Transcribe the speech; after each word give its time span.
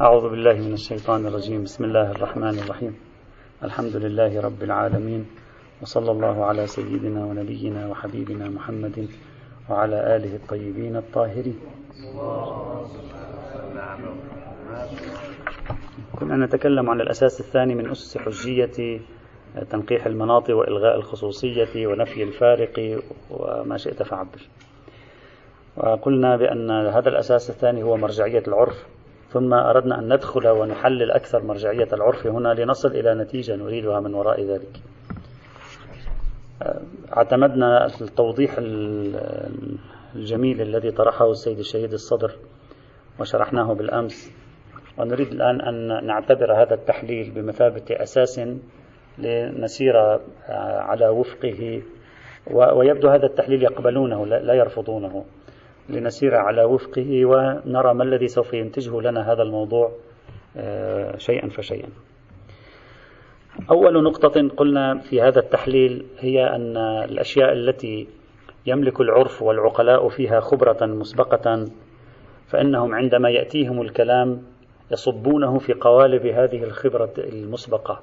أعوذ 0.00 0.30
بالله 0.30 0.52
من 0.52 0.72
الشيطان 0.72 1.26
الرجيم. 1.26 1.62
بسم 1.62 1.84
الله 1.84 2.10
الرحمن 2.10 2.58
الرحيم. 2.58 2.94
الحمد 3.62 3.96
لله 3.96 4.40
رب 4.40 4.62
العالمين 4.62 5.26
وصلى 5.82 6.10
الله 6.10 6.44
على 6.44 6.66
سيدنا 6.66 7.24
ونبينا 7.24 7.86
وحبيبنا 7.86 8.48
محمد 8.48 9.08
وعلى 9.70 10.16
آله 10.16 10.36
الطيبين 10.36 10.96
الطاهرين. 10.96 11.58
كنا 16.18 16.46
نتكلم 16.46 16.90
عن 16.90 17.00
الأساس 17.00 17.40
الثاني 17.40 17.74
من 17.74 17.90
أسس 17.90 18.18
حجية 18.18 19.00
تنقيح 19.70 20.06
المناط 20.06 20.50
وإلغاء 20.50 20.96
الخصوصية 20.96 21.86
ونفي 21.86 22.22
الفارق 22.22 23.02
وما 23.30 23.76
شئت 23.76 24.02
فعبر. 24.02 24.42
وقلنا 25.76 26.36
بأن 26.36 26.70
هذا 26.70 27.08
الأساس 27.08 27.50
الثاني 27.50 27.82
هو 27.82 27.96
مرجعية 27.96 28.42
العرف. 28.48 28.93
ثم 29.34 29.54
أردنا 29.54 29.98
أن 29.98 30.12
ندخل 30.12 30.48
ونحلل 30.48 31.10
أكثر 31.10 31.42
مرجعية 31.42 31.88
العرف 31.92 32.26
هنا 32.26 32.54
لنصل 32.54 32.88
إلى 32.88 33.14
نتيجة 33.14 33.56
نريدها 33.56 34.00
من 34.00 34.14
وراء 34.14 34.44
ذلك. 34.44 34.80
اعتمدنا 37.16 37.86
التوضيح 37.86 38.56
الجميل 40.14 40.60
الذي 40.60 40.90
طرحه 40.90 41.30
السيد 41.30 41.58
الشهيد 41.58 41.92
الصدر 41.92 42.32
وشرحناه 43.20 43.72
بالأمس 43.72 44.32
ونريد 44.98 45.32
الآن 45.32 45.60
أن 45.60 46.06
نعتبر 46.06 46.62
هذا 46.62 46.74
التحليل 46.74 47.30
بمثابة 47.30 47.84
أساس 47.90 48.40
لنسير 49.18 49.96
على 50.88 51.08
وفقه 51.08 51.82
ويبدو 52.50 53.08
هذا 53.08 53.26
التحليل 53.26 53.62
يقبلونه 53.62 54.26
لا 54.26 54.54
يرفضونه. 54.54 55.24
لنسير 55.88 56.34
على 56.34 56.64
وفقه 56.64 57.24
ونرى 57.24 57.94
ما 57.94 58.04
الذي 58.04 58.28
سوف 58.28 58.54
ينتجه 58.54 59.00
لنا 59.00 59.32
هذا 59.32 59.42
الموضوع 59.42 59.92
آه، 60.56 61.16
شيئا 61.16 61.48
فشيئا. 61.48 61.88
أول 63.70 64.02
نقطة 64.04 64.48
قلنا 64.48 64.98
في 64.98 65.22
هذا 65.22 65.38
التحليل 65.38 66.06
هي 66.18 66.46
أن 66.46 66.76
الأشياء 66.76 67.52
التي 67.52 68.08
يملك 68.66 69.00
العرف 69.00 69.42
والعقلاء 69.42 70.08
فيها 70.08 70.40
خبرة 70.40 70.86
مسبقة 70.86 71.64
فإنهم 72.46 72.94
عندما 72.94 73.30
يأتيهم 73.30 73.80
الكلام 73.82 74.42
يصبونه 74.90 75.58
في 75.58 75.72
قوالب 75.72 76.26
هذه 76.26 76.64
الخبرة 76.64 77.12
المسبقة 77.18 78.00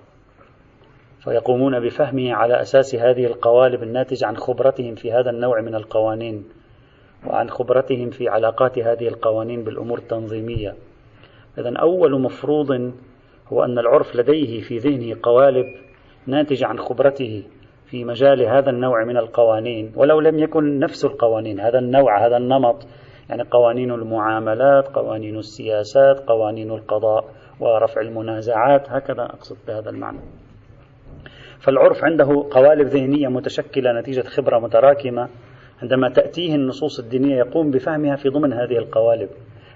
فيقومون 1.23 1.80
بفهمه 1.80 2.34
على 2.34 2.62
أساس 2.62 2.95
هذه 2.95 3.26
القوالب 3.26 3.84
الناتجة 3.84 4.26
عن 4.26 4.38
خبرتهم 4.38 4.95
في 4.95 5.12
هذا 5.12 5.30
النوع 5.30 5.62
من 5.62 5.76
القوانين 5.76 6.45
وعن 7.27 7.50
خبرتهم 7.50 8.09
في 8.09 8.30
علاقات 8.30 8.80
هذه 8.80 9.08
القوانين 9.08 9.64
بالأمور 9.64 9.97
التنظيمية. 9.97 10.75
إذا 11.58 11.73
أول 11.77 12.22
مفروض 12.22 12.94
هو 13.47 13.64
أن 13.64 13.80
العرف 13.80 14.16
لديه 14.16 14.61
في 14.61 14.77
ذهنه 14.77 15.17
قوالب 15.23 15.66
ناتجة 16.27 16.67
عن 16.67 16.80
خبرته 16.80 17.44
في 17.86 18.05
مجال 18.05 18.42
هذا 18.44 18.69
النوع 18.69 19.03
من 19.03 19.17
القوانين 19.17 19.92
ولو 19.95 20.19
لم 20.19 20.39
يكن 20.39 20.80
نفس 20.80 21.05
القوانين 21.05 21.59
هذا 21.59 21.80
النوع 21.80 22.25
هذا 22.27 22.38
النمط 22.38 22.88
يعني 23.30 23.44
قوانين 23.44 23.92
المعاملات 23.92 24.88
قوانين 24.88 25.38
السياسات 25.38 26.19
قوانين 26.19 26.72
القضاء 26.72 27.25
ورفع 27.59 28.02
المنازعات 28.02 28.89
هكذا 28.89 29.23
أقصد 29.23 29.58
بهذا 29.67 29.89
المعنى. 29.89 30.19
فالعرف 31.59 32.03
عنده 32.03 32.47
قوالب 32.52 32.88
ذهنية 32.88 33.27
متشكلة 33.27 33.99
نتيجة 33.99 34.22
خبرة 34.22 34.59
متراكمة 34.59 35.30
عندما 35.82 36.10
تأتيه 36.10 36.56
النصوص 36.56 37.00
الدينية 37.00 37.38
يقوم 37.38 37.72
بفهمها 37.72 38.16
في 38.16 38.30
ضمن 38.30 38.54
هذه 38.54 38.78
القوالب 38.78 39.30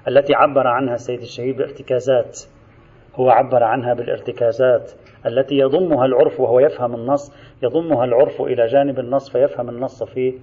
التي 0.08 0.36
عبر 0.36 0.68
عنها 0.68 0.94
السيد 0.94 1.22
الشهيد 1.22 1.58
بارتكازات 1.58 2.40
هو 3.16 3.30
عبر 3.30 3.64
عنها 3.64 3.94
بالارتكازات 3.94 4.92
التي 5.26 5.56
يضمها 5.56 6.06
العرف 6.06 6.40
وهو 6.40 6.60
يفهم 6.60 6.96
النص 6.96 7.34
يضمها 7.64 8.06
العرف 8.06 8.42
إلى 8.42 8.68
جانب 8.68 9.00
النص 9.00 9.30
فيفهم 9.30 9.70
النص 9.70 10.04
في 10.04 10.34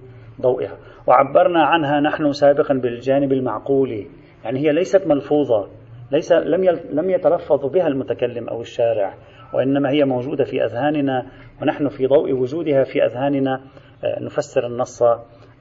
ضوئها. 0.41 0.77
وعبرنا 1.07 1.63
عنها 1.63 1.99
نحن 1.99 2.31
سابقا 2.31 2.73
بالجانب 2.73 3.33
المعقولي 3.33 4.07
يعني 4.43 4.59
هي 4.59 4.71
ليست 4.71 5.07
ملفوظة 5.07 5.67
ليس 6.11 6.31
لم 6.31 6.63
لم 6.91 7.09
يتلفظ 7.09 7.65
بها 7.65 7.87
المتكلم 7.87 8.49
أو 8.49 8.61
الشارع 8.61 9.13
وإنما 9.53 9.89
هي 9.91 10.05
موجودة 10.05 10.43
في 10.43 10.65
أذهاننا 10.65 11.25
ونحن 11.61 11.87
في 11.87 12.07
ضوء 12.07 12.33
وجودها 12.33 12.83
في 12.83 13.05
أذهاننا 13.05 13.61
آه، 14.03 14.23
نفسر 14.23 14.67
النص 14.67 15.03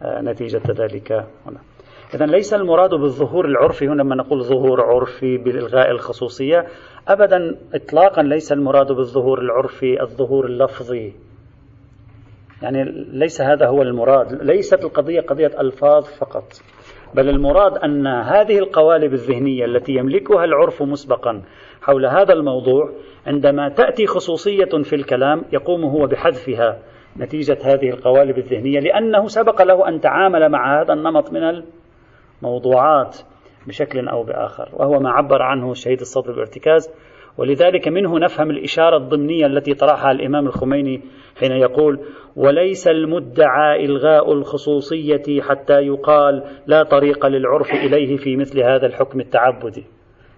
نتيجة 0.05 0.63
ذلك 0.69 1.13
هنا. 1.47 1.61
إذا 2.15 2.27
ليس 2.27 2.55
المراد 2.55 2.91
بالظهور 2.91 3.45
العرفي 3.45 3.89
هنا 3.89 4.03
لما 4.03 4.15
نقول 4.15 4.45
ظهور 4.45 4.81
عرفي 4.81 5.37
بإلغاء 5.37 5.91
الخصوصية 5.91 6.67
أبدا 7.09 7.57
إطلاقا 7.75 8.23
ليس 8.23 8.53
المراد 8.53 8.93
بالظهور 8.93 9.41
العرفي 9.41 10.03
الظهور 10.03 10.47
اللفظي. 10.47 11.13
يعني 12.63 12.85
ليس 13.13 13.41
هذا 13.41 13.67
هو 13.67 13.83
المراد 13.83 14.43
ليست 14.43 14.85
القضية 14.85 15.21
قضية 15.21 15.61
ألفاظ 15.61 16.05
فقط 16.05 16.45
بل 17.15 17.29
المراد 17.29 17.79
أن 17.79 18.07
هذه 18.07 18.59
القوالب 18.59 19.13
الذهنية 19.13 19.65
التي 19.65 19.93
يملكها 19.93 20.45
العرف 20.45 20.83
مسبقا 20.83 21.43
حول 21.83 22.07
هذا 22.07 22.33
الموضوع 22.33 22.91
عندما 23.27 23.69
تأتي 23.69 24.07
خصوصية 24.07 24.83
في 24.83 24.97
الكلام 24.97 25.43
يقوم 25.53 25.85
هو 25.85 26.07
بحذفها. 26.07 26.79
نتيجة 27.19 27.59
هذه 27.63 27.91
القوالب 27.91 28.39
الذهنية 28.39 28.81
لأنه 28.81 29.27
سبق 29.27 29.63
له 29.63 29.89
أن 29.89 30.01
تعامل 30.01 30.49
مع 30.49 30.81
هذا 30.81 30.93
النمط 30.93 31.33
من 31.33 31.63
الموضوعات 32.43 33.19
بشكل 33.67 34.09
أو 34.09 34.23
بآخر 34.23 34.69
وهو 34.73 35.01
ما 35.01 35.11
عبر 35.11 35.43
عنه 35.43 35.71
الشهيد 35.71 36.01
الصدر 36.01 36.33
بارتكاز 36.33 36.91
ولذلك 37.39 37.89
منه 37.89 38.19
نفهم 38.19 38.51
الإشارة 38.51 38.97
الضمنية 38.97 39.47
التي 39.47 39.75
طرحها 39.75 40.11
الإمام 40.11 40.47
الخميني 40.47 41.01
حين 41.41 41.53
يقول 41.53 42.01
وليس 42.37 42.89
المدعى 42.89 43.85
إلغاء 43.85 44.33
الخصوصية 44.33 45.41
حتى 45.41 45.81
يقال 45.81 46.43
لا 46.67 46.83
طريق 46.83 47.27
للعرف 47.27 47.71
إليه 47.71 48.17
في 48.17 48.37
مثل 48.37 48.61
هذا 48.61 48.87
الحكم 48.87 49.21
التعبدي 49.21 49.85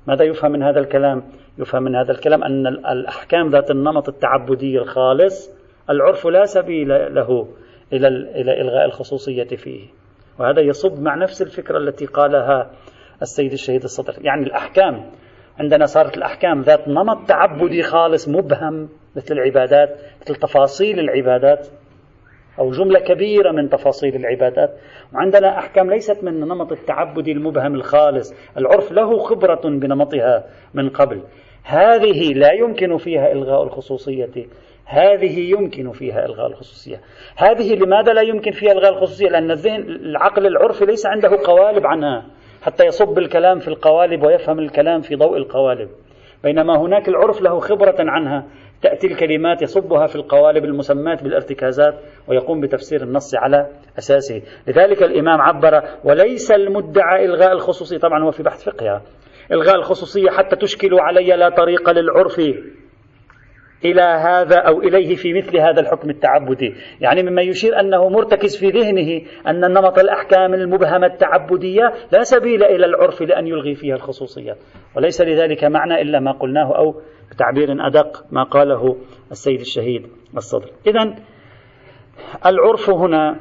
ماذا 0.07 0.25
يفهم 0.25 0.53
من 0.53 0.63
هذا 0.63 0.81
الكلام؟ 0.81 1.23
يفهم 1.59 1.83
من 1.83 1.97
هذا 1.97 2.13
الكلام 2.13 2.45
أن 2.45 2.67
الأحكام 2.67 3.51
ذات 3.51 3.71
النمط 3.71 4.09
التعبدي 4.09 4.79
الخالص 4.79 5.54
العرف 5.91 6.27
لا 6.27 6.45
سبيل 6.45 7.15
له 7.15 7.49
إلى 7.93 8.09
إلى 8.09 8.61
إلغاء 8.61 8.85
الخصوصية 8.85 9.45
فيه. 9.45 9.87
وهذا 10.39 10.61
يصب 10.61 11.01
مع 11.01 11.15
نفس 11.15 11.43
الفكرة 11.43 11.79
التي 11.79 12.07
قالها 12.07 12.71
السيد 13.23 13.53
الشهيد 13.53 13.83
الصدر. 13.83 14.15
يعني 14.21 14.43
الأحكام 14.43 15.11
عندنا 15.61 15.87
صارت 15.87 16.17
الأحكام 16.17 16.63
ذات 16.63 16.89
نمط 16.89 17.29
تعبدي 17.29 17.83
خالص 17.83 18.29
مبهم 18.29 18.89
مثل 19.17 19.35
العبادات 19.35 19.97
مثل 20.23 20.35
تفاصيل 20.35 21.01
العبادات 21.01 21.67
أو 22.59 22.71
جملة 22.71 23.01
كبيرة 23.01 23.53
من 23.53 23.69
تفاصيل 23.69 24.17
العبادات. 24.17 24.71
وعندنا 25.15 25.59
أحكام 25.59 25.91
ليست 25.91 26.25
من 26.25 26.41
نمط 26.41 26.73
التعبد 26.73 27.29
المبهم 27.29 27.75
الخالص. 27.75 28.35
العرف 28.59 28.93
له 28.93 29.19
خبرة 29.19 29.61
بنمطها 29.65 30.45
من 30.75 30.89
قبل. 30.89 31.23
هذه 31.65 32.33
لا 32.33 32.53
يمكن 32.53 32.97
فيها 32.97 33.33
إلغاء 33.33 33.63
الخصوصية 33.63 34.47
هذه 34.87 35.51
يمكن 35.51 35.93
فيها 35.93 36.25
إلغاء 36.27 36.47
الخصوصية. 36.47 37.01
هذه 37.37 37.75
لماذا 37.75 38.13
لا 38.13 38.23
يمكن 38.23 38.51
فيها 38.51 38.73
إلغاء 38.73 38.93
الخصوصية؟ 38.93 39.29
لأن 39.29 39.51
الذهن 39.51 39.83
العقل 39.83 40.47
العرفي 40.47 40.85
ليس 40.85 41.07
عنده 41.07 41.39
قوالب 41.45 41.87
عنها. 41.87 42.27
حتى 42.63 42.87
يصب 42.87 43.19
الكلام 43.19 43.59
في 43.59 43.69
القوالب 43.69 44.23
ويفهم 44.23 44.59
الكلام 44.59 45.01
في 45.01 45.15
ضوء 45.15 45.37
القوالب. 45.37 45.89
بينما 46.45 46.81
هناك 46.81 47.09
العرف 47.09 47.43
له 47.43 47.61
خبرة 47.61 47.97
عنها. 47.99 48.47
تأتي 48.83 49.07
الكلمات 49.07 49.63
يصبها 49.63 50.07
في 50.07 50.17
القوالب 50.17 50.65
المسمات 50.65 51.23
بالارتكازات 51.23 51.95
ويقوم 52.29 52.61
بتفسير 52.61 53.03
النص 53.03 53.35
على 53.35 53.67
أساسه. 53.99 54.43
لذلك 54.67 55.03
الإمام 55.03 55.41
عبر 55.41 55.83
وليس 56.05 56.51
المدعى 56.51 57.25
إلغاء 57.25 57.53
الخصوصية. 57.53 57.99
طبعا 57.99 58.25
هو 58.25 58.31
في 58.31 58.43
بحث 58.43 58.65
فقهها 58.65 59.03
إلغاء 59.53 59.75
الخصوصية 59.75 60.31
حتى 60.31 60.57
تشكلوا 60.57 61.01
علي 61.01 61.37
لا 61.37 61.49
طريق 61.49 61.91
للعرف. 61.91 62.41
إلى 63.85 64.03
هذا 64.03 64.57
أو 64.57 64.81
إليه 64.81 65.17
في 65.17 65.35
مثل 65.35 65.57
هذا 65.57 65.81
الحكم 65.81 66.11
التعبدي. 66.11 66.75
يعني 67.01 67.23
مما 67.23 67.43
يشير 67.43 67.81
أنه 67.81 68.09
مرتكز 68.09 68.57
في 68.57 68.71
ذهنه 68.71 69.23
أن 69.49 69.61
نمط 69.61 69.99
الأحكام 69.99 70.55
المبهمة 70.55 71.07
التعبدية 71.07 71.93
لا 72.13 72.23
سبيل 72.23 72.65
إلى 72.65 72.87
العرف 72.87 73.23
لأن 73.23 73.47
يلغي 73.47 73.75
فيها 73.75 73.95
الخصوصيات 73.95 74.57
وليس 74.97 75.21
لذلك 75.21 75.65
معنى 75.65 76.03
إلا 76.03 76.21
ما 76.21 76.33
قلناه 76.33 76.77
أو 76.77 77.01
بتعبير 77.31 77.87
أدق 77.87 78.25
ما 78.31 78.43
قاله 78.43 78.97
السيد 79.31 79.61
الشهيد 79.61 80.07
الصدر. 80.37 80.71
إذا 80.87 81.15
العرف 82.47 82.91
هنا 82.91 83.37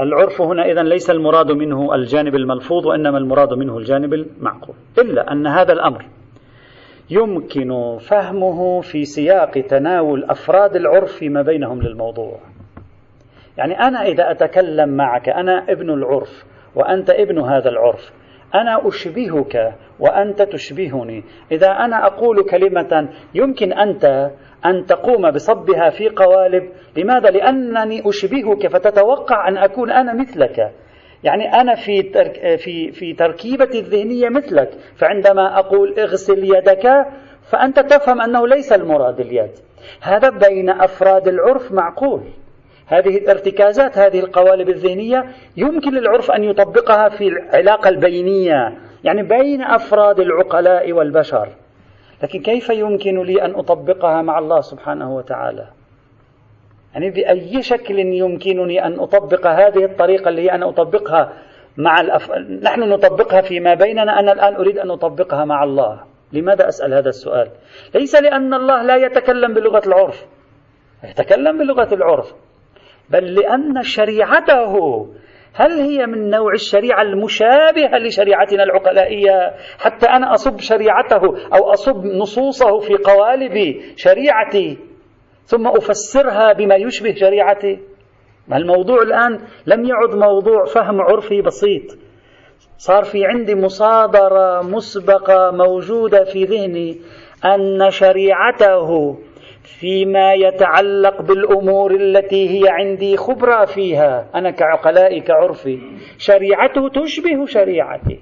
العرف 0.00 0.40
هنا 0.40 0.64
إذا 0.64 0.82
ليس 0.82 1.10
المراد 1.10 1.52
منه 1.52 1.94
الجانب 1.94 2.34
الملفوظ 2.34 2.86
وإنما 2.86 3.18
المراد 3.18 3.52
منه 3.52 3.78
الجانب 3.78 4.14
المعقول. 4.14 4.76
إلا 4.98 5.32
أن 5.32 5.46
هذا 5.46 5.72
الأمر 5.72 6.04
يمكن 7.10 7.98
فهمه 8.10 8.80
في 8.80 9.04
سياق 9.04 9.50
تناول 9.50 10.24
أفراد 10.24 10.76
العرف 10.76 11.12
فيما 11.12 11.42
بينهم 11.42 11.82
للموضوع. 11.82 12.38
يعني 13.58 13.80
أنا 13.80 14.02
إذا 14.02 14.30
أتكلم 14.30 14.88
معك 14.88 15.28
أنا 15.28 15.64
ابن 15.68 15.90
العرف 15.90 16.44
وأنت 16.74 17.10
ابن 17.10 17.38
هذا 17.38 17.68
العرف 17.68 18.12
أنا 18.54 18.88
أشبهك 18.88 19.74
وأنت 20.00 20.42
تشبهني. 20.42 21.24
إذا 21.52 21.70
أنا 21.70 22.06
أقول 22.06 22.44
كلمة 22.50 23.08
يمكن 23.34 23.72
أنت 23.72 24.30
أن 24.66 24.86
تقوم 24.86 25.30
بصبها 25.30 25.90
في 25.90 26.08
قوالب 26.08 26.62
لماذا؟ 26.96 27.30
لأنني 27.30 28.08
أشبهك 28.08 28.66
فتتوقع 28.66 29.48
أن 29.48 29.56
أكون 29.56 29.90
أنا 29.90 30.14
مثلك. 30.14 30.72
يعني 31.24 31.52
أنا 31.60 31.74
في 31.74 32.02
في 32.58 32.92
في 32.92 33.12
تركيبتي 33.12 33.78
الذهنية 33.78 34.28
مثلك 34.28 34.70
فعندما 34.96 35.58
أقول 35.58 35.98
اغسل 35.98 36.56
يدك 36.56 37.06
فأنت 37.50 37.80
تفهم 37.80 38.20
أنه 38.20 38.46
ليس 38.46 38.72
المراد 38.72 39.20
اليد. 39.20 39.50
هذا 40.00 40.30
بين 40.30 40.70
أفراد 40.70 41.28
العرف 41.28 41.72
معقول. 41.72 42.20
هذه 42.86 43.18
الارتكازات 43.18 43.98
هذه 43.98 44.20
القوالب 44.20 44.68
الذهنية 44.68 45.24
يمكن 45.56 45.94
للعرف 45.94 46.30
أن 46.30 46.44
يطبقها 46.44 47.08
في 47.08 47.28
العلاقة 47.28 47.88
البينية 47.88 48.78
يعني 49.04 49.22
بين 49.22 49.62
أفراد 49.62 50.20
العقلاء 50.20 50.92
والبشر. 50.92 51.48
لكن 52.22 52.42
كيف 52.42 52.70
يمكن 52.70 53.22
لي 53.22 53.42
أن 53.44 53.54
أطبقها 53.54 54.22
مع 54.22 54.38
الله 54.38 54.60
سبحانه 54.60 55.16
وتعالى؟ 55.16 55.77
يعني 56.94 57.10
بأي 57.10 57.62
شكل 57.62 57.98
يمكنني 57.98 58.86
أن 58.86 59.00
أطبق 59.00 59.46
هذه 59.46 59.84
الطريقة 59.84 60.28
اللي 60.28 60.42
هي 60.42 60.52
أنا 60.52 60.68
أطبقها 60.68 61.32
مع 61.76 62.00
الأف... 62.00 62.30
نحن 62.62 62.80
نطبقها 62.80 63.40
فيما 63.40 63.74
بيننا 63.74 64.20
أنا 64.20 64.32
الآن 64.32 64.54
أريد 64.54 64.78
أن 64.78 64.90
أطبقها 64.90 65.44
مع 65.44 65.64
الله. 65.64 66.00
لماذا 66.32 66.68
أسأل 66.68 66.94
هذا 66.94 67.08
السؤال؟ 67.08 67.48
ليس 67.94 68.14
لأن 68.14 68.54
الله 68.54 68.82
لا 68.82 68.96
يتكلم 68.96 69.54
بلغة 69.54 69.82
العرف. 69.86 70.26
يتكلم 71.04 71.58
بلغة 71.58 71.94
العرف. 71.94 72.34
بل 73.10 73.34
لأن 73.34 73.82
شريعته 73.82 75.06
هل 75.54 75.80
هي 75.80 76.06
من 76.06 76.30
نوع 76.30 76.52
الشريعة 76.52 77.02
المشابهة 77.02 77.98
لشريعتنا 77.98 78.62
العقلائية؟ 78.62 79.54
حتى 79.78 80.06
أنا 80.06 80.34
أصب 80.34 80.60
شريعته 80.60 81.22
أو 81.54 81.72
أصب 81.72 82.04
نصوصه 82.04 82.78
في 82.78 82.96
قوالب 82.96 83.80
شريعتي. 83.96 84.87
ثم 85.48 85.66
أفسرها 85.66 86.52
بما 86.52 86.74
يشبه 86.74 87.14
شريعتي. 87.14 87.78
الموضوع 88.52 89.02
الآن 89.02 89.40
لم 89.66 89.84
يعد 89.84 90.14
موضوع 90.14 90.64
فهم 90.64 91.00
عرفي 91.00 91.42
بسيط. 91.42 91.98
صار 92.78 93.04
في 93.04 93.24
عندي 93.24 93.54
مصادرة 93.54 94.62
مسبقة 94.62 95.50
موجودة 95.50 96.24
في 96.24 96.44
ذهني 96.44 96.96
أن 97.44 97.90
شريعته 97.90 99.18
فيما 99.62 100.32
يتعلق 100.32 101.22
بالأمور 101.22 101.90
التي 101.94 102.48
هي 102.50 102.68
عندي 102.68 103.16
خبرة 103.16 103.64
فيها 103.64 104.30
أنا 104.34 104.50
كعقلائي 104.50 105.20
كعرفي 105.20 105.78
شريعته 106.18 106.88
تشبه 106.88 107.46
شريعتي. 107.46 108.20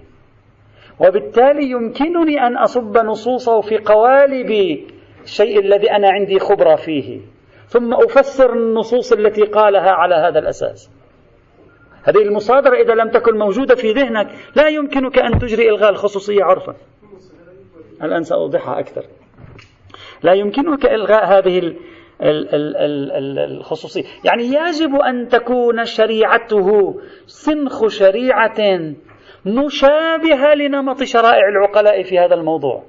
وبالتالي 1.00 1.70
يمكنني 1.70 2.46
أن 2.46 2.56
أصب 2.56 2.98
نصوصه 2.98 3.60
في 3.60 3.78
قوالب 3.78 4.78
الشيء 5.26 5.60
الذي 5.60 5.90
أنا 5.90 6.10
عندي 6.10 6.38
خبرة 6.38 6.76
فيه. 6.76 7.20
ثم 7.66 7.94
أفسر 7.94 8.52
النصوص 8.52 9.12
التي 9.12 9.42
قالها 9.42 9.90
على 9.90 10.14
هذا 10.14 10.38
الأساس. 10.38 10.90
هذه 12.04 12.22
المصادرة 12.22 12.76
إذا 12.76 12.94
لم 12.94 13.10
تكن 13.10 13.38
موجودة 13.38 13.74
في 13.74 13.92
ذهنك 13.92 14.28
لا 14.56 14.68
يمكنك 14.68 15.18
أن 15.18 15.38
تجري 15.38 15.68
إلغاء 15.68 15.90
الخصوصية 15.90 16.44
عرفا. 16.44 16.74
الآن 18.02 18.22
سأوضحها 18.22 18.78
أكثر. 18.78 19.04
لا 20.22 20.32
يمكنك 20.32 20.86
إلغاء 20.86 21.24
هذه 21.24 21.74
الخصوصية. 23.50 24.02
يعني 24.24 24.42
يجب 24.44 24.94
أن 24.94 25.28
تكون 25.28 25.84
شريعته 25.84 26.94
سنخ 27.26 27.86
شريعة 27.86 28.58
مشابهة 29.46 30.54
لنمط 30.54 31.02
شرائع 31.02 31.48
العقلاء 31.48 32.02
في 32.02 32.18
هذا 32.18 32.34
الموضوع 32.34 32.82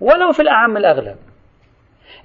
ولو 0.00 0.32
في 0.32 0.42
الأعم 0.42 0.76
الأغلب. 0.76 1.16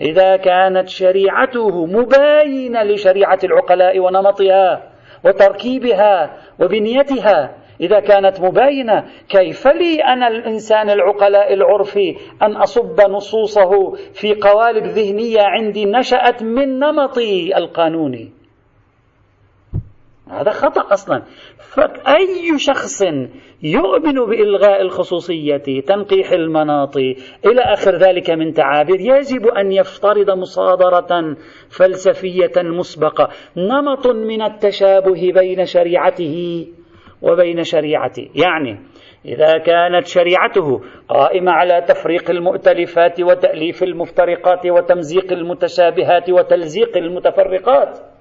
إذا 0.01 0.36
كانت 0.36 0.90
شريعته 0.90 1.86
مباينة 1.86 2.84
لشريعة 2.84 3.40
العقلاء 3.44 4.00
ونمطها 4.00 4.84
وتركيبها 5.25 6.38
وبنيتها 6.60 7.56
إذا 7.81 8.00
كانت 8.00 8.42
مباينة 8.42 9.04
كيف 9.30 9.68
لي 9.68 10.04
أنا 10.04 10.28
الإنسان 10.28 10.90
العقلاء 10.90 11.54
العرفي 11.54 12.16
أن 12.42 12.56
أصب 12.56 13.01
نصوصه 13.01 13.92
في 14.13 14.34
قوالب 14.34 14.84
ذهنية 14.84 15.42
عندي 15.42 15.86
نشأت 15.86 16.44
من 16.44 16.80
نمطي 16.80 17.57
القانوني؟ 17.57 18.43
هذا 20.31 20.52
خطأ 20.52 20.94
أصلا. 20.94 21.22
فأي 21.58 22.58
شخص 22.58 23.02
يؤمن 23.64 24.25
بإلغاء 24.30 24.81
الخصوصية 24.81 25.81
تنقيح 25.88 26.31
المناط 26.31 26.98
إلى 27.46 27.62
آخر 27.62 27.96
ذلك 27.96 28.30
من 28.30 28.54
تعابير 28.54 29.00
يجب 29.00 29.48
أن 29.48 29.72
يفترض 29.72 30.31
مصادرة 30.31 31.36
فلسفية 31.70 32.52
مسبقة 32.58 33.30
نمط 33.58 34.08
من 34.08 34.42
التشابه 34.42 35.31
بين 35.34 35.66
شريعته 35.66 36.68
وبين 37.22 37.64
شريعته. 37.64 38.30
يعني 38.36 38.80
إذا 39.25 39.58
كانت 39.58 40.08
شريعته 40.08 40.81
قائمة 41.10 41.52
على 41.52 41.81
تفريق 41.88 42.30
المؤتلفات 42.30 43.22
وتأليف 43.22 43.84
المفترقات 43.84 44.66
وتمزيق 44.66 45.31
المتشابهات 45.31 46.30
وتلزيق 46.30 46.98
المتفرقات 46.98 48.12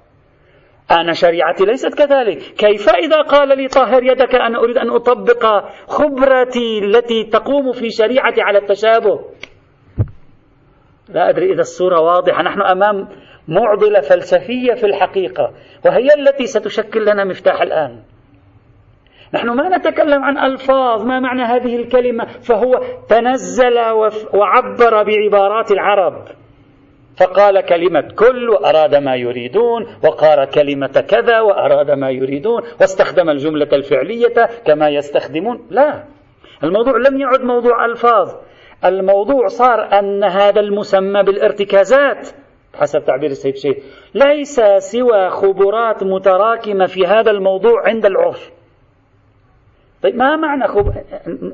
أنا 0.91 1.13
شريعتي 1.13 1.65
ليست 1.65 1.95
كذلك. 1.99 2.39
كيف 2.39 2.89
إذا 2.89 3.23
قال 3.23 3.59
لي 3.59 3.69
طهر 3.69 4.03
يدك 4.03 4.35
أنا 4.35 4.59
أريد 4.59 4.79
أن 4.79 4.91
أطبق 4.91 5.65
خبرتي 5.89 6.79
التي 6.79 7.25
تقوم 7.25 7.73
في 7.73 7.91
شريعتي 7.91 8.43
على 8.43 8.59
التشابه؟ 8.59 9.21
لا 11.09 11.29
أدري 11.29 11.53
إذا 11.53 11.61
الصورة 11.61 12.01
واضحة. 12.01 12.43
نحن 12.43 12.63
أمام 12.63 13.09
معضلة 13.49 14.01
فلسفية 14.01 14.75
في 14.75 14.87
الحقيقة 14.87 15.53
وهي 15.87 16.09
التي 16.19 16.47
ستشكل 16.47 17.03
لنا 17.03 17.25
مفتاح 17.25 17.63
الآن. 17.63 18.03
نحن 19.35 19.49
ما 19.49 19.77
نتكلم 19.77 20.25
عن 20.25 20.39
ألفاظ 20.39 21.05
ما 21.05 21.21
معنى 21.21 21.43
هذه 21.43 21.77
الكلمة؟ 21.77 22.25
فهو 22.25 22.81
تنزل 23.09 23.79
وعبر 24.35 25.03
بعبارات 25.03 25.73
العرب. 25.73 26.42
فقال 27.17 27.61
كلمة 27.61 28.01
كل 28.01 28.49
وأراد 28.51 28.95
ما 28.95 29.17
يريدون 29.17 29.87
وقال 30.05 30.45
كلمة 30.45 31.05
كذا 31.09 31.41
وأراد 31.41 31.91
ما 31.91 32.11
يريدون 32.11 32.63
واستخدم 32.81 33.31
الجملة 33.31 33.69
الفعلية 33.73 34.49
كما 34.67 34.89
يستخدمون. 34.89 35.67
لا 35.71 36.05
الموضوع 36.65 36.97
لم 36.97 37.21
يعد 37.21 37.41
موضوع 37.41 37.85
ألفاظ. 37.85 38.35
الموضوع 38.85 39.47
صار 39.47 39.99
أن 39.99 40.25
هذا 40.25 40.61
المسمى 40.61 41.23
بالارتكازات 41.23 42.29
حسب 42.75 43.05
تعبير 43.05 43.31
السيد 43.31 43.57
شيخ. 43.57 43.77
ليس 44.15 44.61
سوى 44.79 45.31
خبرات 45.31 46.03
متراكمة 46.03 46.87
في 46.87 47.07
هذا 47.07 47.31
الموضوع 47.31 47.89
عند 47.89 48.07
العرف. 48.07 48.51
طيب 50.03 50.17
ما 50.17 50.37
معنى 50.37 50.69
خب... 50.69 50.93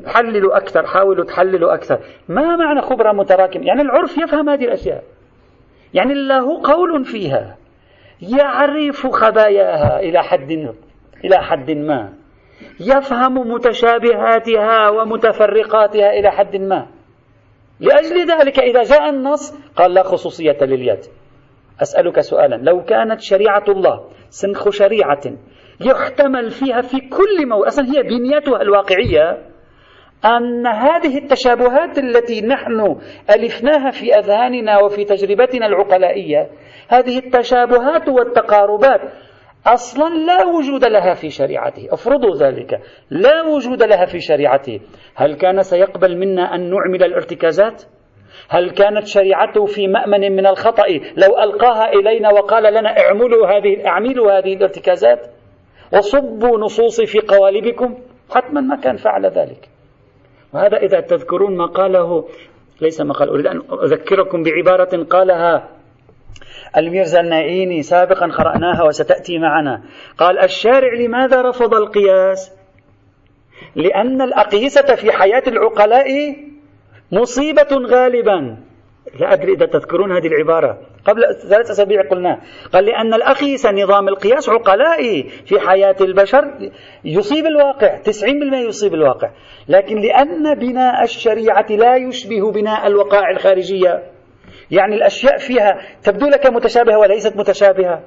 حللوا 0.07 0.57
أكثر 0.57 0.87
حاولوا 0.87 1.25
تحللوا 1.25 1.75
أكثر. 1.75 1.99
ما 2.29 2.57
معنى 2.57 2.83
خبرة 2.83 3.13
متراكمة؟ 3.13 3.67
يعني 3.67 3.83
العرف 3.83 4.19
يفهم 4.19 4.49
هذه 4.49 4.65
الأشياء. 4.65 5.03
يعني 5.95 6.15
له 6.15 6.63
قول 6.63 7.05
فيها. 7.05 7.57
يعرف 8.39 9.07
خباياها 9.07 10.01
إلى 10.01 10.23
حد 10.23 10.51
إلى 11.25 11.39
حد 11.39 11.71
ما. 11.71 12.13
يفهم 12.81 13.53
متشابهاتها 13.53 14.89
ومتفرقاتها 14.89 16.11
إلى 16.11 16.31
حد 16.31 16.57
ما. 16.57 16.87
لأجل 17.81 18.31
ذلك 18.31 18.59
إذا 18.59 18.83
جاء 18.83 19.11
النص 19.11 19.55
قال 19.77 19.95
لا 19.95 20.03
خصوصية 20.03 20.59
لليد. 20.63 21.01
أسألك 21.83 22.21
سؤالا. 22.21 22.57
لو 22.57 22.85
كانت 22.85 23.21
شريعة 23.21 23.65
الله 23.69 24.05
سنخ 24.31 24.71
شريعة 24.71 25.21
يحتمل 25.81 26.51
فيها 26.51 26.81
في 26.81 27.01
كل 27.01 27.49
موضوع 27.49 27.67
أصلا 27.67 27.85
هي 27.85 28.03
بنيتها 28.03 28.63
الواقعية 28.63 29.39
أن 30.25 30.67
هذه 30.67 31.19
التشابهات 31.19 31.99
التي 31.99 32.41
نحن 32.41 32.97
ألفناها 33.31 33.91
في 33.91 34.15
أذهاننا 34.19 34.79
وفي 34.79 35.05
تجربتنا 35.05 35.67
العقلائية 35.67 36.51
هذه 36.89 37.19
التشابهات 37.19 38.09
والتقاربات 38.09 39.01
أصلا 39.67 40.15
لا 40.15 40.45
وجود 40.45 40.85
لها 40.85 41.15
في 41.15 41.31
شريعته. 41.31 41.89
افرضوا 41.93 42.37
ذلك. 42.37 42.81
لا 43.11 43.43
وجود 43.43 43.83
لها 43.83 44.05
في 44.05 44.21
شريعته. 44.21 44.81
هل 45.15 45.35
كان 45.35 45.63
سيقبل 45.63 46.17
منا 46.17 46.55
أن 46.55 46.71
نعمل 46.71 47.05
الارتكازات؟ 47.05 47.83
هل 48.49 48.71
كانت 48.71 49.07
شريعته 49.07 49.65
في 49.67 49.89
مأمن 49.89 50.33
من 50.37 50.47
الخطأ 50.47 50.87
لو 51.17 51.39
ألقاها 51.43 51.93
إلينا 51.93 52.31
وقال 52.31 52.75
لنا 52.75 52.99
اعملوا 52.99 53.47
هذه 53.47 53.87
اعملوا 53.87 54.39
هذه 54.39 54.55
الارتكازات؟ 54.55 55.27
وصبوا 55.93 56.59
نصوصي 56.59 57.07
في 57.07 57.19
قوالبكم؟ 57.19 57.99
حتما 58.31 58.61
ما 58.61 58.77
كان 58.77 58.97
فعل 58.97 59.27
ذلك. 59.27 59.78
وهذا 60.53 60.77
إذا 60.77 61.01
تذكرون 61.01 61.57
ما 61.57 61.67
قاله 61.67 62.29
ليس 62.81 63.01
ما 63.01 63.13
قال 63.13 63.29
أريد 63.29 63.47
أن 63.47 63.63
أذكركم 63.83 64.43
بعبارة 64.43 65.05
قالها 65.05 65.69
الميرزا 66.77 67.21
النائيني 67.21 67.83
سابقا 67.83 68.27
قرأناها 68.27 68.83
وستأتي 68.83 69.39
معنا. 69.39 69.83
قال 70.19 70.39
الشارع 70.39 70.95
لماذا 70.95 71.43
رفض 71.43 71.75
القياس؟ 71.75 72.53
لأن 73.77 74.23
الأقيسة 74.23 74.95
في 74.95 75.13
حياة 75.13 75.43
العقلاء 75.47 76.37
مصيبة 77.13 77.69
غالبا. 77.87 78.68
لا 79.21 79.33
أدري 79.33 79.53
إذا 79.53 79.67
تذكرون 79.67 80.13
هذه 80.13 80.27
العبارة. 80.27 80.79
قبل 81.05 81.23
ثلاث 81.49 81.71
أسابيع 81.71 82.03
قلنا 82.03 82.41
قال 82.73 82.85
لأن 82.85 83.15
الأقيس 83.15 83.67
نظام 83.67 84.09
القياس 84.09 84.49
عقلائي 84.49 85.23
في 85.23 85.61
حياة 85.61 85.97
البشر 86.01 86.71
يصيب 87.05 87.47
الواقع 87.47 87.97
90% 87.97 88.55
يصيب 88.55 88.95
الواقع. 88.95 89.31
لكن 89.69 89.97
لأن 90.01 90.55
بناء 90.55 91.05
الشريعة 91.05 91.67
لا 91.71 91.97
يشبه 91.97 92.53
بناء 92.53 92.87
الوقائع 92.87 93.31
الخارجية. 93.31 94.03
يعني 94.71 94.95
الأشياء 94.95 95.39
فيها 95.39 95.81
تبدو 96.03 96.27
لك 96.27 96.47
متشابهة 96.47 96.99
وليست 96.99 97.37
متشابهة. 97.37 98.03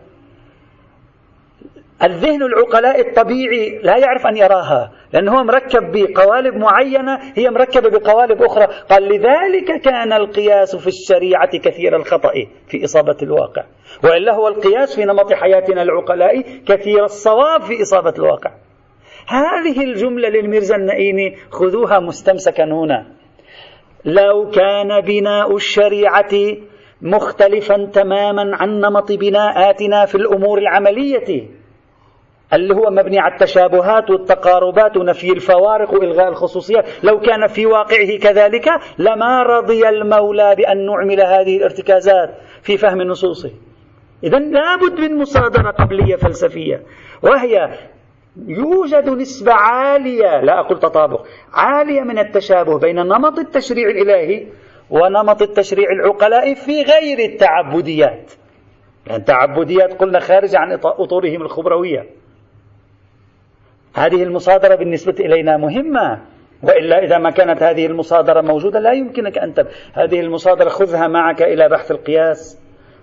الذهن 2.03 2.43
العقلاء 2.43 3.00
الطبيعي 3.00 3.79
لا 3.84 3.98
يعرف 3.98 4.27
أن 4.27 4.38
يراها 4.38 4.91
لأنه 5.13 5.39
هو 5.39 5.43
مركب 5.43 5.91
بقوالب 5.91 6.55
معينة 6.55 7.20
هي 7.36 7.50
مركبة 7.50 7.89
بقوالب 7.89 8.43
أخرى. 8.43 8.67
قال 8.89 9.03
لذلك 9.03 9.81
كان 9.81 10.13
القياس 10.13 10.75
في 10.75 10.88
الشريعة 10.88 11.58
كثير 11.58 11.96
الخطأ 11.96 12.31
في 12.67 12.84
إصابة 12.86 13.17
الواقع. 13.24 13.63
وإلا 14.03 14.34
هو 14.34 14.48
القياس 14.48 14.96
في 14.96 15.05
نمط 15.05 15.34
حياتنا 15.34 15.81
العقلاء 15.81 16.41
كثير 16.67 17.03
الصواب 17.03 17.62
في 17.62 17.81
إصابة 17.81 18.13
الواقع. 18.17 18.51
هذه 19.27 19.84
الجملة 19.84 20.29
للميرزا 20.29 20.75
النئيمي 20.75 21.36
خذوها 21.51 22.00
مستمسكا 22.00 22.63
هنا. 22.63 23.05
لو 24.05 24.50
كان 24.50 25.01
بناء 25.01 25.55
الشريعة 25.55 26.58
مختلفا 27.01 27.89
تماما 27.93 28.55
عن 28.55 28.79
نمط 28.79 29.12
بناءاتنا 29.12 30.05
في 30.05 30.15
الأمور 30.15 30.58
العملية 30.58 31.60
اللي 32.53 32.75
هو 32.75 32.89
مبني 32.89 33.20
على 33.20 33.34
التشابهات 33.34 34.10
والتقاربات 34.10 34.98
ونفي 34.98 35.31
الفوارق 35.31 35.93
وإلغاء 35.93 36.27
الخصوصيات 36.29 36.86
لو 37.03 37.20
كان 37.20 37.48
في 37.48 37.65
واقعه 37.65 38.17
كذلك 38.22 38.70
لما 38.98 39.43
رضي 39.43 39.89
المولى 39.89 40.55
بأن 40.55 40.86
نعمل 40.86 41.22
هذه 41.22 41.58
الارتكازات 41.58 42.29
في 42.63 42.77
فهم 42.77 43.01
نصوصه. 43.01 43.51
إذا 44.24 44.39
لابد 44.39 45.00
من 45.00 45.17
مصادرة 45.17 45.72
قبلية 45.72 46.15
فلسفية. 46.15 46.84
وهي 47.24 47.70
يوجد 48.48 49.10
نسبة 49.10 49.53
عالية 49.53 50.41
لا 50.41 50.60
أقول 50.60 50.79
تطابق 50.79 51.25
عالية 51.53 52.01
من 52.01 52.20
التشابه 52.20 52.79
بين 52.79 52.96
نمط 52.96 53.39
التشريع 53.39 53.89
الإلهي 53.89 54.48
ونمط 54.89 55.41
التشريع 55.41 55.91
العقلاء 55.91 56.53
في 56.53 56.81
غير 56.81 57.20
التعبديات. 57.20 58.31
يعني 59.08 59.20
التعبديات 59.20 59.93
قلنا 59.93 60.20
خارج 60.20 60.55
عن 60.55 60.72
أطورهم 60.84 61.41
الخبروية. 61.41 62.20
هذه 64.01 64.24
المصادرة 64.24 64.75
بالنسبة 64.75 65.15
إلينا 65.20 65.58
مهمة. 65.58 66.22
وإلا 66.63 67.03
إذا 67.03 67.17
ما 67.17 67.29
كانت 67.31 67.63
هذه 67.63 67.86
المصادرة 67.86 68.41
موجودة 68.41 68.79
لا 68.79 68.91
يمكنك 68.91 69.38
أن 69.38 69.53
تب... 69.53 69.67
هذه 69.93 70.20
المصادرة 70.20 70.70
خذها 70.70 71.08
معك 71.08 71.41
إلى 71.41 71.70
بحث 71.70 71.91
القياس 71.91 72.60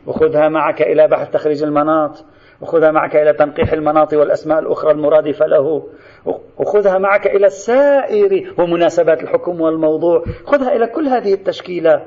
وخذها 0.06 0.48
معك 0.48 0.82
إلى 0.82 1.08
بحث 1.08 1.30
تخريج 1.30 1.62
المناط 1.62 2.24
وخذها 2.60 2.90
معك 2.90 3.16
إلى 3.16 3.32
تنقيح 3.32 3.72
المناط 3.72 4.14
والأسماء 4.14 4.58
الأخرى 4.58 4.90
المرادفة 4.90 5.46
له. 5.46 5.88
وخذها 6.58 6.98
معك 6.98 7.26
إلى 7.26 7.48
سائر 7.48 8.52
ومناسبات 8.58 9.22
الحكم 9.22 9.60
والموضوع. 9.60 10.24
خذها 10.46 10.76
إلى 10.76 10.86
كل 10.86 11.06
هذه 11.06 11.34
التشكيلة. 11.34 12.02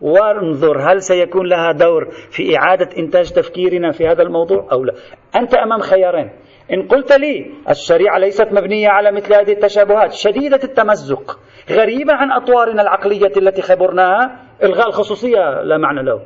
وانظر 0.00 0.92
هل 0.92 1.02
سيكون 1.02 1.46
لها 1.46 1.72
دور 1.72 2.08
في 2.30 2.56
إعادة 2.56 2.88
إنتاج 2.98 3.30
تفكيرنا 3.32 3.90
في 3.92 4.06
هذا 4.06 4.22
الموضوع 4.22 4.68
أو 4.72 4.84
لا؟ 4.84 4.92
أنت 5.36 5.54
أمام 5.54 5.80
خيارين. 5.80 6.30
إن 6.72 6.88
قلت 6.88 7.12
لي 7.12 7.46
الشريعة 7.70 8.18
ليست 8.18 8.48
مبنية 8.52 8.88
على 8.88 9.12
مثل 9.12 9.34
هذه 9.34 9.52
التشابهات 9.52 10.12
شديدة 10.12 10.60
التمزق 10.64 11.38
غريبة 11.70 12.12
عن 12.12 12.32
أطوارنا 12.32 12.82
العقلية 12.82 13.32
التي 13.36 13.62
خبرناها 13.62 14.40
إلغاء 14.62 14.88
الخصوصية 14.88 15.62
لا 15.62 15.78
معنى 15.78 16.02
له. 16.02 16.22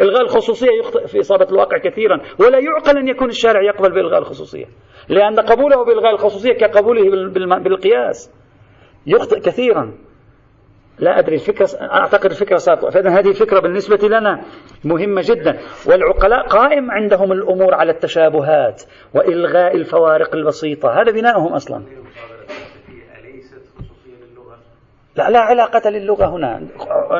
إلغاء 0.00 0.22
الخصوصية 0.22 0.70
يخطئ 0.80 1.06
في 1.06 1.20
إصابة 1.20 1.46
الواقع 1.50 1.78
كثيرا 1.78 2.20
ولا 2.40 2.58
يعقل 2.58 2.98
أن 2.98 3.08
يكون 3.08 3.28
الشارع 3.28 3.62
يقبل 3.62 3.92
بإلغاء 3.92 4.18
الخصوصية. 4.18 4.64
لأن 5.08 5.40
قبوله 5.40 5.84
بإلغاء 5.84 6.14
الخصوصية 6.14 6.52
كقبوله 6.52 7.02
بالقياس 7.58 8.32
يخطئ 9.06 9.40
كثيرا. 9.40 9.94
لا 10.98 11.18
أدري 11.18 11.34
الفكرة 11.34 11.68
أعتقد 11.80 12.30
الفكرة 12.30 12.56
صارت 12.56 12.84
فإذا 12.84 13.10
هذه 13.10 13.28
الفكرة 13.28 13.60
بالنسبة 13.60 14.08
لنا 14.08 14.44
مهمة 14.84 15.22
جدا. 15.24 15.58
والعقلاء 15.86 16.46
قائم 16.46 16.90
عندهم 16.90 17.32
الأمور 17.32 17.74
على 17.74 17.92
التشابهات 17.92 18.82
وإلغاء 19.14 19.76
الفوارق 19.76 20.34
البسيطة. 20.34 21.00
هذا 21.00 21.12
بناؤهم 21.12 21.52
أصلا. 21.52 21.82
لا 25.16 25.30
لا 25.30 25.38
علاقة 25.38 25.90
للغة 25.90 26.26
هنا. 26.26 26.66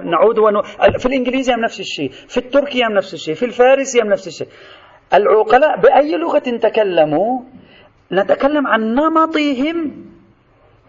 نعود 0.05 0.39
ونو... 0.39 0.63
في 0.99 1.07
الإنجليزي 1.07 1.55
هم 1.55 1.61
نفس 1.61 1.81
الشيء 1.81 2.11
في 2.11 2.37
التركي 2.37 2.85
هم 2.85 2.93
نفس 2.93 3.15
الشيء 3.15 3.35
في 3.35 3.45
الفارسي 3.45 4.03
هم 4.03 4.07
نفس 4.07 4.27
الشيء. 4.27 4.49
العقلاء 5.15 5.81
بأي 5.81 6.17
لغة 6.17 6.39
تكلموا؟ 6.39 7.41
نتكلم 8.13 8.67
عن 8.67 8.95
نمطهم 8.95 10.14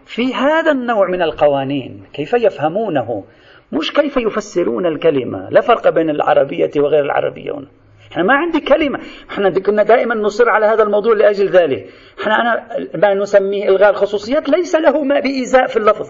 في 0.06 0.34
هذا 0.34 0.72
النوع 0.72 1.10
من 1.10 1.22
القوانين 1.22 2.04
كيف 2.14 2.34
يفهمونه؟ 2.34 3.24
مش 3.72 3.94
كيف 3.94 4.18
يفسرون 4.18 4.86
الكلمة. 4.86 5.50
لا 5.50 5.62
فرق 5.62 5.90
بين 5.90 6.10
العربية 6.10 6.72
وغير 6.78 7.06
العربية 7.06 7.52
هنا 7.52 7.68
إحنا 8.12 8.24
ما 8.24 8.34
عندي 8.34 8.60
كلمة. 8.60 9.00
إحنا 9.30 9.50
كنا 9.50 9.84
دائما 9.84 10.16
نصر 10.16 10.50
على 10.50 10.66
هذا 10.66 10.84
الموضوع 10.84 11.14
لأجل 11.14 11.50
ذلك. 11.50 11.90
إحنا 12.22 12.36
أنا 12.42 12.68
ما 12.96 13.14
نسميه 13.14 13.70
إلغاء 13.70 13.90
الخصوصيات 13.90 14.50
ليس 14.50 14.76
له 14.76 15.04
ما 15.04 15.20
بإيذاء 15.20 15.68
في 15.68 15.78
اللفظ. 15.78 16.10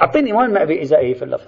أعطيني 0.00 0.32
وين 0.32 0.50
ما 0.52 0.64
بإيذائه 0.64 1.14
في 1.14 1.22
اللفظ. 1.22 1.46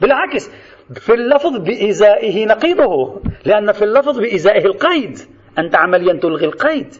بالعكس 0.00 0.50
في 0.94 1.14
اللفظ 1.14 1.56
بإزائه 1.56 2.46
نقيضه 2.46 3.20
لأن 3.44 3.72
في 3.72 3.84
اللفظ 3.84 4.18
بإزائه 4.18 4.64
القيد. 4.64 5.18
أنت 5.58 5.74
عمليا 5.74 6.12
تلغي 6.12 6.46
القيد. 6.46 6.94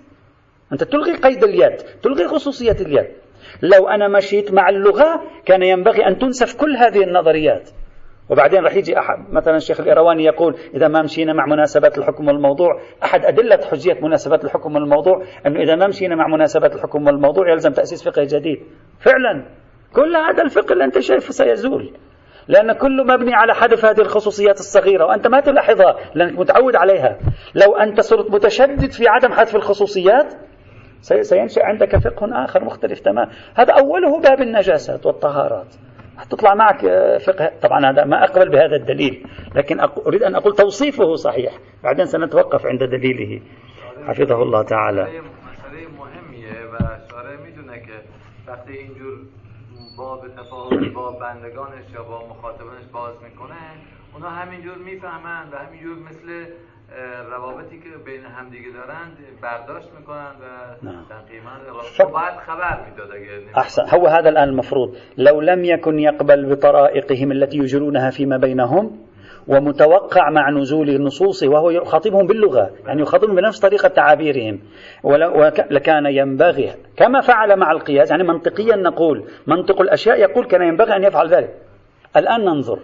أنت 0.73 0.85
تلغي 0.85 1.15
قيد 1.15 1.45
اليد 1.45 1.77
تلغي 2.03 2.29
خصوصية 2.29 2.77
اليد. 2.81 3.09
لو 3.63 3.89
أنا 3.89 4.09
مشيت 4.09 4.53
مع 4.53 4.69
اللغة 4.69 5.23
كان 5.45 5.63
ينبغي 5.63 6.07
أن 6.07 6.19
تنسف 6.19 6.57
كل 6.61 6.77
هذه 6.77 7.03
النظريات. 7.03 7.71
وبعدين 8.31 8.65
راح 8.65 8.77
يجي 8.77 8.99
أحد 8.99 9.33
مثلا 9.33 9.57
الشيخ 9.57 9.81
الإيرواني 9.81 10.25
يقول 10.25 10.57
إذا 10.75 10.89
ما 10.89 11.03
مشينا 11.03 11.33
مع 11.33 11.47
مناسبات 11.47 11.99
الحكم 11.99 12.29
والموضوع 12.29 12.81
أحد 13.05 13.25
أدلة 13.25 13.59
حجية 13.71 13.99
مناسبات 14.03 14.45
الحكم 14.45 14.75
والموضوع 14.75 15.23
أنه 15.47 15.61
إذا 15.61 15.77
ما 15.77 15.87
مشينا 15.87 16.15
مع 16.15 16.27
مناسبات 16.27 16.75
الحكم 16.75 17.07
والموضوع 17.07 17.51
يلزم 17.51 17.73
تأسيس 17.73 18.09
فقه 18.09 18.23
جديد. 18.25 18.59
فعلا 19.01 19.45
كل 19.95 20.17
هذا 20.17 20.43
الفقه 20.43 20.73
اللي 20.73 20.85
أنت 20.85 20.99
شايفه 20.99 21.33
سيزول. 21.33 21.93
لأن 22.49 22.73
كله 22.73 23.05
مبني 23.05 23.35
على 23.35 23.55
حذف 23.55 23.85
هذه 23.85 24.01
الخصوصيات 24.01 24.61
الصغيرة 24.61 25.05
وأنت 25.07 25.27
ما 25.27 25.41
تلاحظها 25.41 25.97
لأنك 26.15 26.39
متعود 26.39 26.77
عليها. 26.77 27.19
لو 27.55 27.77
أنت 27.77 28.01
صرت 28.01 28.31
متشدد 28.31 28.93
في 28.93 29.09
عدم 29.09 29.33
حذف 29.33 29.57
الخصوصيات 29.57 30.35
سينشأ 31.01 31.65
عندك 31.65 31.97
فقه 31.97 32.45
آخر 32.45 32.65
مختلف 32.65 33.01
تماما. 33.01 33.31
هذا 33.57 33.73
أوله 33.73 34.21
باب 34.21 34.41
النجاسات 34.41 35.07
والطهارات. 35.07 35.77
تطلع 36.31 36.55
معك 36.55 36.85
آه، 36.85 37.19
فقه. 37.19 37.51
طبعا 37.63 37.91
هذا 37.91 38.05
ما 38.05 38.25
أقبل 38.25 38.49
بهذا 38.49 38.77
الدليل 38.77 39.27
لكن 39.55 39.81
أريد 39.81 40.23
أن 40.23 40.35
أقول 40.35 40.55
توصيفه 40.55 41.15
صحيح. 41.15 41.53
بعدين 41.85 42.07
سنتوقف 42.07 42.67
عند 42.67 42.85
دليله. 42.85 43.41
حفظه 44.07 44.43
الله 44.43 44.63
تعالى. 44.63 45.09
وقتی 48.49 48.73
اینجور 48.73 49.19
با 49.99 50.23
تفاهم 50.37 50.93
با 50.93 51.11
بندگانش 51.11 51.85
یا 51.95 52.03
با 52.03 52.27
مخاطبانش 52.31 52.85
باز 52.93 53.15
میکنه. 53.23 53.57
اونا 54.15 54.29
همینجور 54.29 54.79
میفهمن 54.79 55.49
و 55.53 55.57
همینجور 55.57 55.97
مثل 55.97 56.47
روابطی 57.31 57.79
که 57.79 57.89
بین 58.05 58.25
همدیگه 58.25 58.71
دارند 58.71 59.17
برداشت 59.43 59.89
میکنن 59.99 60.17
و 60.17 60.87
نعم. 60.87 61.05
بعد 62.13 62.37
خبر 62.47 62.81
میداد 62.91 63.09
احسن. 63.57 63.83
هو 63.89 64.07
هذا 64.07 64.29
الآن 64.29 64.49
المفروض. 64.49 64.97
لو 65.19 65.41
لم 65.41 65.65
يكن 65.65 65.99
يقبل 65.99 66.55
بطرائقهم 66.55 67.33
التي 67.33 67.59
يجرونها 67.59 68.11
فيما 68.11 68.37
بينهم 68.37 68.99
ومتوقع 69.49 70.31
مع 70.31 70.51
نزول 70.51 70.91
النصوص 70.91 71.43
وهو 71.43 71.71
يخاطبهم 71.71 72.27
باللغة 72.27 72.71
يعني 72.87 73.03
يخاطبهم 73.03 73.37
بنفس 73.37 73.61
طريقة 73.61 73.89
تعابيرهم. 73.89 74.61
ولكان 75.03 76.07
ينبغي 76.07 76.75
كما 76.97 77.21
فعل 77.21 77.59
مع 77.59 77.73
القياس 77.73 78.11
يعني 78.11 78.23
منطقيا 78.23 78.77
نقول 78.77 79.25
منطق 79.47 79.81
الأشياء 79.81 80.21
يقول 80.21 80.47
كان 80.47 80.63
ينبغي 80.63 80.97
أن 80.97 81.05
يفعل 81.05 81.29
ذلك. 81.29 81.55
الآن 82.17 82.45
ننظر 82.45 82.79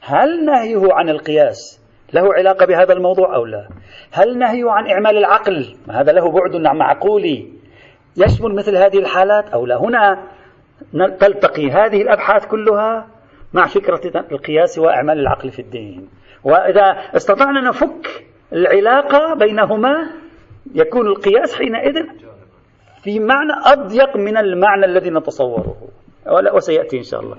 هل 0.00 0.44
نهيه 0.44 0.92
عن 0.92 1.08
القياس 1.08 1.87
له 2.12 2.34
علاقة 2.34 2.66
بهذا 2.66 2.92
الموضوع 2.92 3.34
أو 3.34 3.44
لا؟ 3.44 3.68
هل 4.12 4.38
نهي 4.38 4.62
عن 4.66 4.90
إعمال 4.90 5.16
العقل؟ 5.18 5.76
هذا 5.90 6.12
له 6.12 6.30
بعد 6.30 6.56
معقولي 6.56 7.52
يشمل 8.16 8.54
مثل 8.54 8.76
هذه 8.76 8.98
الحالات 8.98 9.48
أو 9.48 9.66
لا؟ 9.66 9.76
هنا 9.76 10.22
تلتقي 11.20 11.70
هذه 11.70 12.02
الأبحاث 12.02 12.46
كلها 12.46 13.06
مع 13.52 13.66
فكرة 13.66 14.24
القياس 14.32 14.78
وإعمال 14.78 15.18
العقل 15.18 15.50
في 15.50 15.58
الدين. 15.58 16.08
وإذا 16.44 16.96
استطعنا 17.16 17.60
نفك 17.60 18.24
العلاقة 18.52 19.34
بينهما 19.34 20.10
يكون 20.74 21.06
القياس 21.06 21.54
حينئذ 21.54 22.06
في 23.02 23.20
معنى 23.20 23.52
أضيق 23.64 24.16
من 24.16 24.36
المعنى 24.36 24.84
الذي 24.84 25.10
نتصوره. 25.10 25.76
وسيأتي 26.54 26.98
إن 26.98 27.02
شاء 27.02 27.20
الله. 27.20 27.36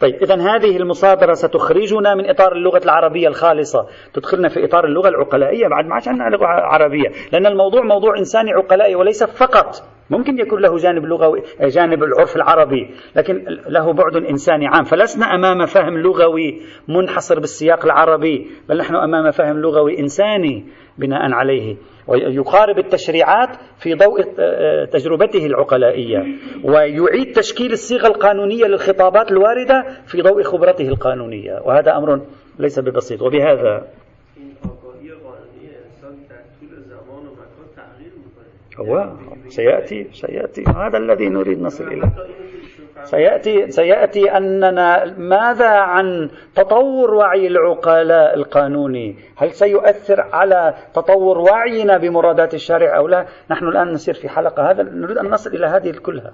طيب 0.00 0.14
إذا 0.14 0.34
هذه 0.34 0.76
المصادرة 0.76 1.32
ستخرجنا 1.32 2.14
من 2.14 2.30
إطار 2.30 2.52
اللغة 2.52 2.80
العربية 2.84 3.28
الخالصة. 3.28 3.86
تدخلنا 4.14 4.48
في 4.48 4.64
إطار 4.64 4.84
اللغة 4.84 5.08
العقلائية 5.08 5.68
بعد 5.68 5.86
ما 5.86 5.94
عادش 5.94 6.08
عندنا 6.08 6.28
لغة 6.28 6.46
عربية. 6.46 7.08
لأن 7.32 7.46
الموضوع 7.46 7.82
موضوع 7.82 8.18
إنساني 8.18 8.52
عقلائي 8.52 8.94
وليس 8.94 9.24
فقط. 9.24 9.82
ممكن 10.10 10.38
يكون 10.38 10.62
له 10.62 10.76
جانب 10.76 11.04
لغوي 11.04 11.42
جانب 11.60 12.02
العرف 12.02 12.36
العربي 12.36 12.90
لكن 13.16 13.44
له 13.68 13.92
بعد 13.92 14.16
إنساني 14.16 14.66
عام. 14.66 14.84
فلسنا 14.84 15.34
أمام 15.34 15.66
فهم 15.66 15.98
لغوي 15.98 16.62
منحصر 16.88 17.40
بالسياق 17.40 17.84
العربي 17.84 18.50
بل 18.68 18.78
نحن 18.78 18.94
أمام 18.94 19.30
فهم 19.30 19.58
لغوي 19.60 19.98
إنساني 19.98 20.64
بناء 20.98 21.32
عليه. 21.32 21.76
ويقارب 22.08 22.78
التشريعات 22.78 23.56
في 23.78 23.94
ضوء 23.94 24.20
آه، 24.38 24.84
تجربته 24.84 25.46
العقلائية. 25.46 26.24
ويعيد 26.64 27.32
تشكيل 27.32 27.72
الصيغة 27.72 28.06
القانونية 28.06 28.64
للخطابات 28.64 29.32
الواردة 29.32 29.84
في 30.06 30.22
ضوء 30.22 30.42
خبرته 30.42 30.88
القانونية. 30.88 31.60
وهذا 31.64 31.96
أمر 31.96 32.20
ليس 32.58 32.78
ببسيط. 32.78 33.22
وبهذا 33.22 33.88
هو 38.80 39.12
سيأتي 39.48 40.04
سيأتي. 40.12 40.64
هذا 40.76 40.98
الذي 40.98 41.28
نريد 41.28 41.62
نصل 41.62 41.84
إليه. 41.84 42.12
سيأتي 43.06 43.70
سيأتي 43.70 44.36
أننا 44.36 45.14
ماذا 45.18 45.68
عن 45.68 46.30
تطور 46.54 47.14
وعي 47.14 47.46
العقلاء 47.46 48.34
القانوني؟ 48.34 49.16
هل 49.36 49.52
سيؤثر 49.52 50.20
على 50.20 50.74
تطور 50.94 51.38
وعينا 51.38 51.98
بمرادات 51.98 52.54
الشارع 52.54 52.96
أو 52.96 53.08
لا؟ 53.08 53.26
نحن 53.50 53.68
الآن 53.68 53.92
نسير 53.92 54.14
في 54.14 54.28
حلقة 54.28 54.70
هذا 54.70 54.82
نريد 54.82 55.18
أن 55.18 55.30
نصل 55.30 55.50
إلى 55.54 55.66
هذه 55.66 55.90
كلها. 55.90 56.32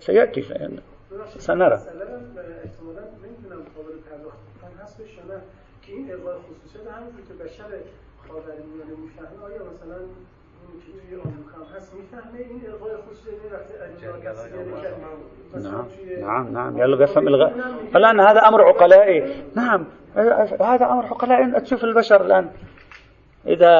سيأتي 0.00 0.42
سنرى 1.38 1.80
خاورمیانه 2.00 3.00
آیا 3.06 3.22
مثلا 3.32 3.56
اون 3.56 4.08
که 4.54 4.66
هم 4.66 4.82
هست 4.82 5.00
میفهمه 5.20 5.40
الغای 9.32 9.58
خصوصی 9.58 10.39
نعم 15.54 15.84
نعم 16.20 16.52
نعم. 16.52 16.78
يلا 16.78 16.96
بيفهم 16.96 17.28
الغاء 17.28 17.54
الآن 17.96 18.20
هذا 18.20 18.40
أمر 18.48 18.62
عقلائي. 18.62 19.34
نعم 19.56 19.86
هذا 20.60 20.84
أمر 20.84 21.06
عقلائي. 21.06 21.60
تشوف 21.60 21.84
البشر 21.84 22.26
الآن. 22.26 22.48
إذا 23.46 23.72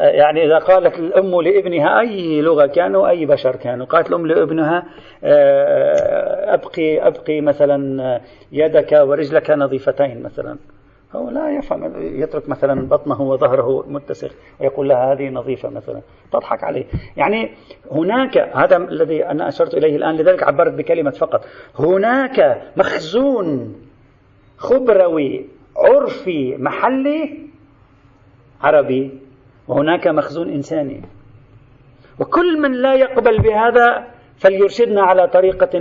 يعني 0.00 0.44
إذا 0.44 0.58
قالت 0.58 0.98
الأم 0.98 1.40
لابنها 1.40 2.00
أي 2.00 2.40
لغة 2.42 2.66
كانوا 2.66 3.08
أي 3.08 3.26
بشر 3.26 3.56
كانوا. 3.56 3.86
قالت 3.86 4.08
الأم 4.08 4.26
لابنها 4.26 4.84
أبقي 6.54 7.06
أبقي 7.06 7.40
مثلا 7.40 8.20
يدك 8.52 8.92
ورجلك 8.92 9.50
نظيفتين 9.50 10.22
مثلا. 10.22 10.56
هو 11.18 11.30
لا 11.30 11.50
يفهم. 11.50 11.92
يترك 12.02 12.48
مثلا 12.48 12.88
بطنه 12.88 13.22
وظهره 13.22 13.84
متسخ 13.88 14.32
ويقول 14.60 14.88
لها 14.88 15.12
هذه 15.12 15.28
نظيفة 15.28 15.68
مثلا. 15.68 16.00
تضحك 16.32 16.64
عليه. 16.64 16.84
يعني 17.16 17.50
هناك 17.92 18.38
هذا 18.38 18.76
الذي 18.76 19.26
أنا 19.26 19.48
أشرت 19.48 19.74
إليه 19.74 19.96
الآن 19.96 20.16
لذلك 20.16 20.42
عبرت 20.42 20.72
بكلمة 20.72 21.10
فقط. 21.10 21.44
هناك 21.78 22.62
مخزون 22.76 23.76
خبروي 24.56 25.46
عرفي 25.76 26.56
محلي 26.56 27.38
عربي 28.62 29.18
وهناك 29.68 30.06
مخزون 30.06 30.48
إنساني. 30.50 31.02
وكل 32.20 32.60
من 32.60 32.72
لا 32.72 32.94
يقبل 32.94 33.38
بهذا 33.38 34.06
فليرشدنا 34.36 35.02
على 35.02 35.28
طريقة 35.28 35.78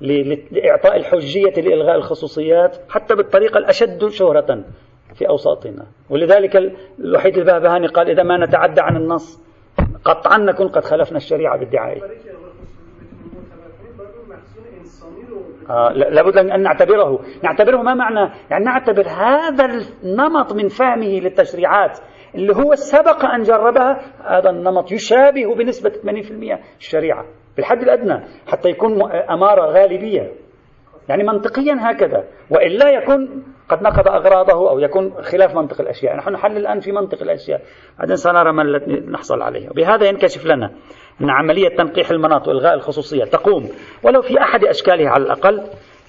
لإعطاء 0.00 0.96
الحجية 0.96 1.62
لإلغاء 1.62 1.96
الخصوصيات 1.96 2.76
حتى 2.90 3.14
بالطريقة 3.14 3.58
الأشد 3.58 4.08
شهرة 4.08 4.64
في 5.14 5.28
أوساطنا. 5.28 5.86
ولذلك 6.10 6.56
الوحيد 6.98 7.38
البهبهاني 7.38 7.86
قال 7.86 8.10
إذا 8.10 8.22
ما 8.22 8.46
نتعدى 8.46 8.80
عن 8.80 8.96
النص 8.96 9.40
قطعا 10.04 10.38
نكون 10.38 10.68
قد 10.68 10.84
خلفنا 10.84 11.16
الشريعة 11.16 11.58
بالدعاية 11.58 12.00
آه 15.70 15.92
لابد 15.92 16.36
أن 16.36 16.62
نعتبره. 16.62 17.20
نعتبره 17.42 17.76
ما 17.76 17.94
معنى؟ 17.94 18.32
يعني 18.50 18.64
نعتبر 18.64 19.08
هذا 19.08 19.64
النمط 20.04 20.52
من 20.52 20.68
فهمه 20.68 21.20
للتشريعات 21.20 21.98
اللي 22.34 22.56
هو 22.56 22.74
سبق 22.74 23.24
أن 23.24 23.42
جربها 23.42 24.00
هذا 24.24 24.50
النمط 24.50 24.92
يشابه 24.92 25.54
بنسبة 25.54 25.90
80% 25.90 26.58
الشريعة. 26.78 27.24
بالحد 27.58 27.82
الأدنى 27.82 28.24
حتى 28.46 28.68
يكون 28.68 29.12
أمارة 29.12 29.66
غالبية. 29.66 30.32
يعني 31.08 31.24
منطقيا 31.24 31.76
هكذا. 31.80 32.24
وإلا 32.50 32.90
يكون 32.90 33.44
قد 33.68 33.82
نقض 33.82 34.08
أغراضه 34.08 34.70
أو 34.70 34.78
يكون 34.78 35.14
خلاف 35.22 35.54
منطق 35.54 35.80
الأشياء. 35.80 36.16
نحن 36.16 36.32
نحل 36.32 36.56
الآن 36.56 36.80
في 36.80 36.92
منطق 36.92 37.22
الأشياء. 37.22 37.60
بعدين 37.98 38.16
سنرى 38.16 38.52
ما 38.52 38.62
الذي 38.62 38.92
نحصل 38.92 39.42
عليه. 39.42 39.70
وبهذا 39.70 40.08
ينكشف 40.08 40.46
لنا 40.46 40.70
أن 41.20 41.30
عملية 41.30 41.76
تنقيح 41.76 42.10
المناط 42.10 42.48
وإلغاء 42.48 42.74
الخصوصية 42.74 43.24
تقوم. 43.24 43.68
ولو 44.02 44.22
في 44.22 44.40
أحد 44.40 44.64
أشكالها 44.64 45.10
على 45.10 45.24
الأقل 45.24 45.62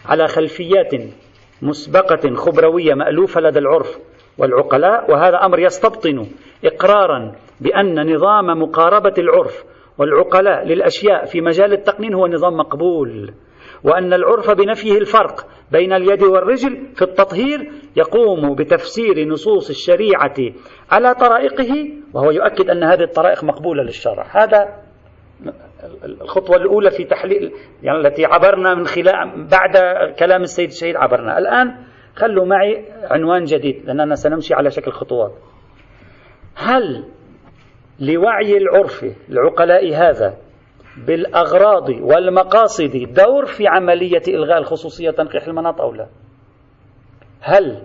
على 0.05 0.27
خلفيات 0.27 0.91
مسبقة 1.61 2.35
خبروية 2.35 2.93
مألوفة 2.93 3.41
لدى 3.41 3.59
العرف 3.59 3.99
والعقلاء 4.37 5.11
وهذا 5.11 5.37
أمر 5.45 5.59
يستبطن 5.59 6.25
إقرارا 6.65 7.35
بأن 7.61 8.13
نظام 8.13 8.45
مقاربة 8.61 9.13
العرف 9.17 9.63
والعقلاء 9.99 10.65
للأشياء 10.65 11.25
في 11.25 11.41
مجال 11.41 11.73
التقنين 11.73 12.13
هو 12.13 12.27
نظام 12.27 12.53
مقبول. 12.57 13.33
وأن 13.83 14.13
العرف 14.13 14.51
بنفيه 14.51 14.97
الفرق 14.97 15.47
بين 15.71 15.93
اليد 15.93 16.23
والرجل 16.23 16.87
في 16.95 17.01
التطهير 17.01 17.71
يقوم 17.95 18.55
بتفسير 18.55 19.27
نصوص 19.27 19.69
الشريعة 19.69 20.35
على 20.91 21.13
طرائقه 21.15 21.91
وهو 22.13 22.31
يؤكد 22.31 22.69
أن 22.69 22.83
هذه 22.83 23.03
الطرائق 23.03 23.43
مقبولة 23.43 23.83
للشرع. 23.83 24.25
هذا 24.31 24.75
الخطوة 26.03 26.55
الأولى 26.55 26.91
في 26.91 27.03
تحليل 27.03 27.51
يعني 27.83 27.97
التي 27.97 28.25
عبرنا 28.25 28.75
من 28.75 28.85
خلال 28.85 29.47
بعد 29.51 29.77
كلام 30.19 30.41
السيد 30.41 30.69
الشهيد 30.69 30.95
عبرنا. 30.95 31.37
الآن 31.37 31.75
خلوا 32.15 32.45
معي 32.45 32.85
عنوان 33.03 33.43
جديد 33.43 33.85
لأننا 33.85 34.15
سنمشي 34.15 34.53
على 34.53 34.71
شكل 34.71 34.91
خطوات. 34.91 35.31
هل 36.55 37.05
لوعي 37.99 38.57
العرف 38.57 39.05
العقلاء 39.29 39.93
هذا 39.93 40.37
بالأغراض 41.07 41.89
والمقاصد 41.89 43.13
دور 43.13 43.45
في 43.45 43.67
عملية 43.67 44.21
إلغاء 44.27 44.57
الخصوصية 44.57 45.11
تنقيح 45.11 45.47
المناط 45.47 45.81
أو 45.81 45.93
لا. 45.93 46.07
هل 47.41 47.81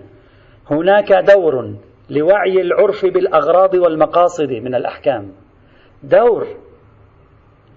هناك 0.71 1.13
دور 1.13 1.75
لوعي 2.11 2.61
العرف 2.61 3.07
بالأغراض 3.07 3.75
والمقاصد 3.75 4.51
من 4.51 4.75
الأحكام؟ 4.75 5.33
دور 6.03 6.47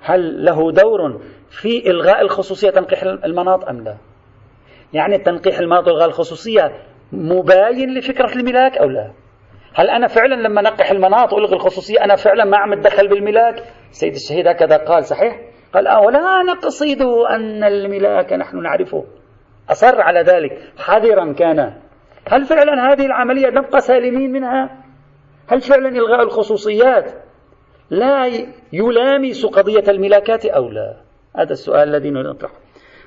هل 0.02 0.46
له 0.46 0.72
دور 0.72 1.22
في 1.50 1.90
إلغاء 1.90 2.22
الخصوصية 2.22 2.70
تنقيح 2.70 3.04
المناط 3.04 3.70
أم 3.70 3.82
لا؟ 3.84 3.98
يعني 4.94 5.18
تنقيح 5.18 5.60
المناط 5.60 5.88
وإلغاء 5.88 6.08
الخصوصية 6.08 6.72
مباين 7.12 7.98
لفكرة 7.98 8.36
الملاك 8.36 8.78
أو 8.78 8.90
لا؟ 8.90 9.12
هل 9.78 9.90
أنا 9.90 10.08
فعلا 10.08 10.36
لما 10.36 10.62
نقح 10.62 10.92
المناط 10.92 11.34
وألغي 11.34 11.56
الخصوصية 11.56 12.04
أنا 12.04 12.16
فعلا 12.16 12.46
ما 12.46 12.58
عم 12.58 12.74
أتدخل 12.74 13.08
بالملاك؟ 13.08 13.64
سيد 13.92 14.14
الشهيد 14.14 14.48
هكذا 14.48 14.78
قال 14.78 15.06
صحيح؟ 15.06 15.40
قال 15.74 15.88
آه 15.88 16.02
ولا 16.02 16.44
نقصد 16.44 17.02
أن 17.30 17.64
الملاك 17.64 18.34
نحن 18.34 18.62
نعرفه. 18.62 19.06
أصر 19.70 20.02
على 20.02 20.22
ذلك. 20.22 20.60
حذرا 20.78 21.34
كان. 21.34 21.74
هل 22.28 22.46
فعلا 22.46 22.92
هذه 22.92 23.06
العملية 23.06 23.48
نبقى 23.48 23.80
سالمين 23.82 24.32
منها؟ 24.32 24.84
هل 25.48 25.62
فعلا 25.62 25.90
إلغاء 25.90 26.24
الخصوصيات 26.24 27.12
لا 27.90 28.32
يلامس 28.74 29.46
قضية 29.46 29.92
الملاكات 29.92 30.46
أو 30.46 30.70
لا؟ 30.70 30.94
هذا 31.36 31.52
السؤال 31.52 31.96
الذي 31.96 32.12
نطرحه. 32.12 32.54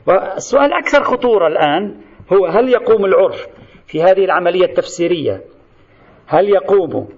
والسؤال 0.06 0.64
الأكثر 0.64 1.02
خطورة 1.02 1.46
الآن 1.46 2.00
هو 2.32 2.46
هل 2.46 2.68
يقوم 2.68 3.04
العرف 3.04 3.46
في 3.86 4.02
هذه 4.02 4.24
العملية 4.24 4.64
التفسيرية 4.64 5.40
هل 6.30 6.48
يقوم 6.48 7.08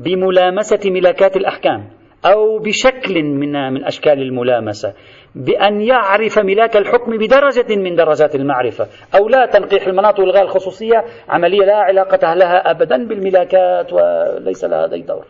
بملامسة 0.00 0.90
ملاكات 0.90 1.36
الأحكام 1.36 1.88
أو 2.24 2.58
بشكل 2.58 3.22
من 3.22 3.72
من 3.72 3.84
أشكال 3.84 4.22
الملامسة 4.22 4.94
بأن 5.34 5.80
يعرف 5.80 6.38
ملاك 6.38 6.76
الحكم 6.76 7.18
بدرجة 7.18 7.76
من 7.76 7.94
درجات 7.94 8.34
المعرفة 8.34 8.86
أو 9.14 9.28
لا 9.28 9.46
تنقيح 9.46 9.86
المناط 9.86 10.18
والغاء 10.18 10.42
الخصوصية؟ 10.42 11.04
عملية 11.28 11.64
لا 11.64 11.76
علاقة 11.76 12.34
لها 12.34 12.70
أبدا 12.70 13.08
بالملاكات 13.08 13.92
وليس 13.92 14.64
لها 14.64 14.92
أي 14.92 15.02
دور. 15.02 15.24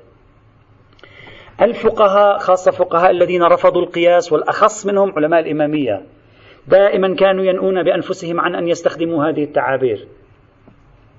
الفقهاء 1.62 2.38
خاصة 2.38 2.70
فقهاء 2.70 3.11
الذين 3.11 3.42
رفضوا 3.42 3.83
القياس 3.83 4.33
والأخص 4.33 4.87
منهم 4.87 5.12
علماء 5.16 5.40
الإمامية 5.40 6.03
دائما 6.68 7.14
كانوا 7.14 7.44
ينؤون 7.44 7.83
بأنفسهم 7.83 8.40
عن 8.40 8.55
أن 8.55 8.68
يستخدموا 8.68 9.25
هذه 9.25 9.44
التعابير. 9.44 10.07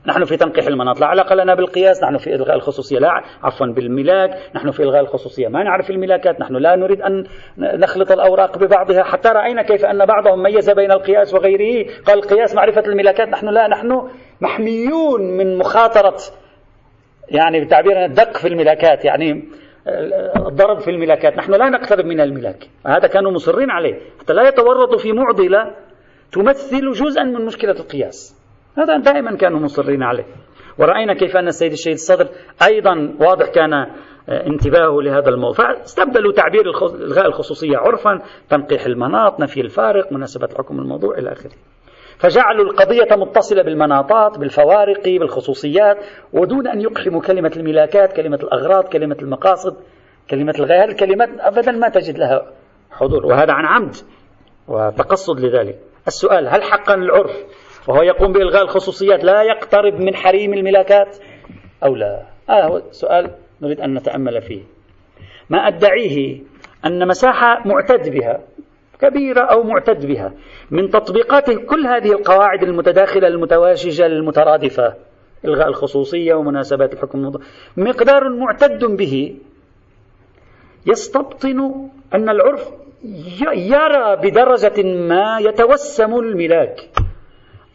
نحن 0.07 0.23
في 0.25 0.37
تنقيح 0.37 0.67
المناط 0.67 0.99
لا 0.99 1.07
علاقة 1.07 1.35
لنا 1.35 1.55
بالقياس 1.55 2.03
نحن 2.03 2.17
في 2.17 2.35
إلغاء 2.35 2.55
الخصوصية 2.55 2.99
لا 2.99 3.09
عفوا 3.43 3.67
بالملاك 3.67 4.29
نحن 4.55 4.71
في 4.71 4.83
إلغاء 4.83 5.01
الخصوصية 5.01 5.47
ما 5.47 5.63
نعرف 5.63 5.89
الملاكات 5.89 6.39
نحن 6.39 6.55
لا 6.55 6.75
نريد 6.75 7.01
أن 7.01 7.23
نخلط 7.57 8.11
الأوراق 8.11 8.57
ببعضها 8.57 9.03
حتى 9.03 9.29
رأينا 9.29 9.61
كيف 9.61 9.85
أن 9.85 10.05
بعضهم 10.05 10.43
ميز 10.43 10.69
بين 10.69 10.91
القياس 10.91 11.33
وغيره 11.33 11.89
قال 12.05 12.17
القياس 12.17 12.55
معرفة 12.55 12.81
الملاكات 12.81 13.27
نحن 13.27 13.49
لا 13.49 13.67
نحن 13.67 14.09
محميون 14.41 15.21
من 15.37 15.57
مخاطرة 15.57 16.17
يعني 17.29 17.65
بتعبيرنا 17.65 18.05
الدق 18.05 18.37
في 18.37 18.47
الملاكات 18.47 19.05
يعني 19.05 19.43
الضرب 20.47 20.79
في 20.79 20.91
الملاكات 20.91 21.37
نحن 21.37 21.51
لا 21.51 21.69
نقترب 21.69 22.05
من 22.05 22.21
الملاك 22.21 22.69
هذا 22.85 23.07
كانوا 23.07 23.31
مصرين 23.31 23.71
عليه 23.71 23.99
حتى 24.19 24.33
لا 24.33 24.47
يتورطوا 24.47 24.97
في 24.97 25.11
معضلة 25.11 25.75
تمثل 26.31 26.91
جزءا 26.91 27.23
من 27.23 27.45
مشكلة 27.45 27.71
القياس. 27.71 28.36
هذا 28.77 28.97
دائما 28.97 29.35
كانوا 29.35 29.59
مصرين 29.59 30.03
عليه. 30.03 30.25
ورأينا 30.77 31.13
كيف 31.13 31.37
أن 31.37 31.47
السيد 31.47 31.71
الشهيد 31.71 31.95
الصدر 31.95 32.27
أيضا 32.67 33.13
واضح 33.19 33.49
كان 33.49 33.73
آه، 33.73 34.47
انتباهه 34.47 35.01
لهذا 35.01 35.29
الموضوع. 35.29 35.53
فاستبدلوا 35.53 36.33
تعبير 36.33 36.61
إلغاء 36.95 37.25
الخصوصية 37.25 37.77
عرفا 37.77 38.21
تنقيح 38.49 38.85
المناط 38.85 39.39
نفي 39.39 39.61
الفارق 39.61 40.11
مناسبة 40.13 40.45
الحكم 40.45 40.79
الموضوع 40.79 41.17
إلى 41.17 41.31
آخره. 41.31 41.51
فجعلوا 42.17 42.65
القضية 42.65 43.15
متصلة 43.15 43.63
بالمناطات 43.63 44.39
بالفوارق 44.39 45.03
بالخصوصيات 45.05 45.97
ودون 46.33 46.67
أن 46.67 46.81
يقحموا 46.81 47.21
كلمة 47.21 47.51
الملاكات 47.57 48.13
كلمة 48.13 48.39
الأغراض 48.43 48.83
كلمة 48.83 49.17
المقاصد 49.21 49.75
كلمة 50.29 50.53
الغاية 50.59 50.83
الكلمات 50.83 51.29
أبدا 51.39 51.71
ما 51.71 51.89
تجد 51.89 52.17
لها 52.17 52.51
حضور. 52.91 53.25
وهذا 53.25 53.53
عن 53.53 53.65
عمد 53.65 53.95
وتقصد 54.67 55.39
لذلك. 55.39 55.79
السؤال 56.07 56.47
هل 56.47 56.63
حقا 56.63 56.93
العرف 56.93 57.45
وهو 57.87 58.01
يقوم 58.01 58.33
بإلغاء 58.33 58.63
الخصوصيات 58.63 59.23
لا 59.23 59.41
يقترب 59.41 59.93
من 59.93 60.15
حريم 60.15 60.53
الملاكات 60.53 61.17
أو 61.83 61.95
لا. 61.95 62.23
هذا 62.49 62.63
آه 62.63 62.67
هو 62.67 62.81
سؤال 62.91 63.31
نريد 63.61 63.81
أن 63.81 63.93
نتأمل 63.93 64.41
فيه. 64.41 64.61
ما 65.49 65.67
أدعيه 65.67 66.41
أن 66.85 67.07
مساحة 67.07 67.67
معتد 67.67 68.09
بها 68.09 68.41
كبيرة 69.01 69.41
أو 69.41 69.63
معتد 69.63 70.05
بها 70.05 70.33
من 70.71 70.89
تطبيقات 70.89 71.51
كل 71.51 71.87
هذه 71.87 72.11
القواعد 72.11 72.63
المتداخلة 72.63 73.27
المتواشجة 73.27 74.05
المترادفة 74.05 74.93
إلغاء 75.45 75.67
الخصوصية 75.67 76.33
ومناسبات 76.33 76.93
الحكم 76.93 77.31
مقدار 77.77 78.29
معتد 78.29 78.85
به 78.85 79.35
يستبطن 80.85 81.89
أن 82.13 82.29
العرف 82.29 82.71
يرى 83.55 84.15
بدرجة 84.15 84.83
ما 84.83 85.39
يتوسم 85.39 86.15
الملاك. 86.15 86.89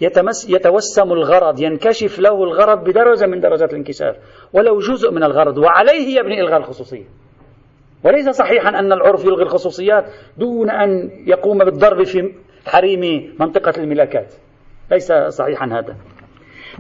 يتمس 0.03 0.51
يتوسم 0.51 1.12
الغرض 1.12 1.61
ينكشف 1.61 2.19
له 2.19 2.45
الغرض 2.45 2.85
بدرجة 2.85 3.27
من 3.27 3.41
درجات 3.41 3.71
الانكشاف. 3.71 4.17
ولو 4.53 4.79
جزء 4.79 5.11
من 5.11 5.23
الغرض 5.23 5.59
وعليه 5.59 6.19
يبني 6.19 6.41
إلغاء 6.41 6.59
الخصوصية. 6.59 7.05
وليس 8.05 8.29
صحيحا 8.29 8.69
أن 8.69 8.93
العرف 8.93 9.25
يلغي 9.25 9.43
الخصوصيات 9.43 10.05
دون 10.38 10.71
أن 10.71 11.11
يقوم 11.27 11.59
بالضرب 11.59 12.03
في 12.03 12.33
حريم 12.67 13.35
منطقة 13.41 13.83
الملاكات. 13.83 14.35
ليس 14.91 15.12
صحيحا 15.12 15.67
هذا. 15.67 15.97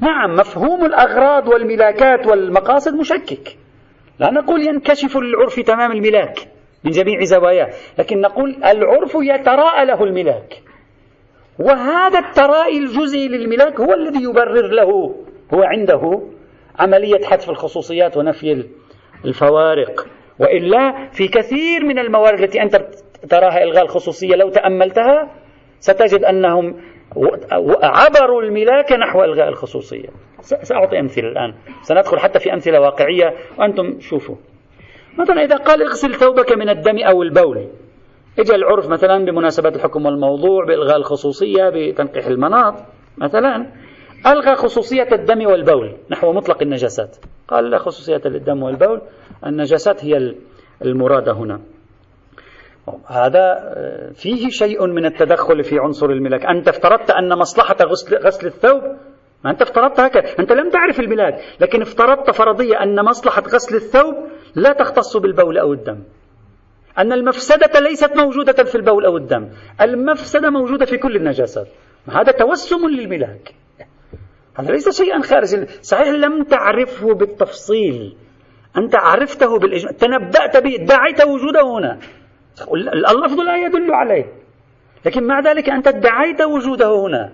نعم 0.00 0.34
مفهوم 0.34 0.84
الأغراض 0.84 1.48
والملاكات 1.48 2.26
والمقاصد 2.26 2.94
مشكك. 2.94 3.56
لا 4.18 4.30
نقول 4.30 4.66
ينكشف 4.66 5.16
للعرف 5.16 5.60
تمام 5.60 5.92
الملاك 5.92 6.38
من 6.84 6.90
جميع 6.90 7.24
زواياه 7.24 7.68
لكن 7.98 8.20
نقول 8.20 8.56
العرف 8.64 9.14
يتراءى 9.14 9.86
له 9.86 10.04
الملاك. 10.04 10.62
وهذا 11.58 12.18
الترائي 12.18 12.78
الجزئي 12.78 13.28
للملاك 13.28 13.80
هو 13.80 13.94
الذي 13.94 14.22
يبرر 14.22 14.68
له. 14.68 15.14
هو 15.54 15.62
عنده 15.62 16.22
عملية 16.78 17.24
حذف 17.24 17.50
الخصوصيات 17.50 18.16
ونفي 18.16 18.64
الفوارق. 19.24 20.06
وإلا 20.38 21.08
في 21.12 21.28
كثير 21.28 21.84
من 21.84 21.98
الموارد 21.98 22.40
التي 22.40 22.62
أنت 22.62 22.86
تراها 23.30 23.62
إلغاء 23.62 23.82
الخصوصية 23.82 24.34
لو 24.34 24.48
تأملتها 24.48 25.30
ستجد 25.80 26.24
أنهم 26.24 26.76
عبروا 27.82 28.42
الملاك 28.42 28.92
نحو 28.92 29.24
إلغاء 29.24 29.48
الخصوصية. 29.48 30.08
سأعطي 30.40 31.00
أمثلة 31.00 31.28
الآن. 31.28 31.54
سندخل 31.82 32.18
حتى 32.18 32.38
في 32.38 32.52
أمثلة 32.52 32.80
واقعية 32.80 33.34
وأنتم 33.58 34.00
شوفوا. 34.00 34.36
مثلا 35.18 35.44
إذا 35.44 35.56
قال 35.56 35.82
اغسل 35.82 36.14
ثوبك 36.14 36.52
من 36.52 36.68
الدم 36.68 36.98
أو 36.98 37.22
البول. 37.22 37.68
اجى 38.38 38.54
العرف 38.54 38.88
مثلا 38.88 39.24
بمناسبة 39.24 39.68
الحكم 39.68 40.06
والموضوع 40.06 40.64
بإلغاء 40.64 40.96
الخصوصية 40.96 41.70
بتنقيح 41.74 42.26
المناط 42.26 42.74
مثلا 43.18 43.72
ألغى 44.26 44.54
خصوصية 44.54 45.08
الدم 45.12 45.46
والبول 45.46 45.96
نحو 46.10 46.32
مطلق 46.32 46.62
النجاسات. 46.62 47.16
قال 47.48 47.70
لا 47.70 47.78
خصوصية 47.78 48.20
للدم 48.24 48.62
والبول 48.62 49.00
النجاسات 49.46 50.04
هي 50.04 50.34
المرادة 50.84 51.32
هنا. 51.32 51.60
هذا 53.06 53.74
فيه 54.14 54.48
شيء 54.48 54.86
من 54.86 55.04
التدخل 55.04 55.64
في 55.64 55.78
عنصر 55.78 56.10
الملاك 56.10 56.46
أنت 56.46 56.68
افترضت 56.68 57.10
أن 57.10 57.38
مصلحة 57.38 57.76
غسل, 57.82 58.16
غسل 58.16 58.46
الثوب؟ 58.46 58.82
ما 59.44 59.50
أنت 59.50 59.62
افترضت 59.62 60.00
هكذا. 60.00 60.24
أنت 60.38 60.52
لم 60.52 60.70
تعرف 60.70 61.00
الملاك 61.00 61.34
لكن 61.60 61.82
افترضت 61.82 62.30
فرضية 62.30 62.82
أن 62.82 63.04
مصلحة 63.04 63.42
غسل 63.42 63.76
الثوب 63.76 64.14
لا 64.54 64.72
تختص 64.72 65.16
بالبول 65.16 65.58
أو 65.58 65.72
الدم. 65.72 65.98
أن 66.98 67.12
المفسدة 67.12 67.80
ليست 67.80 68.16
موجودة 68.16 68.64
في 68.64 68.74
البول 68.74 69.04
أو 69.04 69.16
الدم. 69.16 69.48
المفسدة 69.80 70.50
موجودة 70.50 70.84
في 70.84 70.96
كل 70.98 71.16
النجاسات. 71.16 71.66
هذا 72.08 72.32
توسم 72.32 72.88
للملاك. 72.88 73.54
هذا 74.56 74.72
ليس 74.72 74.88
شيئا 74.88 75.22
خارجا. 75.22 75.66
صحيح 75.82 76.08
لم 76.08 76.44
تعرفه 76.44 77.14
بالتفصيل. 77.14 78.16
أنت 78.76 78.94
عرفته 78.94 79.58
بالإجماع. 79.58 79.92
تنبأت 79.92 80.56
به. 80.56 80.74
ادعيت 80.74 81.24
وجوده 81.26 81.62
هنا. 81.62 81.98
اللفظ 83.10 83.40
لا 83.40 83.56
يدل 83.56 83.94
عليه. 83.94 84.32
لكن 85.06 85.24
مع 85.24 85.40
ذلك 85.40 85.68
أنت 85.68 85.88
ادعيت 85.88 86.40
وجوده 86.40 87.06
هنا. 87.06 87.32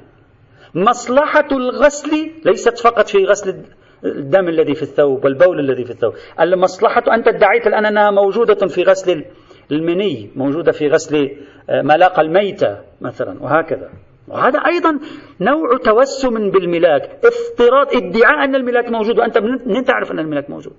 مصلحة 0.74 1.48
الغسل 1.52 2.30
ليست 2.44 2.78
فقط 2.78 3.08
في 3.08 3.24
غسل 3.24 3.62
الدم 4.04 4.48
الذي 4.48 4.74
في 4.74 4.82
الثوب 4.82 5.24
والبول 5.24 5.60
الذي 5.60 5.84
في 5.84 5.90
الثوب. 5.90 6.14
المصلحة 6.40 7.14
أنت 7.14 7.28
ادعيت 7.28 7.66
الآن 7.66 7.86
أنها 7.86 8.10
موجودة 8.10 8.66
في 8.66 8.82
غسل 8.82 9.24
المني 9.72 10.30
موجودة 10.36 10.72
في 10.72 10.88
غسل 10.88 11.30
آه، 11.70 11.82
ملاقى 11.82 12.22
الميتة 12.22 12.78
مثلا 13.00 13.42
وهكذا. 13.42 13.90
وهذا 14.28 14.58
أيضا 14.58 14.98
نوع 15.40 15.76
توسم 15.84 16.50
بالملاك. 16.50 17.02
افتراض 17.24 17.86
ادعاء 17.96 18.44
أن 18.44 18.54
الملاك 18.54 18.88
موجود 18.88 19.18
وأنت 19.18 19.38
منين 19.38 19.84
تعرف 19.84 20.12
أن 20.12 20.18
الملاك 20.18 20.50
موجود. 20.50 20.72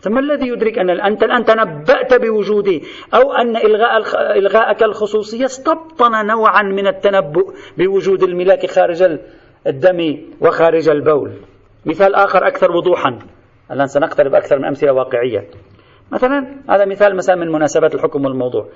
ثم 0.00 0.18
الذي 0.18 0.48
يدرك 0.48 0.78
أن 0.78 0.90
أنت 0.90 1.22
الآن 1.22 1.44
تنبأت 1.44 2.14
بوجوده 2.14 2.80
أو 3.14 3.32
أن 3.32 3.56
إلغاء 3.56 3.98
إلغاءك 4.38 4.82
الخصوصية 4.82 5.44
استبطن 5.44 6.26
نوعا 6.26 6.62
من 6.62 6.86
التنبؤ 6.86 7.52
بوجود 7.78 8.22
الملاك 8.22 8.70
خارج 8.70 9.18
الدم 9.66 10.18
وخارج 10.40 10.88
البول. 10.88 11.32
مثال 11.86 12.14
آخر 12.14 12.46
أكثر 12.46 12.72
وضوحا. 12.72 13.18
الآن 13.70 13.86
سنقترب 13.86 14.34
أكثر 14.34 14.58
من 14.58 14.64
أمثلة 14.64 14.92
واقعية. 14.92 15.48
مثلا 16.12 16.56
هذا 16.70 16.84
مثال 16.84 17.16
مثلا 17.16 17.36
من 17.36 17.48
مناسبات 17.52 17.94
الحكم 17.94 18.24
والموضوع. 18.24 18.68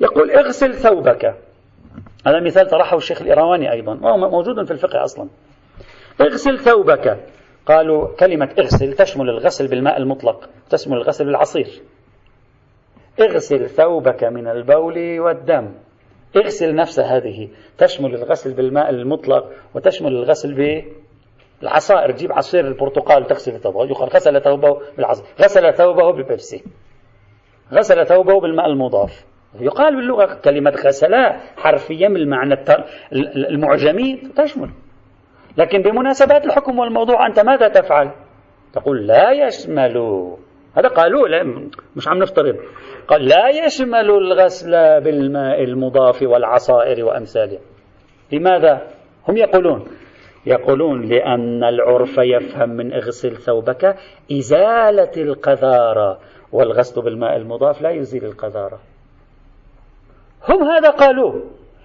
يقول 0.00 0.30
اغسل 0.30 0.74
ثوبك. 0.74 1.34
هذا 2.26 2.40
مثال 2.40 2.68
طرحه 2.68 2.96
الشيخ 2.96 3.22
الإيرواني 3.22 3.72
أيضا 3.72 3.98
وهو 4.02 4.30
موجود 4.30 4.64
في 4.64 4.70
الفقه 4.70 5.04
أصلا. 5.04 5.28
اغسل 6.20 6.58
ثوبك. 6.58 7.18
قالوا 7.66 8.16
كلمة 8.16 8.50
اغسل 8.58 8.92
تشمل 8.92 9.28
الغسل 9.30 9.68
بالماء 9.68 9.96
المطلق 9.96 10.48
تشمل 10.70 10.96
الغسل 10.96 11.24
بالعصير 11.24 11.82
اغسل 13.20 13.68
ثوبك 13.68 14.24
من 14.24 14.48
البول 14.48 15.20
والدم. 15.20 15.74
اغسل 16.36 16.74
نفس 16.74 17.00
هذه. 17.00 17.48
تشمل 17.78 18.14
الغسل 18.14 18.54
بالماء 18.54 18.90
المطلق 18.90 19.50
وتشمل 19.74 20.12
الغسل 20.12 20.82
بالعصائر. 21.62 22.12
تجيب 22.12 22.32
عصير 22.32 22.66
البرتقال 22.66 23.26
تغسل 23.26 23.60
ثوبه. 23.60 23.84
يقال 23.84 24.08
غسل 24.08 24.40
ثوبه 24.40 24.80
بالعصير. 24.96 25.24
غسل 25.40 25.74
ثوبه 25.74 26.12
بالبيبسي 26.12 26.64
غسل 27.72 28.06
ثوبه 28.06 28.40
بالماء 28.40 28.66
المضاف 28.66 29.24
يقال 29.60 29.96
باللغة 29.96 30.40
كلمة 30.44 30.70
غسل 30.70 31.14
حرفيا 31.56 32.08
بالمعنى 32.08 32.56
المعجمي 33.50 34.16
تشمل. 34.36 34.70
لكن 35.58 35.82
بمناسبات 35.82 36.44
الحكم 36.44 36.78
والموضوع 36.78 37.26
أنت 37.26 37.40
ماذا 37.40 37.68
تفعل؟ 37.68 38.10
تقول 38.72 39.06
لا 39.06 39.30
يشمل. 39.30 39.96
هذا 40.76 40.88
قالوا 40.88 41.28
لا 41.28 41.42
مش 41.96 42.08
عم 42.08 42.18
نفترض. 42.18 42.56
قال 43.08 43.28
لا 43.28 43.48
يشمل 43.48 44.10
الغسل 44.10 44.70
بالماء 45.00 45.64
المضاف 45.64 46.22
والعصائر 46.22 47.04
وأمثالها 47.04 47.60
لماذا؟ 48.32 48.88
هم 49.28 49.36
يقولون. 49.36 49.84
يقولون 50.46 51.08
لأن 51.08 51.64
العرف 51.64 52.18
يفهم 52.18 52.68
من 52.68 52.92
اغسل 52.92 53.36
ثوبك 53.36 53.96
إزالة 54.32 55.12
القذارة. 55.16 56.18
والغسل 56.52 57.02
بالماء 57.02 57.36
المضاف 57.36 57.82
لا 57.82 57.90
يزيل 57.90 58.24
القذارة. 58.24 58.78
هم 60.48 60.62
هذا 60.62 60.90
قالوه 60.90 61.44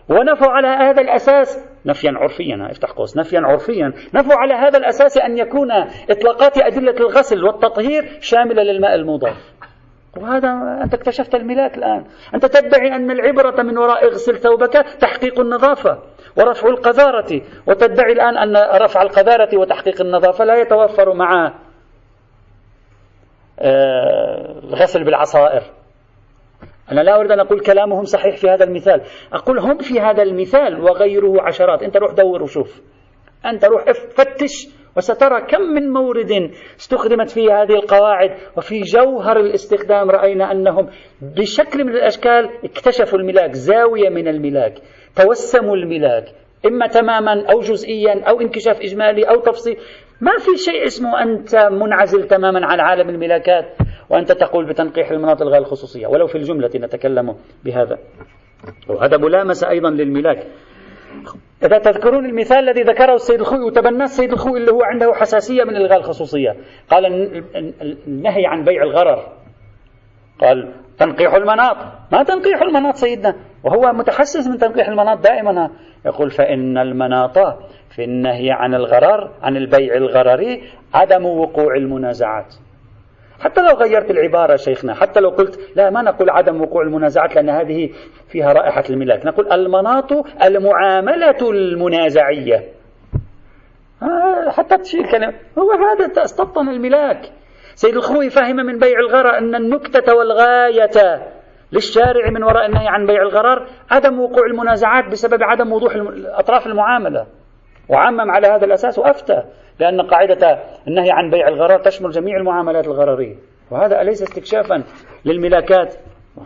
ونفوا 0.09 0.47
على 0.47 0.67
هذا 0.67 1.01
الأساس 1.01 1.65
نفيا 1.85 2.11
عرفيا 2.15 2.67
افتح 2.71 2.91
قوس. 2.91 3.17
نفيا 3.17 3.39
عرفيا. 3.39 3.93
نفوا 4.13 4.35
على 4.35 4.53
هذا 4.53 4.77
الأساس 4.77 5.17
أن 5.17 5.37
يكون 5.37 5.71
إطلاقات 6.09 6.57
أدلة 6.57 6.95
الغسل 6.99 7.43
والتطهير 7.43 8.17
شاملة 8.21 8.63
للماء 8.63 8.95
المضاف. 8.95 9.53
وهذا 10.17 10.79
أنت 10.83 10.93
اكتشفت 10.93 11.35
الملاك 11.35 11.77
الآن. 11.77 12.05
أنت 12.33 12.45
تدعي 12.45 12.95
أن 12.95 13.11
العبرة 13.11 13.63
من 13.63 13.77
وراء 13.77 14.05
اغسل 14.05 14.37
ثوبك 14.37 14.73
تحقيق 14.99 15.39
النظافة 15.39 15.99
ورفع 16.37 16.69
القذارة. 16.69 17.41
وتدعي 17.67 18.11
الآن 18.11 18.37
أن 18.37 18.81
رفع 18.81 19.01
القذارة 19.01 19.57
وتحقيق 19.57 20.01
النظافة 20.01 20.45
لا 20.45 20.55
يتوفر 20.55 21.13
مع 21.13 21.53
الغسل 23.61 25.03
بالعصائر. 25.03 25.61
أنا 26.91 27.01
لا 27.01 27.19
أريد 27.19 27.31
أن 27.31 27.39
أقول 27.39 27.59
كلامهم 27.59 28.03
صحيح 28.03 28.37
في 28.37 28.49
هذا 28.49 28.63
المثال. 28.63 29.01
أقول 29.33 29.59
هم 29.59 29.77
في 29.77 29.99
هذا 29.99 30.23
المثال 30.23 30.81
وغيره 30.81 31.41
عشرات. 31.41 31.83
أنت 31.83 31.97
روح 31.97 32.13
دور 32.13 32.43
وشوف. 32.43 32.81
أنت 33.45 33.65
روح 33.65 33.83
فتش 33.91 34.67
وسترى 34.97 35.41
كم 35.41 35.61
من 35.61 35.93
مورد 35.93 36.51
استخدمت 36.79 37.29
فيه 37.29 37.61
هذه 37.61 37.73
القواعد. 37.73 38.31
وفي 38.57 38.79
جوهر 38.79 39.37
الاستخدام 39.39 40.11
رأينا 40.11 40.51
أنهم 40.51 40.89
بشكل 41.21 41.83
من 41.83 41.95
الأشكال 41.95 42.49
اكتشفوا 42.63 43.19
الملاك 43.19 43.51
زاوية 43.51 44.09
من 44.09 44.27
الملاك 44.27 44.73
توسموا 45.15 45.75
الملاك 45.75 46.25
إما 46.65 46.87
تماما 46.87 47.45
أو 47.51 47.59
جزئيا 47.59 48.23
أو 48.23 48.41
انكشاف 48.41 48.81
إجمالي 48.81 49.23
أو 49.23 49.39
تفصيل. 49.41 49.77
ما 50.21 50.31
في 50.37 50.57
شيء 50.57 50.85
اسمه 50.85 51.23
أنت 51.23 51.55
منعزل 51.55 52.27
تماما 52.27 52.65
عن 52.65 52.79
عالم 52.79 53.09
الملاكات 53.09 53.65
وأنت 54.09 54.31
تقول 54.31 54.65
بتنقيح 54.65 55.11
المناطق 55.11 55.45
غير 55.45 55.61
الخصوصية 55.61 56.07
ولو 56.07 56.27
في 56.27 56.37
الجملة 56.37 56.69
نتكلم 56.75 57.35
بهذا. 57.65 57.97
وهذا 58.89 59.17
ملامسة 59.17 59.69
أيضا 59.69 59.89
للملاك. 59.89 60.47
إذا 61.63 61.77
تذكرون 61.77 62.25
المثال 62.25 62.69
الذي 62.69 62.81
ذكره 62.81 63.13
السيد 63.13 63.39
الخوي 63.39 63.59
وتبناه 63.59 64.05
السيد 64.05 64.31
الخوي 64.31 64.59
اللي 64.59 64.71
هو 64.71 64.83
عنده 64.83 65.13
حساسية 65.13 65.63
من 65.63 65.75
إلغاء 65.75 65.97
الخصوصية 65.97 66.55
قال 66.89 67.05
النهي 68.07 68.45
عن 68.45 68.63
بيع 68.63 68.83
الغرر. 68.83 69.23
قال 70.41 70.73
تنقيح 70.99 71.33
المناط. 71.33 71.77
ما 72.11 72.23
تنقيح 72.23 72.61
المناط 72.61 72.95
سيدنا. 72.95 73.35
وهو 73.63 73.93
متحسس 73.93 74.47
من 74.47 74.57
تنقيح 74.57 74.87
المناط 74.87 75.23
دائما. 75.23 75.69
يقول 76.07 76.31
فإن 76.31 76.77
المناط 76.77 77.37
في 77.89 78.03
النهي 78.03 78.51
عن 78.51 78.75
الغرر 78.75 79.31
عن 79.41 79.57
البيع 79.57 79.95
الغرري 79.95 80.63
عدم 80.93 81.25
وقوع 81.25 81.75
المنازعات. 81.75 82.55
حتى 83.39 83.61
لو 83.61 83.73
غيرت 83.73 84.11
العبارة 84.11 84.55
شيخنا 84.55 84.93
حتى 84.93 85.19
لو 85.19 85.29
قلت 85.29 85.59
لا 85.75 85.89
ما 85.89 86.01
نقول 86.01 86.29
عدم 86.29 86.61
وقوع 86.61 86.81
المنازعات 86.81 87.35
لأن 87.35 87.49
هذه 87.49 87.89
فيها 88.29 88.53
رائحة 88.53 88.83
الملاك 88.89 89.25
نقول 89.25 89.51
المناط 89.51 90.11
المعاملة 90.43 91.49
المنازعية. 91.49 92.63
آه، 94.03 94.49
حتى 94.49 94.77
تشيل 94.77 95.11
كلمة 95.11 95.33
هو 95.57 95.71
هذا 95.71 96.23
استبطن 96.23 96.69
الملاك. 96.69 97.31
سيد 97.75 97.95
الخوي 97.95 98.29
فهم 98.29 98.55
من 98.55 98.79
بيع 98.79 98.99
الغرر 98.99 99.37
أن 99.37 99.55
النكتة 99.55 100.15
والغاية 100.15 101.21
للشارع 101.71 102.29
من 102.29 102.43
وراء 102.43 102.65
النهي 102.65 102.87
عن 102.87 103.05
بيع 103.05 103.21
الغرر 103.21 103.65
عدم 103.91 104.19
وقوع 104.19 104.45
المنازعات 104.45 105.05
بسبب 105.11 105.43
عدم 105.43 105.71
وضوح 105.73 105.93
أطراف 106.25 106.67
المعاملة. 106.67 107.25
وعمم 107.89 108.31
على 108.31 108.47
هذا 108.47 108.65
الأساس 108.65 108.99
وأفتى 108.99 109.43
لأن 109.79 110.01
قاعدة 110.01 110.59
النهي 110.87 111.11
عن 111.11 111.29
بيع 111.29 111.47
الغرر 111.47 111.79
تشمل 111.79 112.09
جميع 112.09 112.37
المعاملات 112.37 112.87
الغررية. 112.87 113.35
وهذا 113.71 114.01
أليس 114.01 114.23
استكشافا 114.23 114.83
للملاكات؟ 115.25 115.95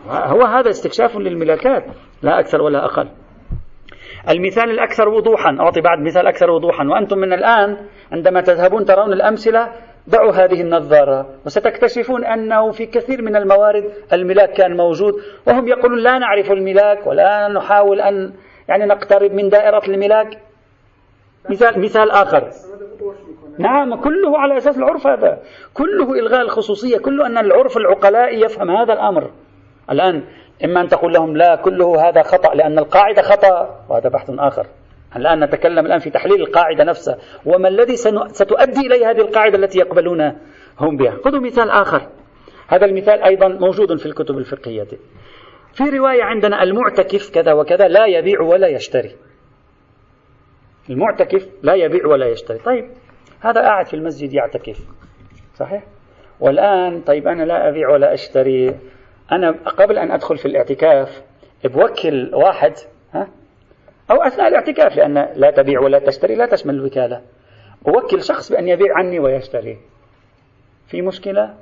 هو 0.06 0.42
هذا 0.42 0.70
استكشاف 0.70 1.16
للملاكات 1.16 1.84
لا 2.22 2.40
أكثر 2.40 2.62
ولا 2.62 2.84
أقل. 2.84 3.08
المثال 4.28 4.70
الأكثر 4.70 5.08
وضوحا 5.08 5.56
أعطي 5.60 5.80
بعد 5.80 5.98
مثال 5.98 6.26
أكثر 6.26 6.50
وضوحا. 6.50 6.84
وأنتم 6.84 7.18
من 7.18 7.32
الآن 7.32 7.76
عندما 8.12 8.40
تذهبون 8.40 8.84
ترون 8.84 9.12
الأمثلة 9.12 9.68
ضعوا 10.10 10.32
هذه 10.32 10.60
النظارة. 10.60 11.26
وستكتشفون 11.46 12.24
أنه 12.24 12.70
في 12.70 12.86
كثير 12.86 13.22
من 13.22 13.36
الموارد 13.36 13.92
الملاك 14.12 14.52
كان 14.52 14.76
موجود 14.76 15.14
وهم 15.46 15.68
يقولون 15.68 15.98
لا 15.98 16.18
نعرف 16.18 16.52
الملاك 16.52 17.06
ولا 17.06 17.48
نحاول 17.48 18.00
أن 18.00 18.32
يعني 18.68 18.84
نقترب 18.84 19.32
من 19.32 19.48
دائرة 19.48 19.82
الملاك. 19.88 20.38
مثال 21.50 21.80
مثال 21.80 22.10
آخر. 22.10 22.50
نعم 23.58 23.94
كله 23.94 24.38
على 24.38 24.56
أساس 24.56 24.78
العرف 24.78 25.06
هذا. 25.06 25.38
كله 25.74 26.12
إلغاء 26.18 26.40
الخصوصية 26.40 26.98
كله 26.98 27.26
أن 27.26 27.38
العرف 27.38 27.76
العقلاء 27.76 28.44
يفهم 28.44 28.70
هذا 28.70 28.92
الأمر. 28.92 29.30
الآن 29.90 30.22
إما 30.64 30.80
أن 30.80 30.88
تقول 30.88 31.12
لهم 31.12 31.36
لا 31.36 31.54
كله 31.56 32.08
هذا 32.08 32.22
خطأ 32.22 32.54
لأن 32.54 32.78
القاعدة 32.78 33.22
خطأ. 33.22 33.84
وهذا 33.88 34.08
بحث 34.08 34.30
آخر. 34.38 34.66
الآن 35.16 35.44
نتكلم 35.44 35.86
الآن 35.86 35.98
في 35.98 36.10
تحليل 36.10 36.40
القاعدة 36.40 36.84
نفسها. 36.84 37.18
وما 37.46 37.68
الذي 37.68 37.96
ستؤدي 38.28 38.80
إليه 38.86 39.10
هذه 39.10 39.20
القاعدة 39.20 39.58
التي 39.58 39.78
يقبلون 39.78 40.20
هم 40.78 40.96
بها؟ 40.96 41.16
خذوا 41.24 41.40
مثال 41.40 41.70
آخر. 41.70 42.08
هذا 42.68 42.86
المثال 42.86 43.22
أيضا 43.22 43.48
موجود 43.48 43.98
في 43.98 44.06
الكتب 44.06 44.38
الفقهية. 44.38 44.88
في 45.72 45.84
رواية 45.84 46.22
عندنا 46.22 46.62
المعتكف 46.62 47.30
كذا 47.30 47.52
وكذا 47.52 47.88
لا 47.88 48.06
يبيع 48.06 48.40
ولا 48.40 48.68
يشتري. 48.68 49.16
المعتكف 50.90 51.48
لا 51.62 51.74
يبيع 51.74 52.06
ولا 52.06 52.26
يشتري. 52.26 52.58
طيب 52.58 52.84
هذا 53.40 53.60
قاعد 53.60 53.86
في 53.86 53.94
المسجد 53.94 54.34
يعتكف 54.34 54.78
صحيح؟ 55.54 55.84
والآن 56.40 57.00
طيب 57.00 57.28
أنا 57.28 57.42
لا 57.42 57.68
أبيع 57.68 57.90
ولا 57.90 58.12
أشتري. 58.12 58.74
أنا 59.32 59.50
قبل 59.50 59.98
أن 59.98 60.10
أدخل 60.10 60.36
في 60.36 60.46
الاعتكاف 60.46 61.22
بوكل 61.64 62.30
واحد 62.34 62.72
أو 64.12 64.22
أثناء 64.22 64.48
الاعتكاف 64.48 64.96
لأن 64.96 65.28
لا 65.34 65.50
تبيع 65.50 65.80
ولا 65.80 65.98
تشتري 65.98 66.34
لا 66.34 66.46
تشمل 66.46 66.74
الوكالة. 66.74 67.20
أوكل 67.88 68.22
شخص 68.22 68.52
بأن 68.52 68.68
يبيع 68.68 68.96
عني 68.96 69.18
ويشتري. 69.18 69.78
في 70.86 71.02
مشكلة؟ 71.02 71.54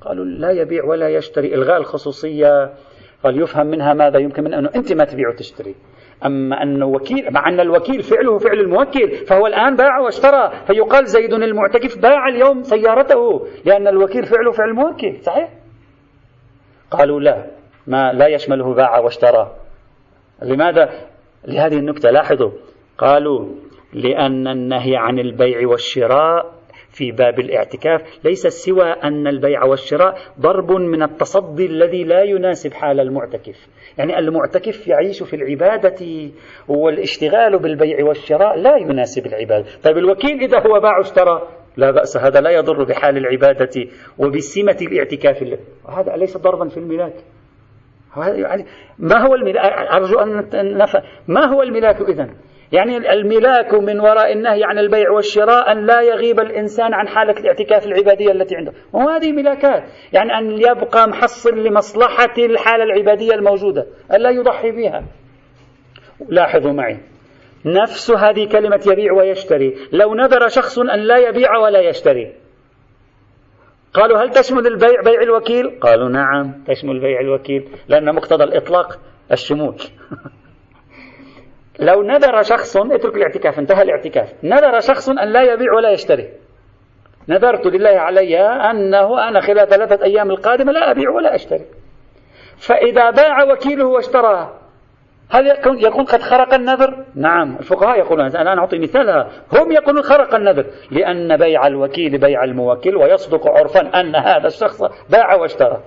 قالوا 0.00 0.24
لا 0.24 0.50
يبيع 0.50 0.84
ولا 0.84 1.08
يشتري. 1.08 1.54
إلغاء 1.54 1.76
الخصوصية 1.76 2.70
قال 3.24 3.42
يفهم 3.42 3.66
منها 3.66 3.94
ماذا 3.94 4.18
يمكن 4.18 4.44
من 4.44 4.54
أنه 4.54 4.70
أنت 4.76 4.92
ما 4.92 5.04
تبيع 5.04 5.28
وتشتري. 5.28 5.74
أما 6.26 6.62
أن 6.62 6.82
وكيل 6.82 7.32
مع 7.32 7.48
أن 7.48 7.60
الوكيل 7.60 8.02
فعله 8.02 8.38
فعل 8.38 8.60
الموكل 8.60 9.26
فهو 9.26 9.46
الآن 9.46 9.76
باع 9.76 9.98
واشترى. 9.98 10.52
فيقال 10.66 11.06
زيد 11.06 11.32
المعتكف 11.32 11.98
باع 11.98 12.28
اليوم 12.28 12.62
سيارته 12.62 13.46
لأن 13.64 13.88
الوكيل 13.88 14.26
فعله 14.26 14.52
فعل 14.52 14.68
الموكل. 14.68 15.16
صحيح؟ 15.20 15.52
قالوا 16.90 17.20
لا. 17.20 17.46
ما 17.86 18.12
لا 18.12 18.26
يشمله 18.26 18.74
باع 18.74 18.98
واشترى. 18.98 19.56
لماذا؟ 20.42 21.09
لهذه 21.44 21.74
النكتة 21.74 22.10
لاحظوا 22.10 22.50
قالوا 22.98 23.48
لأن 23.92 24.48
النهي 24.48 24.96
عن 24.96 25.18
البيع 25.18 25.68
والشراء 25.68 26.60
في 26.92 27.12
باب 27.12 27.40
الاعتكاف 27.40 28.02
ليس 28.24 28.46
سوى 28.46 28.92
أن 28.92 29.26
البيع 29.26 29.64
والشراء 29.64 30.18
ضرب 30.40 30.72
من 30.72 31.02
التصدي 31.02 31.66
الذي 31.66 32.04
لا 32.04 32.22
يناسب 32.22 32.72
حال 32.72 33.00
المعتكف. 33.00 33.68
يعني 33.98 34.18
المعتكف 34.18 34.88
يعيش 34.88 35.22
في 35.22 35.36
العبادة 35.36 36.30
والاشتغال 36.68 37.58
بالبيع 37.58 38.04
والشراء 38.04 38.58
لا 38.58 38.76
يناسب 38.76 39.26
العبادة. 39.26 39.66
طيب 39.84 39.98
الوكيل 39.98 40.40
إذا 40.40 40.58
هو 40.58 40.80
باع 40.80 40.98
واشترى 40.98 41.48
لا 41.76 41.90
بأس 41.90 42.16
هذا 42.16 42.40
لا 42.40 42.50
يضر 42.50 42.84
بحال 42.84 43.16
العبادة 43.16 43.86
وبسمة 44.18 44.76
الاعتكاف. 44.82 45.58
هذا 45.88 46.14
أليس 46.14 46.36
ضربا 46.36 46.68
في 46.68 46.76
الملاك 46.76 47.14
يعني 48.16 48.66
ما 48.98 49.26
هو 49.26 49.34
الملاك 49.34 49.72
أرجو 49.92 50.18
أن 50.18 50.78
نفهم 50.78 51.02
ما 51.28 51.46
هو 51.46 51.62
الملاك 51.62 52.00
إذن؟ 52.00 52.34
يعني 52.72 52.96
الملاك 52.96 53.74
من 53.74 54.00
وراء 54.00 54.32
النهي 54.32 54.64
عن 54.64 54.78
البيع 54.78 55.10
والشراء 55.10 55.72
أن 55.72 55.86
لا 55.86 56.00
يغيب 56.00 56.40
الإنسان 56.40 56.94
عن 56.94 57.08
حالة 57.08 57.32
الاعتكاف 57.32 57.86
العبادية 57.86 58.32
التي 58.32 58.56
عنده. 58.56 58.72
وهذه 58.92 59.32
ملاكات. 59.32 59.82
يعني 60.12 60.38
أن 60.38 60.50
يبقى 60.50 61.08
محصل 61.08 61.58
لمصلحة 61.58 62.34
الحالة 62.38 62.84
العبادية 62.84 63.34
الموجودة. 63.34 63.86
ألا 64.12 64.30
يضحي 64.30 64.70
بها. 64.70 65.04
لاحظوا 66.28 66.72
معي. 66.72 66.98
نفس 67.66 68.10
هذه 68.10 68.48
كلمة 68.48 68.80
يبيع 68.86 69.12
ويشتري. 69.12 69.74
لو 69.92 70.14
نذر 70.14 70.48
شخص 70.48 70.78
أن 70.78 71.00
لا 71.00 71.16
يبيع 71.16 71.56
ولا 71.56 71.80
يشتري. 71.80 72.32
قالوا 73.94 74.18
هل 74.18 74.30
تشمل 74.30 74.66
البيع 74.66 75.00
بيع 75.04 75.22
الوكيل؟ 75.22 75.80
قالوا 75.80 76.08
نعم 76.08 76.64
تشمل 76.66 77.00
بيع 77.00 77.20
الوكيل 77.20 77.68
لأن 77.88 78.14
مقتضى 78.14 78.44
الإطلاق 78.44 78.98
الشمول. 79.32 79.76
لو 81.88 82.02
نذر 82.02 82.42
شخص 82.42 82.76
اترك 82.76 83.16
الاعتكاف 83.16 83.58
انتهى 83.58 83.82
الاعتكاف. 83.82 84.32
نذر 84.44 84.80
شخص 84.80 85.08
أن 85.08 85.32
لا 85.32 85.42
يبيع 85.42 85.72
ولا 85.72 85.90
يشتري. 85.90 86.28
نذرت 87.28 87.66
لله 87.66 87.90
علي 87.90 88.40
أنه 88.40 89.28
أنا 89.28 89.40
خلال 89.40 89.68
ثلاثة 89.68 90.04
أيام 90.04 90.30
القادمة 90.30 90.72
لا 90.72 90.90
أبيع 90.90 91.10
ولا 91.10 91.34
أشتري. 91.34 91.64
فإذا 92.56 93.10
باع 93.10 93.52
وكيله 93.52 93.86
واشترى 93.86 94.59
هل 95.30 95.46
يكون, 95.46 96.04
قد 96.04 96.22
خرق 96.22 96.54
النذر؟ 96.54 97.04
نعم 97.14 97.56
الفقهاء 97.56 97.98
يقولون 97.98 98.36
أنا 98.36 98.60
أعطي 98.60 98.78
مثالها. 98.78 99.30
هم 99.52 99.72
يقولون 99.72 100.02
خرق 100.02 100.34
النذر 100.34 100.64
لأن 100.90 101.36
بيع 101.36 101.66
الوكيل 101.66 102.18
بيع 102.18 102.44
الموكل 102.44 102.96
ويصدق 102.96 103.48
عرفا 103.48 104.00
أن 104.00 104.16
هذا 104.16 104.46
الشخص 104.46 104.82
باع 105.10 105.34
واشترى. 105.34 105.80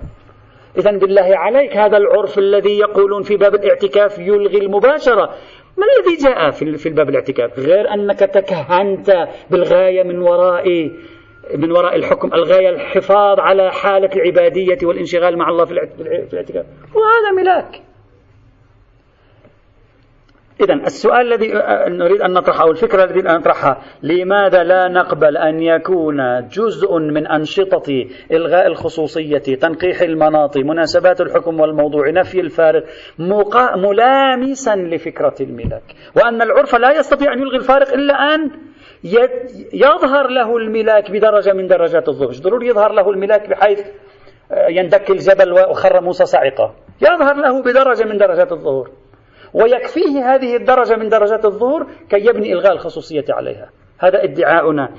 إذا 0.77 0.91
بالله 0.91 1.37
عليك 1.37 1.77
هذا 1.77 1.97
العرف 1.97 2.37
الذي 2.37 2.79
يقولون 2.79 3.23
في 3.23 3.37
باب 3.37 3.55
الاعتكاف 3.55 4.19
يلغي 4.19 4.57
المباشرة. 4.57 5.29
ما 5.77 5.85
الذي 5.99 6.23
جاء 6.23 6.51
في 6.51 6.89
الباب 6.89 7.09
الاعتكاف؟ 7.09 7.59
غير 7.59 7.93
أنك 7.93 8.19
تكهنت 8.19 9.27
بالغاية 9.49 10.03
من 10.03 10.19
وراء 10.21 10.91
من 11.55 11.71
وراء 11.71 11.95
الحكم 11.95 12.33
الغاية 12.33 12.69
الحفاظ 12.69 13.39
على 13.39 13.71
حالة 13.71 14.09
العبادية 14.15 14.77
والانشغال 14.83 15.37
مع 15.37 15.49
الله 15.49 15.65
في 15.65 15.71
الاعتكاف. 16.33 16.65
وهذا 16.95 17.31
ملاك. 17.37 17.92
إذا 20.61 20.73
السؤال 20.73 21.33
الذي 21.33 21.53
نريد 21.97 22.21
أن 22.21 22.33
نطرحه 22.33 22.71
الفكرة 22.71 23.03
التي 23.03 23.19
نطرحها 23.19 23.81
لماذا 24.03 24.63
لا 24.63 24.87
نقبل 24.87 25.37
أن 25.37 25.59
يكون 25.59 26.47
جزء 26.47 26.97
من 26.97 27.27
أنشطة 27.27 28.07
إلغاء 28.31 28.67
الخصوصية 28.67 29.37
تنقيح 29.37 30.01
المناط 30.01 30.57
مناسبات 30.57 31.21
الحكم 31.21 31.59
والموضوع 31.59 32.09
نفي 32.09 32.39
الفارق 32.39 32.83
ملامسا 33.75 34.75
لفكرة 34.75 35.35
الملاك؟ 35.41 35.83
وأن 36.15 36.41
العرف 36.41 36.75
لا 36.75 36.91
يستطيع 36.91 37.33
أن 37.33 37.39
يلغي 37.39 37.57
الفارق 37.57 37.93
إلا 37.93 38.13
أن 38.13 38.51
يظهر 39.73 40.27
له 40.27 40.57
الملاك 40.57 41.11
بدرجة 41.11 41.53
من 41.53 41.67
درجات 41.67 42.09
الظهور 42.09 42.33
ضروري 42.33 42.67
يظهر 42.67 42.91
له 42.91 43.09
الملاك 43.09 43.49
بحيث 43.49 43.79
يندك 44.69 45.09
الجبل 45.09 45.51
وخر 45.51 46.01
موسى 46.01 46.25
صعقة. 46.25 46.73
يظهر 47.01 47.35
له 47.35 47.61
بدرجة 47.61 48.03
من 48.03 48.17
درجات 48.17 48.51
الظهور. 48.51 48.91
ويكفيه 49.53 50.35
هذه 50.35 50.55
الدرجة 50.55 50.95
من 50.95 51.09
درجات 51.09 51.45
الظهور 51.45 51.87
كي 52.09 52.25
يبني 52.25 52.53
إلغاء 52.53 52.73
الخصوصية 52.73 53.25
عليها. 53.29 53.69
هذا 53.99 54.23
ادعاؤنا. 54.23 54.89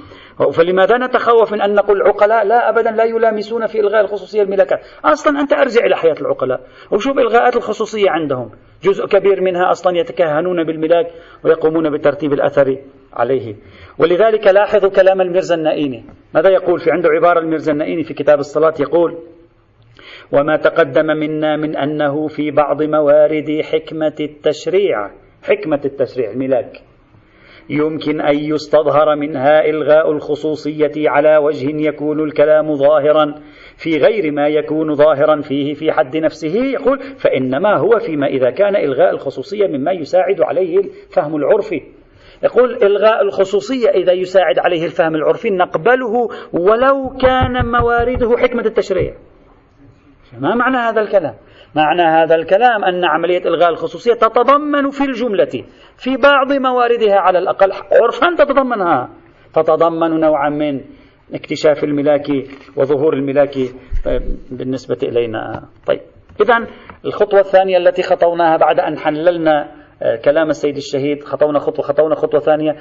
فلماذا 0.52 0.98
نتخوف 0.98 1.52
من 1.52 1.62
أن 1.62 1.74
نقول 1.74 1.96
العقلاء 1.96 2.44
لا 2.44 2.68
أبدا 2.68 2.90
لا 2.90 3.04
يلامسون 3.04 3.66
في 3.66 3.80
إلغاء 3.80 4.00
الخصوصية 4.00 4.42
الملكات 4.42 4.80
أصلا 5.04 5.40
أنت 5.40 5.52
أرجع 5.52 5.86
إلى 5.86 5.96
حياة 5.96 6.16
العقلاء. 6.20 6.60
وشوف 6.92 7.18
إلغاءات 7.18 7.56
الخصوصية 7.56 8.10
عندهم. 8.10 8.50
جزء 8.82 9.06
كبير 9.06 9.40
منها 9.40 9.70
أصلا 9.70 9.98
يتكهنون 9.98 10.64
بالملاك 10.64 11.06
ويقومون 11.44 11.98
بترتيب 11.98 12.32
الأثر 12.32 12.78
عليه. 13.12 13.56
ولذلك 13.98 14.46
لاحظوا 14.46 14.90
كلام 14.90 15.20
الميرزا 15.20 15.54
النائيني 15.54 16.04
ماذا 16.34 16.50
يقول 16.50 16.80
في 16.80 16.90
عنده 16.90 17.08
عبارة 17.08 17.38
الميرزا 17.38 17.72
النائيني 17.72 18.04
في 18.04 18.14
كتاب 18.14 18.38
الصلاة؟ 18.38 18.74
يقول 18.80 19.18
وما 20.32 20.56
تقدم 20.56 21.06
منا 21.06 21.56
من 21.56 21.76
أنه 21.76 22.26
في 22.26 22.50
بعض 22.50 22.82
موارد 22.82 23.60
حكمة 23.72 24.14
التشريع 24.20 25.10
حكمة 25.42 25.80
التشريع 25.84 26.30
الملاك. 26.30 26.72
يمكن 27.70 28.20
أن 28.20 28.38
يستظهر 28.38 29.16
منها 29.16 29.64
إلغاء 29.64 30.12
الخصوصية 30.12 30.92
على 30.96 31.36
وجه 31.36 31.88
يكون 31.88 32.20
الكلام 32.20 32.74
ظاهرا 32.74 33.34
في 33.76 33.96
غير 33.96 34.32
ما 34.32 34.48
يكون 34.48 34.94
ظاهرا 34.94 35.40
فيه 35.40 35.74
في 35.74 35.92
حد 35.92 36.16
نفسه. 36.16 36.64
يقول 36.64 36.98
فإنما 36.98 37.76
هو 37.76 37.98
فيما 37.98 38.26
إذا 38.26 38.50
كان 38.50 38.76
إلغاء 38.76 39.10
الخصوصية 39.10 39.66
مما 39.66 39.92
يساعد 39.92 40.40
عليه 40.40 40.78
الفهم 40.78 41.36
العرفي. 41.36 41.82
يقول 42.42 42.74
إلغاء 42.82 43.22
الخصوصية 43.22 43.88
إذا 43.88 44.12
يساعد 44.12 44.58
عليه 44.58 44.84
الفهم 44.84 45.14
العرفي 45.14 45.50
نقبله 45.50 46.28
ولو 46.52 47.16
كان 47.20 47.66
موارده 47.66 48.36
حكمة 48.36 48.62
التشريع. 48.66 49.14
ما 50.40 50.54
معنى 50.54 50.76
هذا 50.76 51.00
الكلام؟ 51.00 51.34
معنى 51.74 52.02
هذا 52.02 52.34
الكلام 52.34 52.84
أن 52.84 53.04
عملية 53.04 53.42
إلغاء 53.46 53.70
الخصوصية 53.70 54.14
تتضمن 54.14 54.90
في 54.90 55.04
الجملة 55.04 55.64
في 55.96 56.16
بعض 56.16 56.52
مواردها 56.52 57.16
على 57.16 57.38
الأقل 57.38 57.72
عرفا 58.02 58.44
تتضمنها. 58.44 59.08
تتضمن 59.54 60.20
نوعا 60.20 60.48
من 60.48 60.80
اكتشاف 61.34 61.84
الملاك 61.84 62.26
وظهور 62.76 63.14
الملاك. 63.14 63.54
طيب، 64.04 64.22
بالنسبة 64.50 64.98
إلينا. 65.02 65.62
طيب 65.86 66.00
إذا 66.40 66.66
الخطوة 67.04 67.40
الثانية 67.40 67.76
التي 67.76 68.02
خطوناها 68.02 68.56
بعد 68.56 68.80
أن 68.80 68.98
حللنا 68.98 69.84
آه، 70.02 70.16
كلام 70.16 70.50
السيد 70.50 70.76
الشهيد 70.76 71.24
خطونا 71.24 71.58
خطوة 71.58 71.84
خطونا 71.84 72.14
خطوة 72.14 72.40
ثانية. 72.40 72.76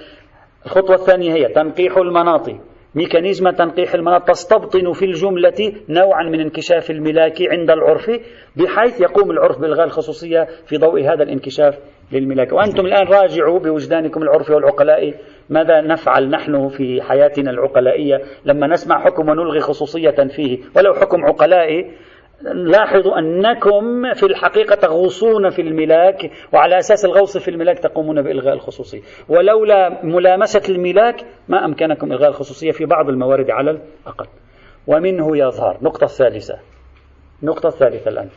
الخطوة 0.65 0.95
الثانية 0.95 1.33
هي 1.33 1.45
تنقيح 1.53 1.97
المناط 1.97 2.49
ميكانيزم 2.95 3.49
تنقيح 3.49 3.93
المناط 3.93 4.27
تستبطن 4.27 4.91
في 4.93 5.05
الجملة 5.05 5.73
نوعا 5.89 6.23
من 6.23 6.39
انكشاف 6.39 6.91
الملاك 6.91 7.41
عند 7.41 7.71
العرف 7.71 8.11
بحيث 8.55 9.01
يقوم 9.01 9.31
العرف 9.31 9.59
بإلغاء 9.59 9.85
الخصوصية 9.85 10.47
في 10.65 10.77
ضوء 10.77 11.01
هذا 11.01 11.23
الانكشاف 11.23 11.79
للملاك. 12.11 12.53
وأنتم 12.53 12.85
الآن 12.85 13.07
راجعوا 13.07 13.59
بوجدانكم 13.59 14.21
العرفي 14.21 14.53
والعقلاء. 14.53 15.13
ماذا 15.49 15.81
نفعل 15.81 16.29
نحن 16.29 16.67
في 16.67 17.01
حياتنا 17.01 17.51
العقلائية 17.51 18.21
لما 18.45 18.67
نسمع 18.67 18.99
حكم 19.05 19.29
ونلغي 19.29 19.59
خصوصية 19.59 20.27
فيه؟ 20.35 20.59
ولو 20.75 20.93
حكم 20.93 21.25
عقلائي 21.25 21.91
لاحظوا 22.41 23.19
أنكم 23.19 24.13
في 24.13 24.25
الحقيقة 24.25 24.75
تغوصون 24.75 25.49
في 25.49 25.61
الملاك 25.61 26.31
وعلى 26.53 26.77
أساس 26.77 27.05
الغوص 27.05 27.37
في 27.37 27.51
الملاك 27.51 27.79
تقومون 27.79 28.21
بإلغاء 28.21 28.53
الخصوصية. 28.53 29.01
ولولا 29.29 30.05
ملامسة 30.05 30.73
الملاك 30.73 31.15
ما 31.47 31.65
أمكنكم 31.65 32.11
إلغاء 32.11 32.29
الخصوصية 32.29 32.71
في 32.71 32.85
بعض 32.85 33.09
الموارد 33.09 33.49
على 33.49 33.71
الأقل. 33.71 34.27
ومنه 34.87 35.37
يظهر 35.37 35.77
نقطة 35.81 36.03
الثالثة 36.03 36.59
نقطة 37.43 37.67
الثالثة 37.67 38.09
الآن. 38.11 38.29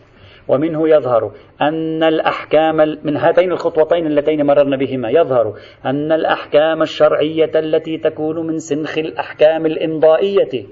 ومنه 0.49 0.89
يظهر 0.89 1.33
أن 1.61 2.03
الأحكام 2.03 2.77
من 2.77 3.17
هاتين 3.17 3.53
الخطوتين 3.53 4.07
اللتين 4.07 4.47
مررنا 4.47 4.77
بهما. 4.77 5.11
يظهر 5.11 5.55
أن 5.85 6.13
الأحكام 6.13 6.83
الشرعية 6.83 7.51
التي 7.55 7.99
تكون 7.99 8.47
من 8.47 8.59
سنخ 8.59 8.99
الأحكام 8.99 9.67
الإمضائية 9.67 10.67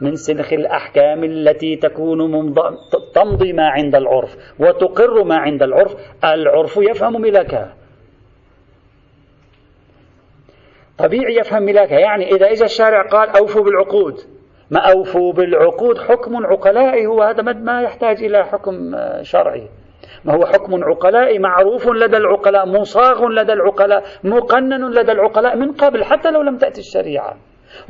من 0.00 0.14
سنخ 0.14 0.52
الأحكام 0.52 1.24
التي 1.24 1.76
تكون 1.76 2.54
تمضي 3.14 3.52
ما 3.52 3.68
عند 3.68 3.94
العرف 3.94 4.36
وتقر 4.58 5.24
ما 5.24 5.36
عند 5.36 5.62
العرف. 5.62 5.94
العرف 6.24 6.76
يفهم 6.76 7.20
ملاكها 7.20 7.74
طبيعي 10.98 11.34
يفهم 11.34 11.62
ملاكها 11.62 11.98
يعني 11.98 12.32
إذا 12.32 12.50
إجا 12.50 12.64
الشارع 12.64 13.02
قال 13.02 13.28
أوفوا 13.28 13.62
بالعقود. 13.62 14.14
ما 14.70 14.80
أوفوا 14.80 15.32
بالعقود 15.32 15.98
حكم 15.98 16.46
عقلائي. 16.46 17.06
هو 17.06 17.22
هذا 17.22 17.42
ما 17.42 17.82
يحتاج 17.82 18.24
إلى 18.24 18.44
حكم 18.44 18.96
شرعي. 19.22 19.68
ما 20.24 20.34
هو 20.34 20.46
حكم 20.46 20.84
عقلائي. 20.84 21.38
معروف 21.38 21.88
لدى 21.88 22.16
العقلاء 22.16 22.66
مصاغ 22.66 23.28
لدى 23.28 23.52
العقلاء 23.52 24.04
مقنن 24.24 24.90
لدى 24.90 25.12
العقلاء 25.12 25.56
من 25.56 25.72
قبل 25.72 26.04
حتى 26.04 26.30
لو 26.30 26.42
لم 26.42 26.56
تأتي 26.56 26.80
الشريعة. 26.80 27.36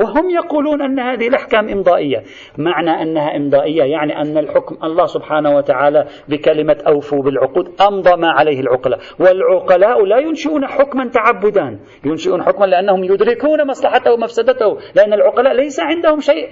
وهم 0.01 0.31
يقولون 0.31 0.83
أن 0.83 1.01
هذه 1.01 1.29
الأحكام 1.29 1.69
إمضائية. 1.69 2.23
معنى 2.59 3.03
أنها 3.03 3.37
إمضائية 3.37 3.83
يعني 3.85 4.21
أن 4.21 4.39
الحكم 4.39 4.77
الله 4.85 5.07
سبحانه 5.07 5.57
وتعالى 5.57 6.05
بكلمة 6.29 6.77
أوفوا 6.89 7.23
بالعقود 7.23 7.69
أمضى 7.89 8.17
ما 8.17 8.31
عليه 8.31 8.61
العقلاء. 8.61 8.99
والعقلاء 9.21 10.05
لا 10.05 10.19
ينشئون 10.19 10.67
حكما 10.67 11.09
تعبدا. 11.09 11.79
ينشئون 12.05 12.43
حكما 12.43 12.67
لأنهم 12.67 13.05
يدركون 13.05 13.67
مصلحته 13.67 14.13
ومفسدته 14.13 14.79
لأن 14.97 15.13
العقلاء 15.13 15.53
ليس 15.53 15.81
عندهم 15.81 16.21
شيء. 16.21 16.49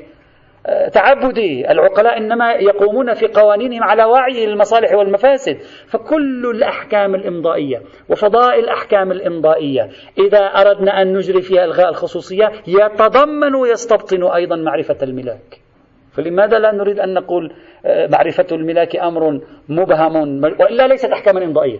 تعبدي. 0.92 1.70
العقلاء 1.70 2.18
إنما 2.18 2.52
يقومون 2.52 3.14
في 3.14 3.26
قوانينهم 3.26 3.82
على 3.82 4.04
وعي 4.04 4.44
المصالح 4.44 4.94
والمفاسد. 4.94 5.56
فكل 5.86 6.50
الأحكام 6.54 7.14
الإمضائية 7.14 7.82
وفضاء 8.08 8.58
الأحكام 8.58 9.12
الإمضائية 9.12 9.88
إذا 10.18 10.38
أردنا 10.38 11.02
أن 11.02 11.16
نجري 11.16 11.42
فيها 11.42 11.64
إلغاء 11.64 11.88
الخصوصية 11.88 12.52
يتضمن 12.66 13.54
ويستبطن 13.54 14.22
أيضا 14.22 14.56
معرفة 14.56 14.96
الملاك. 15.02 15.60
فلماذا 16.12 16.58
لا 16.58 16.74
نريد 16.74 17.00
أن 17.00 17.14
نقول 17.14 17.52
آه، 17.86 18.06
معرفة 18.06 18.46
الملاك 18.52 18.96
أمر 18.96 19.40
مبهم 19.68 20.44
وإلا 20.44 20.86
ليست 20.86 21.10
أحكاما 21.10 21.44
إمضائية. 21.44 21.78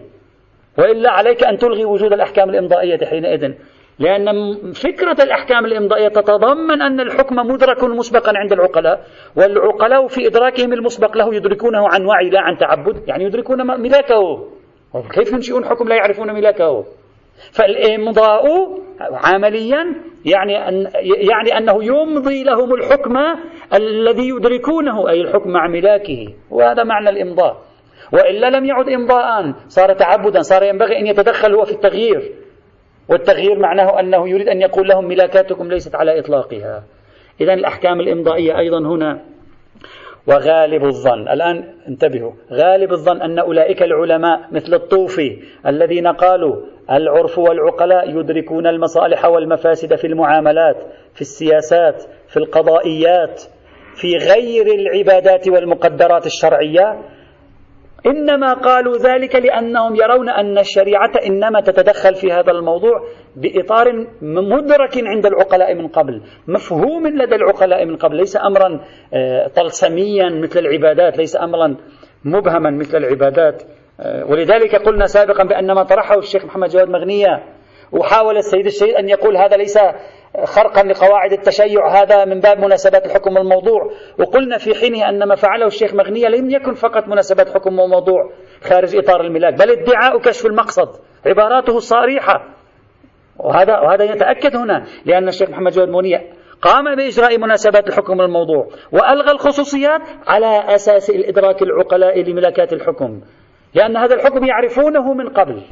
وإلا 0.79 1.11
عليك 1.11 1.45
أن 1.45 1.57
تلغي 1.57 1.85
وجود 1.85 2.13
الأحكام 2.13 2.51
الإمضائية 2.51 3.07
حينئذ. 3.07 3.53
لأن 3.99 4.27
فكرة 4.73 5.25
الأحكام 5.25 5.65
الإمضائية 5.65 6.09
تتضمن 6.09 6.83
أن 6.83 7.01
الحكم 7.01 7.37
مدرك 7.37 7.85
مسبقا 7.85 8.33
عند 8.35 8.53
العقلاء 8.53 9.01
والعقلاء 9.37 10.07
في 10.07 10.27
إدراكهم 10.27 10.73
المسبق 10.73 11.17
له 11.17 11.35
يدركونه 11.35 11.89
عن 11.89 12.07
وعي 12.07 12.31
لا 12.31 12.41
عن 12.41 12.57
تعبد 12.57 13.09
يعني 13.09 13.25
يدركون 13.25 13.81
ملاكه. 13.81 14.49
كيف 15.15 15.33
ينشئون 15.33 15.65
حكم 15.65 15.89
لا 15.89 15.97
يعرفون 15.97 16.33
ملاكه؟ 16.35 16.85
فالإمضاء 17.53 18.45
عمليا 19.01 19.95
يعني 20.25 20.69
أن 20.69 20.87
يعني 21.31 21.59
أنه 21.59 21.85
يمضي 21.85 22.45
لهم 22.45 22.75
الحكم 22.75 23.17
الذي 23.75 24.29
يدركونه 24.29 25.09
أي 25.11 25.21
الحكم 25.21 25.51
مع 25.51 25.69
ملاكه. 25.69 26.27
وهذا 26.51 26.85
معنى 26.85 27.11
الإمضاء. 27.11 27.57
وإلا 28.13 28.51
لم 28.51 28.65
يعد 28.65 28.89
إمضاء 28.89 29.55
صار 29.69 29.93
تعبدا 29.93 30.41
صار 30.41 30.63
ينبغي 30.63 30.99
أن 30.99 31.07
يتدخل 31.07 31.55
هو 31.55 31.65
في 31.65 31.73
التغيير. 31.73 32.33
والتغيير 33.09 33.59
معناه 33.59 34.01
أنه 34.01 34.29
يريد 34.29 34.49
أن 34.49 34.61
يقول 34.61 34.89
لهم 34.89 35.05
ملاكاتكم 35.05 35.69
ليست 35.69 35.95
على 35.95 36.19
إطلاقها. 36.19 36.83
إذا 37.41 37.55
الأحكام 37.55 38.01
الإمضائية 38.01 38.59
أيضا 38.59 38.79
هنا. 38.79 39.21
وغالب 40.27 40.85
الظن. 40.85 41.29
الآن 41.29 41.65
انتبهوا. 41.89 42.33
غالب 42.53 42.93
الظن 42.93 43.23
أن 43.23 43.39
أولئك 43.39 43.83
العلماء 43.83 44.41
مثل 44.53 44.75
الطوفي 44.75 45.39
الذين 45.67 46.07
قالوا 46.07 46.57
العرف 46.91 47.39
والعقلاء 47.39 48.19
يدركون 48.19 48.67
المصالح 48.67 49.25
والمفاسد 49.25 49.95
في 49.95 50.07
المعاملات 50.07 50.77
في 51.15 51.21
السياسات 51.21 52.03
في 52.29 52.37
القضائيات 52.37 53.43
في 53.95 54.17
غير 54.17 54.67
العبادات 54.67 55.49
والمقدرات 55.49 56.27
الشرعية 56.27 56.99
إنما 58.07 58.53
قالوا 58.53 58.97
ذلك 58.97 59.35
لأنهم 59.35 59.97
يرون 59.97 60.29
أن 60.29 60.59
الشريعة 60.59 61.13
إنما 61.27 61.61
تتدخل 61.61 62.15
في 62.15 62.33
هذا 62.33 62.53
الموضوع 62.53 63.01
بإطار 63.37 64.07
مدرك 64.23 64.99
عند 65.07 65.27
العقلاء 65.27 65.75
من 65.75 65.89
قبل 65.89 66.23
مفهوم 66.49 67.07
لدى 67.07 67.35
العقلاء 67.35 67.85
من 67.85 67.97
قبل 67.97 68.17
ليس 68.17 68.37
أمرا 68.37 68.81
آه، 69.15 69.47
طلسميا 69.47 70.29
مثل 70.43 70.61
العبادات 70.61 71.19
ليس 71.19 71.37
أمرا 71.37 71.77
مبهما 72.25 72.71
مثل 72.71 72.99
العبادات 72.99 73.63
آه، 74.01 74.25
ولذلك 74.25 74.77
قلنا 74.77 75.07
سابقا 75.07 75.45
بأن 75.45 75.73
ما 75.73 75.83
طرحه 75.83 76.19
الشيخ 76.19 76.45
محمد 76.45 76.69
جواد 76.69 76.89
مغنية 76.89 77.58
وحاول 77.93 78.37
السيد 78.37 78.67
الشهيد 78.67 78.95
أن 78.95 79.09
يقول 79.09 79.37
هذا 79.37 79.57
ليس 79.57 79.79
خرقا 80.45 80.83
لقواعد 80.83 81.33
التشيع 81.33 82.03
هذا 82.03 82.25
من 82.25 82.41
باب 82.41 82.59
مناسبات 82.59 83.07
الحكم 83.07 83.37
والموضوع 83.37 83.91
وقلنا 84.19 84.59
في 84.59 84.75
حينه 84.75 85.09
أن 85.09 85.29
ما 85.29 85.35
فعله 85.35 85.67
الشيخ 85.67 85.95
مغنية 85.95 86.29
لم 86.29 86.51
يكن 86.51 86.75
فقط 86.75 87.09
مناسبات 87.09 87.49
حكم 87.49 87.79
وموضوع 87.79 88.31
خارج 88.63 88.97
إطار 88.97 89.21
الملاك 89.21 89.55
بل 89.55 89.71
ادعاء 89.71 90.19
كشف 90.19 90.47
المقصد 90.47 90.89
عباراته 91.27 91.79
صريحة. 91.79 92.55
وهذا 93.39 93.79
وهذا 93.79 94.05
يتأكد 94.05 94.57
هنا 94.57 94.85
لأن 95.05 95.29
الشيخ 95.29 95.51
محمد 95.51 95.73
جواد 95.73 95.89
مونية 95.89 96.33
قام 96.63 96.95
بإجراء 96.97 97.39
مناسبات 97.39 97.89
الحكم 97.89 98.19
والموضوع 98.21 98.67
وألغى 98.93 99.31
الخصوصيات 99.31 100.01
على 100.27 100.75
أساس 100.75 101.11
الإدراك 101.11 101.63
العقلاء 101.63 102.23
لملكات 102.23 102.73
الحكم 102.73 103.21
لأن 103.75 103.97
هذا 103.97 104.15
الحكم 104.15 104.45
يعرفونه 104.45 105.15
من 105.15 105.29
قبل. 105.29 105.63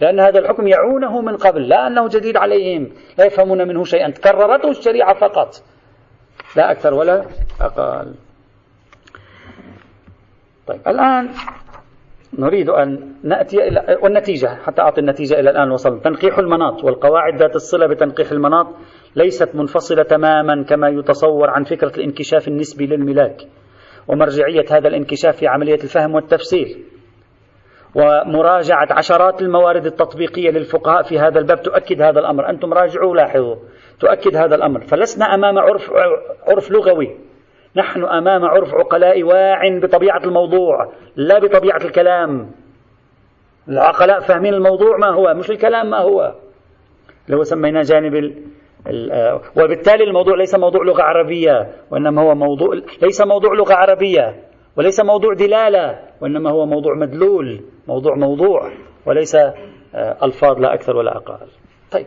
لأن 0.00 0.20
هذا 0.20 0.38
الحكم 0.38 0.66
يعونه 0.66 1.20
من 1.20 1.36
قبل 1.36 1.68
لا 1.68 1.86
أنه 1.86 2.08
جديد 2.08 2.36
عليهم 2.36 2.90
لا 3.18 3.24
يفهمون 3.24 3.68
منه 3.68 3.84
شيئا. 3.84 4.10
كررته 4.10 4.70
الشريعة 4.70 5.14
فقط. 5.14 5.54
لا 6.56 6.70
أكثر 6.70 6.94
ولا 6.94 7.24
أقل. 7.60 8.14
طيب 10.66 10.80
الآن 10.86 11.28
نريد 12.38 12.68
أن 12.68 13.12
نأتي 13.22 13.68
إلى 13.68 13.98
والنتيجة 14.02 14.58
حتى 14.66 14.82
أعطي 14.82 15.00
النتيجة 15.00 15.40
إلى 15.40 15.50
الآن 15.50 15.70
وصلنا. 15.70 16.00
تنقيح 16.00 16.38
المناط 16.38 16.84
والقواعد 16.84 17.36
ذات 17.36 17.56
الصلة 17.56 17.86
بتنقيح 17.86 18.30
المناط 18.32 18.66
ليست 19.16 19.54
منفصلة 19.54 20.02
تماما 20.02 20.62
كما 20.62 20.88
يتصور 20.88 21.50
عن 21.50 21.64
فكرة 21.64 21.96
الانكشاف 21.96 22.48
النسبي 22.48 22.86
للملاك 22.86 23.42
ومرجعية 24.08 24.64
هذا 24.70 24.88
الانكشاف 24.88 25.36
في 25.36 25.46
عملية 25.46 25.74
الفهم 25.74 26.14
والتفسير. 26.14 26.78
ومراجعة 27.94 28.88
عشرات 28.90 29.42
الموارد 29.42 29.86
التطبيقية 29.86 30.50
للفقهاء 30.50 31.02
في 31.02 31.18
هذا 31.18 31.38
الباب 31.38 31.62
تؤكد 31.62 32.02
هذا 32.02 32.20
الأمر. 32.20 32.50
أنتم 32.50 32.72
راجعوا 32.74 33.16
لاحظوا 33.16 33.56
تؤكد 34.00 34.36
هذا 34.36 34.54
الأمر. 34.54 34.80
فلسنا 34.80 35.34
أمام 35.34 35.58
عرف, 35.58 35.90
عرف 36.48 36.70
لغوي. 36.70 37.16
نحن 37.76 38.04
أمام 38.04 38.44
عرف 38.44 38.74
عقلاء 38.74 39.22
واع 39.22 39.78
بطبيعة 39.82 40.24
الموضوع 40.24 40.92
لا 41.16 41.38
بطبيعة 41.38 41.84
الكلام. 41.84 42.50
العقلاء 43.68 44.20
فاهمين 44.20 44.54
الموضوع 44.54 44.96
ما 44.96 45.10
هو 45.14 45.34
مش 45.34 45.50
الكلام 45.50 45.90
ما 45.90 45.98
هو. 45.98 46.34
لو 47.28 47.42
سميناه 47.42 47.82
جانب 47.82 48.14
ال 48.14 48.42
ال 48.86 49.40
وبالتالي 49.56 50.04
الموضوع 50.04 50.36
ليس 50.36 50.54
موضوع 50.54 50.84
لغة 50.84 51.02
عربية 51.02 51.70
وإنما 51.90 52.22
هو 52.22 52.34
موضوع 52.34 52.74
ليس 53.02 53.20
موضوع 53.20 53.54
لغة 53.54 53.74
عربية 53.74 54.42
وليس 54.76 55.00
موضوع 55.00 55.34
دلالة 55.34 55.98
وإنما 56.20 56.50
هو 56.50 56.66
موضوع 56.66 56.94
مدلول. 56.94 57.60
موضوع 57.88 58.14
موضوع 58.14 58.72
وليس 59.06 59.34
آه، 59.34 60.24
ألفاظ 60.24 60.58
لا 60.58 60.74
أكثر 60.74 60.96
ولا 60.96 61.16
أقل. 61.16 61.46
طيب 61.90 62.06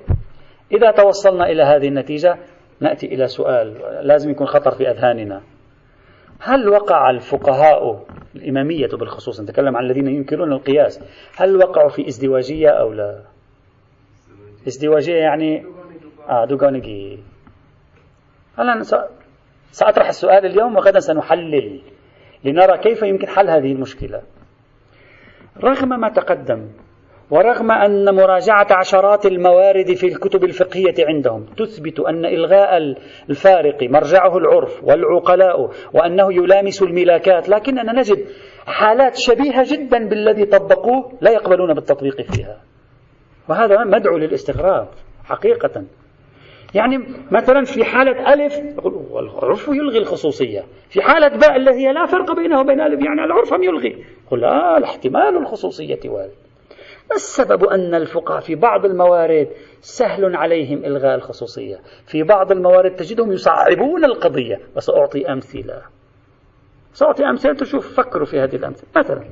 إذا 0.72 0.92
توصلنا 0.92 1.50
إلى 1.50 1.64
هذه 1.64 1.88
النتيجة 1.88 2.38
نأتي 2.80 3.06
إلى 3.06 3.28
سؤال 3.28 3.82
لازم 4.08 4.32
يكون 4.32 4.48
خطر 4.48 4.72
في 4.72 4.90
أذهاننا. 4.90 5.42
هل 6.40 6.70
وقع 6.70 7.10
الفقهاء 7.10 8.06
الإمامية 8.36 8.88
بالخصوص 8.88 9.42
نتكلم 9.42 9.78
عن 9.78 9.86
الذين 9.86 10.08
ينكرون 10.08 10.54
القياس 10.54 11.04
هل 11.38 11.56
وقعوا 11.56 11.90
في 11.90 12.08
ازدواجية 12.08 12.70
أو 12.70 12.94
لا؟ 12.94 13.24
ازدواجية 14.68 15.16
يعني 15.16 15.66
آه 16.30 16.46
دوغانيجي 16.46 17.20
هلا 18.58 18.82
سأطرح 19.72 20.08
السؤال 20.08 20.46
اليوم 20.46 20.76
وغدا 20.76 21.00
سنحلل 21.00 21.82
لنرى 22.44 22.78
كيف 22.78 23.02
يمكن 23.02 23.28
حل 23.28 23.50
هذه 23.50 23.72
المشكلة. 23.72 24.22
رغم 25.64 25.90
ما 25.90 26.10
تقدم 26.10 26.68
ورغم 27.32 27.72
أن 27.72 28.16
مراجعة 28.16 28.68
عشرات 28.72 29.26
الموارد 29.26 29.94
في 29.94 30.08
الكتب 30.08 30.44
الفقهية 30.44 30.96
عندهم 31.00 31.46
تثبت 31.58 32.00
أن 32.00 32.26
إلغاء 32.26 32.78
الفارق 33.30 33.84
مرجعه 33.84 34.38
العرف 34.38 34.84
والعقلاء 34.84 35.70
وأنه 35.94 36.34
يلامس 36.34 36.82
الملاكات 36.84 37.50
لكننا 37.50 37.94
نجد 37.94 38.26
حالات 38.66 39.16
شبيهة 39.16 39.66
جدا 39.72 40.10
بالذي 40.10 40.46
طبقوه 40.46 41.12
لا 41.22 41.32
يقبلون 41.32 41.74
بالتطبيق 41.74 42.22
فيها. 42.22 42.62
وهذا 43.50 43.84
مدعو 43.84 44.18
للاستغراب 44.18 44.88
حقيقة. 45.26 45.84
يعني 46.74 46.98
مثلا 47.32 47.64
في 47.64 47.84
حالة 47.84 48.34
ألف 48.34 48.60
العرف 49.20 49.68
يلغي 49.68 49.98
الخصوصية. 49.98 50.66
في 50.90 51.02
حالة 51.02 51.28
باء 51.28 51.56
التي 51.56 51.94
لا 51.94 52.06
فرق 52.06 52.36
بينها 52.36 52.60
وبين 52.60 52.82
ألف 52.82 53.02
يعني 53.06 53.24
العرف 53.24 53.54
هم 53.54 53.64
يلغي. 53.64 54.06
قل 54.32 54.40
لا 54.40 54.78
الاحتمال 54.78 55.38
الخصوصية 55.38 56.00
وارد. 56.06 56.32
السبب 57.16 57.64
أن 57.64 57.96
الفقهاء 57.96 58.40
في 58.40 58.56
بعض 58.56 58.86
الموارد 58.86 59.48
سهل 59.82 60.36
عليهم 60.36 60.86
إلغاء 60.86 61.16
الخصوصية؟ 61.16 61.80
في 62.06 62.24
بعض 62.24 62.52
الموارد 62.52 62.96
تجدهم 62.96 63.32
يصعبون 63.32 64.06
القضية. 64.06 64.60
وسأعطي 64.76 65.32
أمثلة. 65.32 65.82
سأعطي 66.94 67.30
أمثلة 67.30 67.54
تشوف 67.54 67.98
فكروا 67.98 68.26
في 68.26 68.40
هذه 68.40 68.56
الأمثلة. 68.56 68.90
مثلا 68.96 69.24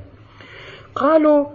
قالوا 0.94 1.46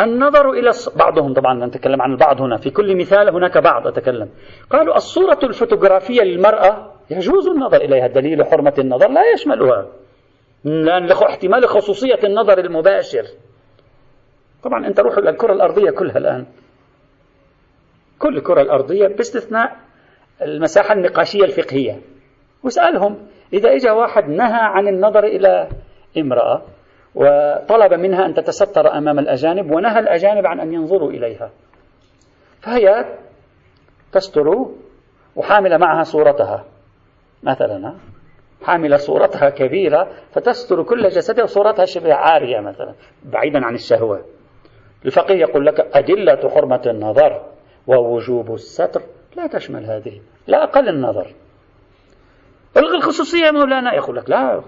النظر 0.00 0.50
إلى 0.50 0.70
بعضهم 0.96 1.34
طبعا 1.34 1.66
نتكلم 1.66 2.02
عن 2.02 2.12
البعض 2.12 2.40
هنا. 2.40 2.56
في 2.56 2.70
كل 2.70 2.96
مثال 2.96 3.28
هناك 3.28 3.58
بعض 3.58 3.86
أتكلم. 3.86 4.28
قالوا 4.70 4.96
الصورة 4.96 5.38
الفوتوغرافية 5.42 6.22
للمرأة 6.22 6.92
يجوز 7.10 7.48
النظر 7.48 7.76
إليها. 7.76 8.06
دليل 8.06 8.44
حرمة 8.44 8.74
النظر 8.78 9.08
لا 9.08 9.32
يشملها. 9.32 9.86
لأن 10.64 11.10
احتمال 11.12 11.68
خصوصية 11.68 12.18
النظر 12.24 12.58
المباشر. 12.58 13.24
طبعا 14.62 14.86
أنت 14.86 15.00
روح 15.00 15.18
إلى 15.18 15.30
الكرة 15.30 15.52
الأرضية 15.52 15.90
كلها 15.90 16.18
الآن. 16.18 16.46
كل 18.18 18.36
الكرة 18.36 18.62
الأرضية 18.62 19.06
باستثناء 19.06 19.76
المساحة 20.42 20.94
النقاشية 20.94 21.44
الفقهية. 21.44 22.00
واسألهم. 22.64 23.26
إذا 23.52 23.74
إجا 23.74 23.92
واحد 23.92 24.28
نهى 24.28 24.60
عن 24.62 24.88
النظر 24.88 25.24
إلى 25.24 25.68
امرأة 26.18 26.62
وطلب 27.14 27.94
منها 27.94 28.26
أن 28.26 28.34
تتستر 28.34 28.98
أمام 28.98 29.18
الأجانب 29.18 29.70
ونهى 29.70 29.98
الأجانب 29.98 30.46
عن 30.46 30.60
أن 30.60 30.72
ينظروا 30.72 31.10
إليها. 31.10 31.50
فهي 32.60 33.04
تستر 34.12 34.66
وحاملة 35.36 35.76
معها 35.76 36.02
صورتها. 36.02 36.64
مثلا 37.42 37.94
حاملة 38.62 38.96
صورتها 38.96 39.50
كبيرة 39.50 40.08
فتستر 40.32 40.82
كل 40.82 41.08
جسدها 41.08 41.44
وصورتها 41.44 41.84
شبه 41.84 42.14
عارية 42.14 42.60
مثلا 42.60 42.94
بعيدا 43.24 43.64
عن 43.64 43.74
الشهوة. 43.74 44.24
الفقيه 45.04 45.40
يقول 45.40 45.66
لك 45.66 45.80
أدلة 45.80 46.50
حرمة 46.50 46.82
النظر 46.86 47.42
ووجوب 47.86 48.54
الستر 48.54 49.02
لا 49.36 49.46
تشمل 49.46 49.84
هذه 49.84 50.20
لا 50.46 50.62
أقل 50.64 50.88
النظر. 50.88 51.34
الغي 52.76 52.96
الخصوصية 52.96 53.50
مولانا 53.50 53.94
يقول 53.94 54.16
لك 54.16 54.30
لا 54.30 54.62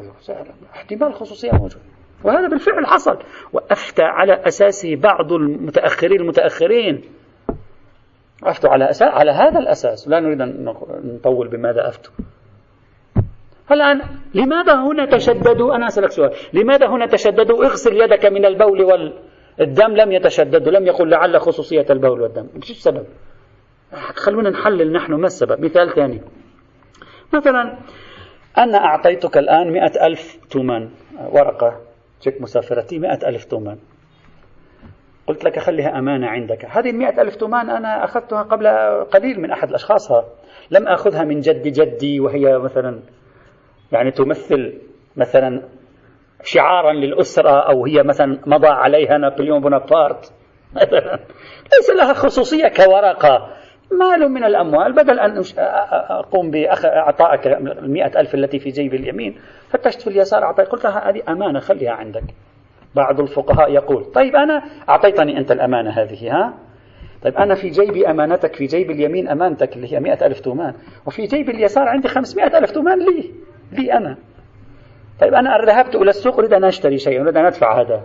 احتمال 0.74 1.08
الخصوصية 1.08 1.52
موجود. 1.52 1.82
وهذا 2.24 2.48
بالفعل 2.48 2.86
حصل. 2.86 3.18
وأفتى 3.52 4.02
على 4.02 4.32
أساسه 4.46 4.96
بعض 4.96 5.32
المتأخرين 5.32 6.20
المتأخرين. 6.20 7.04
أفتوا 8.44 8.70
على 8.70 8.90
أساس 8.90 9.02
على 9.02 9.30
هذا 9.30 9.58
الأساس. 9.58 10.08
لا 10.08 10.20
نريد 10.20 10.40
أن 10.40 10.74
نطول 11.04 11.48
بماذا 11.48 11.88
أفتوا. 11.88 12.12
الآن 13.70 14.00
لماذا 14.34 14.74
هنا 14.74 15.06
تشددوا؟ 15.06 15.76
أنا 15.76 15.86
أسألك 15.86 16.10
سؤال. 16.10 16.32
لماذا 16.52 16.86
هنا 16.86 17.06
تشددوا؟ 17.06 17.64
اغسل 17.64 17.96
يدك 17.96 18.26
من 18.26 18.44
البول 18.44 18.82
والدم. 18.82 19.96
لم 19.96 20.12
يتشددوا. 20.12 20.72
لم 20.72 20.86
يقل 20.86 21.10
لعل 21.10 21.40
خصوصية 21.40 21.86
البول 21.90 22.20
والدم. 22.20 22.46
إيش 22.56 22.70
السبب. 22.70 23.06
خلونا 24.14 24.50
نحلل 24.50 24.92
نحن 24.92 25.14
ما 25.14 25.26
السبب. 25.26 25.64
مثال 25.64 25.94
ثاني. 25.94 26.20
مثلا 27.32 27.78
أنا 28.58 28.78
أعطيتك 28.78 29.38
الآن 29.38 29.72
مئة 29.72 30.06
ألف 30.06 30.38
تومان 30.50 30.90
ورقة. 31.32 31.91
تشيك 32.22 32.40
مسافرتي 32.40 32.98
مئة 32.98 33.28
ألف 33.28 33.44
تومان. 33.44 33.78
قلت 35.26 35.44
لك 35.44 35.58
خليها 35.58 35.98
أمانة 35.98 36.26
عندك. 36.26 36.64
هذه 36.64 36.90
المئة 36.90 37.22
ألف 37.22 37.36
تومان 37.36 37.70
أنا 37.70 38.04
أخذتها 38.04 38.42
قبل 38.42 38.66
قليل 39.04 39.40
من 39.40 39.50
أحد 39.50 39.68
الأشخاص 39.68 40.12
لم 40.70 40.88
أخذها 40.88 41.24
من 41.24 41.40
جد 41.40 41.62
جدي 41.62 42.20
وهي 42.20 42.58
مثلا 42.58 43.02
يعني 43.92 44.10
تمثل 44.10 44.80
مثلا 45.16 45.62
شعارا 46.42 46.92
للأسرة 46.92 47.50
أو 47.50 47.86
هي 47.86 48.02
مثلا 48.02 48.40
مضى 48.46 48.68
عليها 48.68 49.18
نابليون 49.18 49.60
بونابرت. 49.60 50.32
مثلا 50.76 51.18
ليس 51.72 51.90
لها 51.96 52.12
خصوصية 52.12 52.68
كورقة. 52.68 53.61
مال 53.98 54.28
من 54.28 54.44
الأموال 54.44 54.92
بدل 54.92 55.20
أن 55.20 55.42
أقوم 56.10 56.50
بإعطائك 56.50 57.46
المئة 57.46 58.20
ألف 58.20 58.34
التي 58.34 58.58
في 58.58 58.70
جيب 58.70 58.94
اليمين 58.94 59.38
فتشت 59.68 60.02
في 60.02 60.06
اليسار 60.06 60.42
أعطيت 60.44 60.68
قلت 60.68 60.84
لها 60.84 61.10
هذه 61.10 61.22
أمانة 61.28 61.60
خليها 61.60 61.92
عندك. 61.92 62.24
بعض 62.94 63.20
الفقهاء 63.20 63.72
يقول 63.72 64.04
طيب 64.04 64.36
أنا 64.36 64.62
أعطيتني 64.88 65.38
أنت 65.38 65.52
الأمانة 65.52 65.90
هذه 65.90 66.30
ها؟ 66.30 66.54
طيب 67.22 67.36
أنا 67.36 67.54
في 67.54 67.68
جيبي 67.68 68.10
أمانتك 68.10 68.54
في 68.56 68.66
جيب 68.66 68.90
اليمين 68.90 69.28
أمانتك 69.28 69.76
اللي 69.76 69.92
هي 69.92 70.00
مئة 70.00 70.26
ألف 70.26 70.40
تومان 70.40 70.74
وفي 71.06 71.26
جيب 71.26 71.50
اليسار 71.50 71.88
عندي 71.88 72.08
خمسمائة 72.08 72.58
ألف 72.58 72.70
تومان 72.70 72.98
لي 72.98 73.30
لي 73.72 73.92
أنا. 73.92 74.16
طيب 75.20 75.34
أنا 75.34 75.58
ذهبت 75.58 75.94
إلى 75.94 76.10
السوق 76.10 76.38
أريد 76.38 76.52
أن 76.52 76.64
أشتري 76.64 76.98
شيئا 76.98 77.22
أريد 77.22 77.36
أن 77.36 77.44
أدفع 77.44 77.80
هذا. 77.80 78.04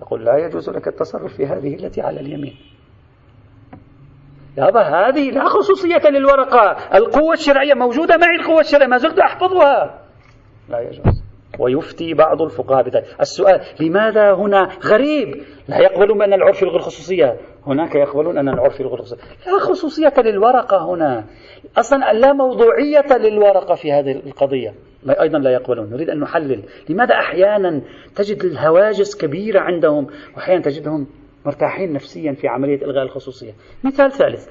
يقول 0.00 0.24
لا 0.24 0.36
يجوز 0.36 0.70
لك 0.70 0.88
التصرف 0.88 1.36
في 1.36 1.46
هذه 1.46 1.74
التي 1.74 2.00
على 2.00 2.20
اليمين. 2.20 2.56
يابا 4.58 4.80
هذه 4.80 5.30
لا 5.30 5.44
خصوصية 5.44 6.10
للورقة. 6.10 6.76
القوة 6.94 7.32
الشرعية 7.32 7.74
موجودة 7.74 8.16
معي 8.16 8.36
القوة 8.36 8.60
الشرعية 8.60 8.86
ما 8.86 8.96
زلت 8.96 9.18
أحفظها. 9.18 10.00
لا 10.68 10.80
يجوز. 10.80 11.22
ويفتي 11.58 12.14
بعض 12.14 12.42
الفقهاء 12.42 12.82
بذلك. 12.82 13.04
السؤال 13.20 13.60
لماذا 13.80 14.32
هنا 14.32 14.68
غريب؟ 14.84 15.42
لا 15.68 15.78
يقبلون 15.78 16.22
أن 16.22 16.32
العرف 16.32 16.62
يلغي 16.62 16.76
الخصوصية. 16.76 17.36
هناك 17.66 17.94
يقبلون 17.94 18.38
أن 18.38 18.48
العرف 18.48 18.80
يلغي 18.80 18.94
الخصوصية. 18.94 19.22
لا 19.46 19.58
خصوصية 19.58 20.12
للورقة 20.18 20.94
هنا. 20.94 21.24
أصلا 21.76 22.12
لا 22.12 22.32
موضوعية 22.32 23.16
للورقة 23.16 23.74
في 23.74 23.92
هذه 23.92 24.12
القضية. 24.12 24.74
أيضا 25.20 25.38
لا 25.38 25.50
يقبلون. 25.50 25.90
نريد 25.90 26.10
أن 26.10 26.20
نحلل. 26.20 26.62
لماذا 26.88 27.14
أحيانا 27.14 27.80
تجد 28.16 28.44
الهواجس 28.44 29.16
كبيرة 29.16 29.60
عندهم 29.60 30.06
وأحيانا 30.36 30.62
تجدهم 30.62 31.06
مرتاحين 31.46 31.92
نفسيا 31.92 32.32
في 32.32 32.48
عملية 32.48 32.84
إلغاء 32.84 33.02
الخصوصية. 33.02 33.52
مثال 33.84 34.12
ثالث. 34.12 34.48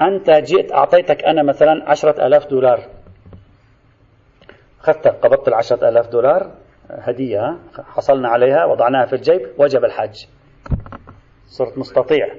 أنت 0.00 0.30
جئت 0.30 0.72
أعطيتك 0.72 1.24
أنا 1.24 1.42
مثلا 1.42 1.90
عشرة 1.90 2.26
ألاف 2.26 2.46
دولار. 2.46 2.80
أخذت 4.80 5.08
قبضت 5.08 5.48
العشرة 5.48 5.88
ألاف 5.88 6.08
دولار 6.08 6.50
هدية 6.90 7.58
حصلنا 7.84 8.28
عليها 8.28 8.64
وضعناها 8.64 9.06
في 9.06 9.12
الجيب 9.12 9.40
وجب 9.58 9.84
الحج. 9.84 10.14
صرت 11.46 11.78
مستطيع. 11.78 12.34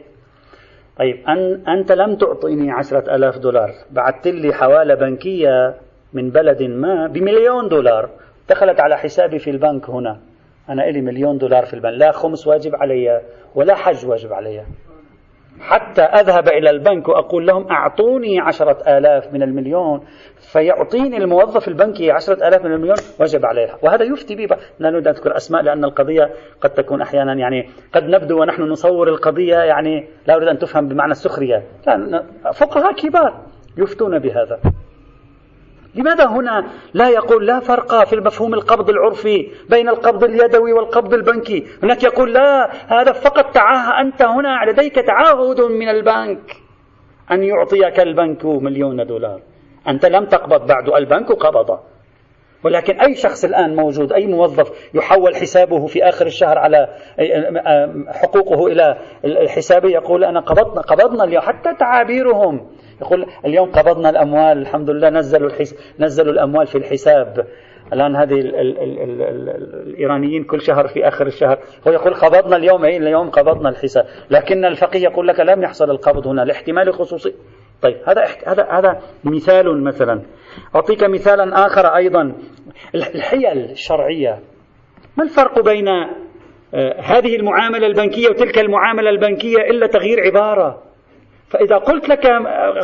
طيب 0.97 1.15
أن 1.27 1.67
أنت 1.67 1.91
لم 1.91 2.15
تعطيني 2.15 2.71
عشرة 2.71 3.15
ألاف 3.15 3.37
دولار. 3.37 3.71
بعثت 3.91 4.27
لي 4.27 4.53
حوالة 4.53 4.95
بنكية 4.95 5.75
من 6.13 6.29
بلد 6.29 6.63
ما 6.63 7.07
بمليون 7.07 7.67
دولار. 7.69 8.09
دخلت 8.49 8.79
على 8.79 8.97
حسابي 8.97 9.39
في 9.39 9.49
البنك 9.49 9.89
هنا. 9.89 10.19
أنا 10.69 10.89
إلي 10.89 11.01
مليون 11.01 11.37
دولار 11.37 11.65
في 11.65 11.73
البنك. 11.73 11.93
لا 11.93 12.11
خمس 12.11 12.47
واجب 12.47 12.75
علي 12.75 13.21
ولا 13.55 13.75
حج 13.75 14.05
واجب 14.05 14.33
علي. 14.33 14.63
حتى 15.59 16.01
أذهب 16.01 16.47
إلى 16.47 16.69
البنك 16.69 17.07
وأقول 17.07 17.47
لهم 17.47 17.71
أعطوني 17.71 18.39
عشرة 18.39 18.97
آلاف 18.97 19.33
من 19.33 19.43
المليون 19.43 20.05
فيعطيني 20.51 21.17
الموظف 21.17 21.67
البنكي 21.67 22.11
عشرة 22.11 22.47
آلاف 22.47 22.65
من 22.65 22.73
المليون 22.73 22.95
وجب 23.19 23.45
عليه 23.45 23.69
وهذا 23.81 24.03
يفتي 24.03 24.35
به 24.35 24.55
لا 24.79 24.89
نريد 24.89 25.07
أن 25.07 25.13
نذكر 25.13 25.35
أسماء 25.35 25.61
لأن 25.61 25.83
القضية 25.83 26.29
قد 26.61 26.69
تكون 26.69 27.01
أحيانا 27.01 27.33
يعني 27.33 27.69
قد 27.93 28.03
نبدو 28.03 28.41
ونحن 28.41 28.61
نصور 28.61 29.07
القضية 29.07 29.55
يعني 29.55 30.07
لا 30.27 30.35
أريد 30.35 30.47
أن 30.47 30.57
تفهم 30.57 30.87
بمعنى 30.87 31.11
السخرية. 31.11 31.63
فقهاء 32.53 32.93
كبار 32.93 33.33
يفتون 33.77 34.19
بهذا. 34.19 34.59
لماذا 35.95 36.25
هنا 36.25 36.65
لا 36.93 37.09
يقول 37.09 37.47
لا 37.47 37.59
فرق 37.59 38.03
في 38.03 38.13
المفهوم 38.13 38.53
القبض 38.53 38.89
العرفي 38.89 39.51
بين 39.69 39.89
القبض 39.89 40.23
اليدوي 40.23 40.73
والقبض 40.73 41.13
البنكي؟ 41.13 41.67
هناك 41.83 42.03
يقول 42.03 42.33
لا 42.33 42.71
هذا 42.87 43.11
فقط 43.11 43.53
تعاه 43.53 44.01
أنت 44.01 44.21
هنا 44.21 44.71
لديك 44.71 44.95
تعهد 44.95 45.61
من 45.61 45.89
البنك. 45.89 46.55
أن 47.31 47.43
يعطيك 47.43 47.99
البنك 47.99 48.45
مليون 48.45 49.05
دولار. 49.05 49.41
أنت 49.87 50.05
لم 50.05 50.25
تقبض 50.25 50.67
بعد 50.67 50.89
البنك 50.89 51.31
قبض. 51.31 51.79
ولكن 52.63 52.99
أي 52.99 53.15
شخص 53.15 53.45
الآن 53.45 53.75
موجود 53.75 54.13
أي 54.13 54.27
موظف 54.27 54.71
يحول 54.93 55.35
حسابه 55.35 55.87
في 55.87 56.03
آخر 56.03 56.25
الشهر 56.25 56.57
على 56.57 56.87
حقوقه 58.07 58.67
إلى 58.67 58.97
الحساب 59.25 59.85
يقول 59.85 60.23
أنا 60.23 60.39
قبضنا 60.39 60.81
قبضنا 60.81 61.23
اليوم. 61.23 61.43
حتى 61.43 61.73
تعابيرهم 61.73 62.67
يقول 63.03 63.25
اليوم 63.45 63.71
قبضنا 63.71 64.09
الأموال 64.09 64.57
الحمد 64.57 64.89
لله 64.89 65.09
نزلوا 65.09 65.49
الحس... 65.49 65.95
نزلوا 65.99 66.33
الأموال 66.33 66.67
في 66.67 66.77
الحساب. 66.77 67.47
الآن 67.93 68.15
هذه 68.15 68.33
ال 68.33 68.55
ال 68.55 68.79
ال 68.79 68.99
ال 68.99 69.21
ال 69.21 69.49
الإيرانيين 69.87 70.43
كل 70.43 70.61
شهر 70.61 70.87
في 70.87 71.07
آخر 71.07 71.27
الشهر. 71.27 71.59
هو 71.87 71.91
يقول 71.91 72.13
قبضنا 72.13 72.55
اليوم 72.55 72.85
أي 72.85 72.97
اليوم 72.97 73.29
قبضنا 73.29 73.69
الحساب. 73.69 74.05
لكن 74.29 74.65
الفقيه 74.65 75.03
يقول 75.03 75.27
لك 75.27 75.39
لم 75.39 75.63
يحصل 75.63 75.91
القبض 75.91 76.27
هنا 76.27 76.41
لاحتمال 76.41 76.93
خصوصي. 76.93 77.33
طيب 77.81 77.97
هذا 78.07 78.23
هذا 78.47 78.67
هذا 78.71 79.01
مثال 79.23 79.83
مثلا. 79.83 80.21
أعطيك 80.75 81.03
مثالا 81.03 81.65
آخر 81.65 81.95
أيضا. 81.95 82.35
الحيل 82.95 83.71
الشرعية. 83.71 84.39
ما 85.17 85.23
الفرق 85.23 85.63
بين 85.63 85.87
آه، 86.75 87.01
هذه 87.01 87.35
المعاملة 87.35 87.87
البنكية 87.87 88.29
وتلك 88.29 88.59
المعاملة 88.59 89.09
البنكية 89.09 89.57
إلا 89.57 89.87
تغيير 89.87 90.19
عبارة؟ 90.19 90.92
فإذا 91.53 91.77
قلت 91.77 92.09
لك 92.09 92.25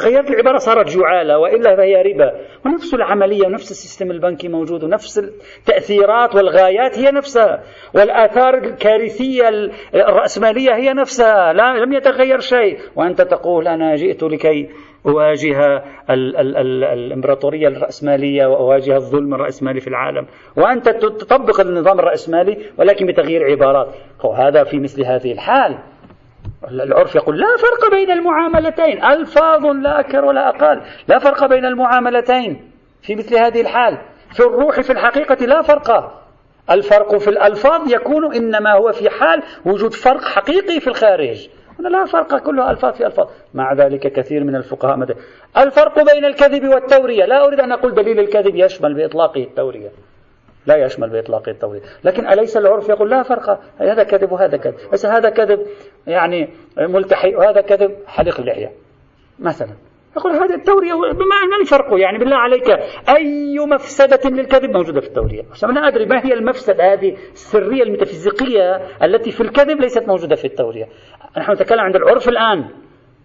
غيرت 0.05 0.30
العبارة 0.30 0.57
صارت 0.57 0.97
جعالة 0.97 1.38
وإلا 1.38 1.76
فهي 1.76 2.01
ربا. 2.01 2.32
ونفس 2.65 2.93
العملية 2.93 3.47
ونفس 3.47 3.72
السيستم 3.72 4.11
البنكي 4.11 4.47
موجود 4.47 4.84
ونفس 4.84 5.20
التأثيرات 5.59 6.36
والغايات 6.36 6.99
هي 6.99 7.11
نفسها. 7.11 7.63
والآثار 7.95 8.53
الكارثية 8.53 9.49
الرأسمالية 9.95 10.76
هي 10.76 10.93
نفسها 10.93 11.53
لا 11.53 11.78
لم 11.78 11.93
يتغير 11.93 12.39
شيء. 12.39 12.78
وأنت 12.95 13.22
تقول 13.22 13.67
أنا 13.67 13.95
جئت 13.95 14.24
لكي 14.24 14.70
أواجه 15.05 15.84
ال 16.09 16.38
ال 16.38 16.57
ال 16.57 16.84
الإمبراطورية 16.84 17.67
الرأسمالية 17.67 18.45
وأواجه 18.45 18.95
الظلم 18.95 19.34
الرأسمالي 19.34 19.80
في 19.80 19.88
العالم. 19.88 20.28
وأنت 20.57 20.89
تطبق 20.89 21.59
النظام 21.59 21.99
الرأسمالي 21.99 22.57
ولكن 22.78 23.05
بتغيير 23.05 23.43
عبارات. 23.43 23.88
هذا 24.38 24.63
في 24.63 24.80
مثل 24.80 25.05
هذه 25.05 25.32
الحال. 25.32 25.78
العرف 26.68 27.16
يقول 27.16 27.39
لا 27.39 27.47
فرق 27.57 27.91
بين 27.91 28.12
المعاملتين 28.12 29.05
ألفاظ 29.05 29.66
لا 29.66 29.99
أكثر 29.99 30.26
ولا 30.26 30.49
أقل 30.49 30.82
لا 31.07 31.20
فرق 31.20 31.45
بين 31.45 31.66
المعاملتين 31.66 32.72
في 33.01 33.16
مثل 33.16 33.36
هذه 33.36 33.62
الحال 33.62 33.97
في 34.34 34.39
الروح 34.39 34.82
في 34.82 34.91
الحقيقة 34.91 35.45
لا 35.45 35.62
فرق. 35.62 36.20
الفرق 36.72 37.18
في 37.18 37.30
الألفاظ 37.30 37.93
يكون 37.93 38.36
إنما 38.36 38.74
هو 38.74 38.91
في 38.91 39.10
حال 39.10 39.43
وجود 39.66 39.93
فرق 39.93 40.22
حقيقي 40.22 40.80
في 40.80 40.88
الخارج. 40.88 41.49
هنا 41.80 41.88
لا 41.88 42.05
فرق 42.05 42.38
كله 42.38 42.72
ألفاظ 42.72 42.93
في 42.93 43.05
ألفاظ. 43.05 43.28
مع 43.53 43.74
ذلك 43.74 44.12
كثير 44.14 44.43
من 44.43 44.55
الفقهاء 44.55 44.97
مدى. 44.97 45.14
الفرق 45.57 46.14
بين 46.14 46.26
الكذب 46.26 46.68
والتورية. 46.68 47.26
لا 47.26 47.45
أريد 47.45 47.60
أن 47.60 47.72
أقول 47.72 47.93
دليل 47.93 48.20
الكذب 48.20 48.55
يشمل 48.55 48.93
بإطلاقه 48.93 49.43
التورية. 49.43 49.89
لا 50.66 50.76
يشمل 50.76 51.10
بإطلاق 51.10 51.49
التورية. 51.49 51.82
لكن 52.03 52.28
أليس 52.28 52.57
العرف 52.57 52.89
يقول 52.89 53.10
لا 53.10 53.24
فرق؟ 53.24 53.60
هذا 53.80 54.03
كذب 54.03 54.32
وهذا 54.32 54.57
كذب. 54.57 54.76
بس 54.93 55.05
هذا 55.05 55.30
كذب 55.30 55.66
يعني 56.08 56.50
ملتحي 56.78 57.36
وهذا 57.36 57.62
كذب 57.62 57.95
حلق 58.08 58.39
اللحية 58.39 58.72
مثلا. 59.39 59.74
يقول 60.18 60.32
هذا 60.32 60.56
التورية 60.56 60.93
ما 60.93 61.58
الفرق 61.62 62.00
يعني 62.00 62.18
بالله 62.18 62.36
عليك 62.36 62.70
أي 63.10 63.60
مفسدة 63.60 64.30
للكذب 64.30 64.70
موجودة 64.70 65.02
في 65.02 65.08
التورية؟ 65.08 65.41
أنا 65.64 65.88
أدري 65.88 66.06
ما 66.06 66.26
هي 66.26 66.34
المفسدة 66.34 66.93
هذه 66.93 67.18
السرية 67.32 67.84
الميتافيزيقية 67.84 68.76
التي 69.04 69.32
في 69.32 69.41
الكذب 69.41 69.82
ليست 69.82 70.08
موجودة 70.08 70.36
في 70.36 70.45
التورية. 70.45 70.88
نحن 71.38 71.52
نتكلم 71.52 71.80
عند 71.80 71.95
العرف 71.95 72.30
الآن. 72.30 72.70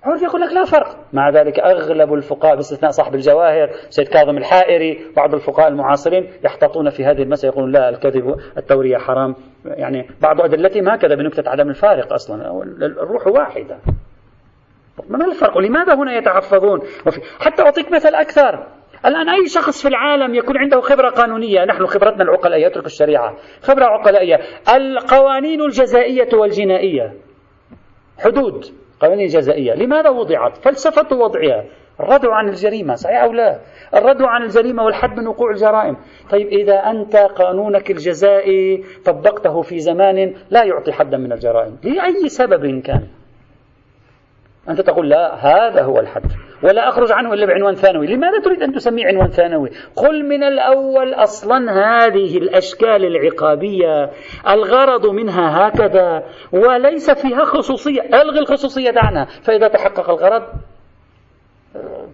عرف 0.05 0.23
يقول 0.23 0.41
لك 0.41 0.53
لا 0.53 0.65
فرق. 0.65 0.97
مع 1.13 1.31
ذلك 1.31 1.59
أغلب 1.59 2.15
الفقهاء 2.15 2.55
باستثناء 2.55 2.91
صاحب 2.91 3.15
الجواهر 3.15 3.71
سيد 3.91 4.09
كاظم 4.09 4.39
الحائري 4.39 5.07
بعض 5.17 5.35
الفقهاء 5.35 5.69
المعاصرين 5.69 6.31
يحتطون 6.45 6.91
في 6.91 7.05
هذه 7.05 7.23
المسألة 7.23 7.53
يقولون 7.53 7.73
لا 7.73 7.89
الكذب 7.89 8.37
التورية 8.57 8.97
حرام. 8.97 9.35
يعني 9.65 10.09
بعض 10.21 10.41
أدلتهم 10.41 10.89
هكذا 10.89 11.15
بنكتة 11.15 11.51
عدم 11.51 11.69
الفارق 11.69 12.13
أصلا. 12.13 12.63
الروح 12.83 13.27
واحدة. 13.27 13.79
ما 15.09 15.25
الفرق؟ 15.25 15.59
لماذا 15.59 15.95
هنا 15.95 16.17
يتحفظون 16.17 16.81
حتى 17.41 17.63
أعطيك 17.63 17.93
مثل 17.93 18.15
أكثر. 18.15 18.67
الآن 19.07 19.29
أي 19.29 19.47
شخص 19.47 19.83
في 19.83 19.89
العالم 19.89 20.35
يكون 20.35 20.59
عنده 20.59 20.81
خبرة 20.81 21.11
قانونية؟ 21.11 21.65
نحن 21.65 21.87
خبرتنا 21.87 22.23
العقلائية 22.23 22.67
اترك 22.67 22.87
الشريعة. 22.87 23.37
خبرة 23.63 23.85
عقلائية 23.85 24.41
القوانين 24.77 25.61
الجزائية 25.61 26.29
والجنائية. 26.35 27.15
حدود. 28.19 28.84
قوانين 29.07 29.27
جزائية. 29.27 29.75
لماذا 29.75 30.11
وضعت؟ 30.11 30.57
فلسفة 30.57 31.17
وضعها. 31.17 31.65
الردع 32.01 32.35
عن 32.35 32.49
الجريمة 32.49 32.95
صحيح 32.95 33.23
أو 33.23 33.33
لا؟ 33.33 33.59
الردع 33.95 34.29
عن 34.29 34.43
الجريمة 34.43 34.85
والحد 34.85 35.19
من 35.19 35.27
وقوع 35.27 35.51
الجرائم. 35.51 35.97
طيب 36.31 36.49
إذا 36.49 36.75
أنت 36.75 37.17
قانونك 37.17 37.91
الجزائي 37.91 38.85
طبقته 39.05 39.63
في 39.63 39.79
زمان 39.79 40.35
لا 40.51 40.65
يعطي 40.65 40.93
حدا 40.93 41.17
من 41.17 41.33
الجرائم. 41.33 41.79
لأي 41.83 42.29
سبب 42.29 42.81
كان؟ 42.83 43.09
أنت 44.69 44.81
تقول 44.81 45.09
لا 45.09 45.35
هذا 45.35 45.83
هو 45.83 46.01
الحد. 46.01 46.23
ولا 46.63 46.89
أخرج 46.89 47.13
عنه 47.13 47.33
إلا 47.33 47.47
بعنوان 47.47 47.75
ثانوي. 47.75 48.07
لماذا 48.07 48.41
تريد 48.45 48.63
أن 48.63 48.73
تسميه 48.73 49.07
عنوان 49.07 49.29
ثانوي؟ 49.29 49.71
قل 49.97 50.25
من 50.25 50.43
الأول 50.43 51.15
أصلا 51.15 51.73
هذه 51.73 52.39
الأشكال 52.39 53.05
العقابية 53.05 54.11
الغرض 54.49 55.07
منها 55.07 55.69
هكذا 55.69 56.25
وليس 56.53 57.11
فيها 57.11 57.45
خصوصية. 57.45 58.03
ألغي 58.03 58.39
الخصوصية 58.39 58.91
دعنا. 58.91 59.25
فإذا 59.25 59.69
تحقق 59.69 60.11
الغرض 60.11 60.43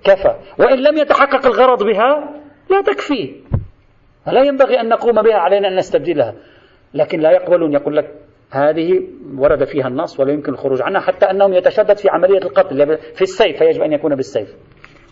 كفى. 0.05 0.35
وإن 0.59 0.79
لم 0.79 0.99
يتحقق 0.99 1.47
الغرض 1.47 1.83
بها 1.83 2.35
لا 2.71 2.81
تكفي. 2.81 3.35
لا 4.27 4.43
ينبغي 4.43 4.81
أن 4.81 4.89
نقوم 4.89 5.23
بها 5.23 5.37
علينا 5.37 5.69
أن 5.69 5.77
نستبدلها. 5.77 6.35
لكن 6.95 7.21
لا 7.21 7.31
يقبلون. 7.31 7.73
يقول 7.73 7.97
لك 7.97 8.15
هذه 8.51 9.03
ورد 9.39 9.65
فيها 9.65 9.89
النص 9.89 10.21
ولا 10.21 10.33
يمكن 10.33 10.53
الخروج 10.53 10.83
عنها 10.83 11.01
حتى 11.01 11.27
أنهم 11.27 11.53
يتشدد 11.53 11.97
في 11.97 12.09
عملية 12.09 12.39
القتل 12.39 12.99
في 13.15 13.23
السيف 13.23 13.59
فيجب 13.59 13.83
أن 13.83 13.93
يكون 13.93 14.15
بالسيف 14.15 14.57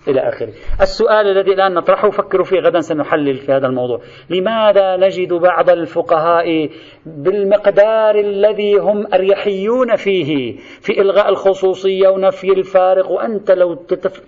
إلى 0.09 0.20
آخره. 0.20 0.53
السؤال 0.80 1.26
الذي 1.26 1.53
الآن 1.53 1.74
نطرحه 1.74 2.11
فكروا 2.11 2.45
فيه 2.45 2.61
غدا 2.61 2.80
سنحلل 2.80 3.36
في 3.36 3.53
هذا 3.53 3.66
الموضوع. 3.66 4.01
لماذا 4.30 4.97
نجد 4.97 5.32
بعض 5.32 5.70
الفقهاء 5.70 6.70
بالمقدار 7.07 8.18
الذي 8.18 8.74
هم 8.74 9.07
أريحيون 9.14 9.97
فيه 9.97 10.57
في 10.80 11.01
إلغاء 11.01 11.28
الخصوصية 11.28 12.09
ونفي 12.09 12.53
الفارق؟ 12.53 13.11
وأنت 13.11 13.51
لو 13.51 13.74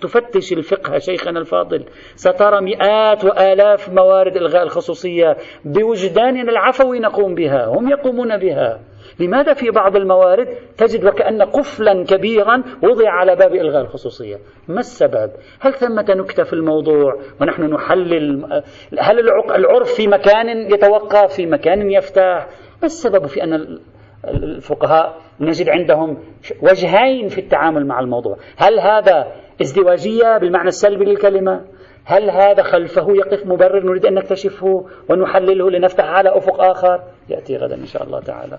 تفتش 0.00 0.52
الفقه 0.52 0.98
شيخنا 0.98 1.40
الفاضل 1.40 1.84
سترى 2.14 2.60
مئات 2.60 3.24
وآلاف 3.24 3.88
موارد 3.88 4.36
إلغاء 4.36 4.62
الخصوصية 4.62 5.36
بوجداننا 5.64 6.50
العفوي 6.52 6.98
نقوم 6.98 7.34
بها 7.34 7.66
هم 7.66 7.90
يقومون 7.90 8.36
بها. 8.36 8.80
لماذا 9.20 9.54
في 9.54 9.70
بعض 9.70 9.96
الموارد 9.96 10.48
تجد 10.78 11.04
وكأن 11.04 11.42
قفلا 11.42 12.04
كبيرا 12.04 12.62
وضع 12.82 13.10
على 13.10 13.36
باب 13.36 13.54
إلغاء 13.54 13.82
الخصوصية؟ 13.82 14.36
ما 14.68 14.80
السبب؟ 14.80 15.30
هل 15.60 15.72
ثمة 15.72 16.06
نكتة 16.08 16.42
في 16.42 16.52
الموضوع 16.52 17.20
ونحن 17.40 17.62
نحلل 17.62 18.62
هل 18.98 19.18
العرف 19.50 19.94
في 19.94 20.08
مكان 20.08 20.72
يتوقف 20.72 21.34
في 21.34 21.46
مكان 21.46 21.90
يفتح؟ 21.90 22.46
ما 22.82 22.86
السبب 22.86 23.26
في 23.26 23.42
أن 23.42 23.78
الفقهاء 24.24 25.16
نجد 25.40 25.68
عندهم 25.68 26.18
وجهين 26.62 27.28
في 27.28 27.38
التعامل 27.40 27.86
مع 27.86 28.00
الموضوع؟ 28.00 28.36
هل 28.56 28.80
هذا 28.80 29.32
ازدواجية 29.60 30.38
بالمعنى 30.38 30.68
السلبي 30.68 31.04
للكلمة؟ 31.04 31.64
هل 32.04 32.30
هذا 32.30 32.62
خلفه 32.62 33.06
يقف 33.10 33.46
مبرر 33.46 33.84
نريد 33.84 34.06
أن 34.06 34.14
نكتشفه 34.14 34.86
ونحلله 35.08 35.70
لنفتح 35.70 36.04
على 36.04 36.36
أفق 36.36 36.60
آخر؟ 36.60 37.02
يأتي 37.28 37.56
غدا 37.56 37.74
إن 37.74 37.86
شاء 37.86 38.02
الله 38.02 38.20
تعالى. 38.20 38.58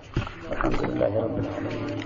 الحمد 0.52 0.82
لله 0.82 1.22
رب 1.24 1.38
العالمين. 1.38 2.02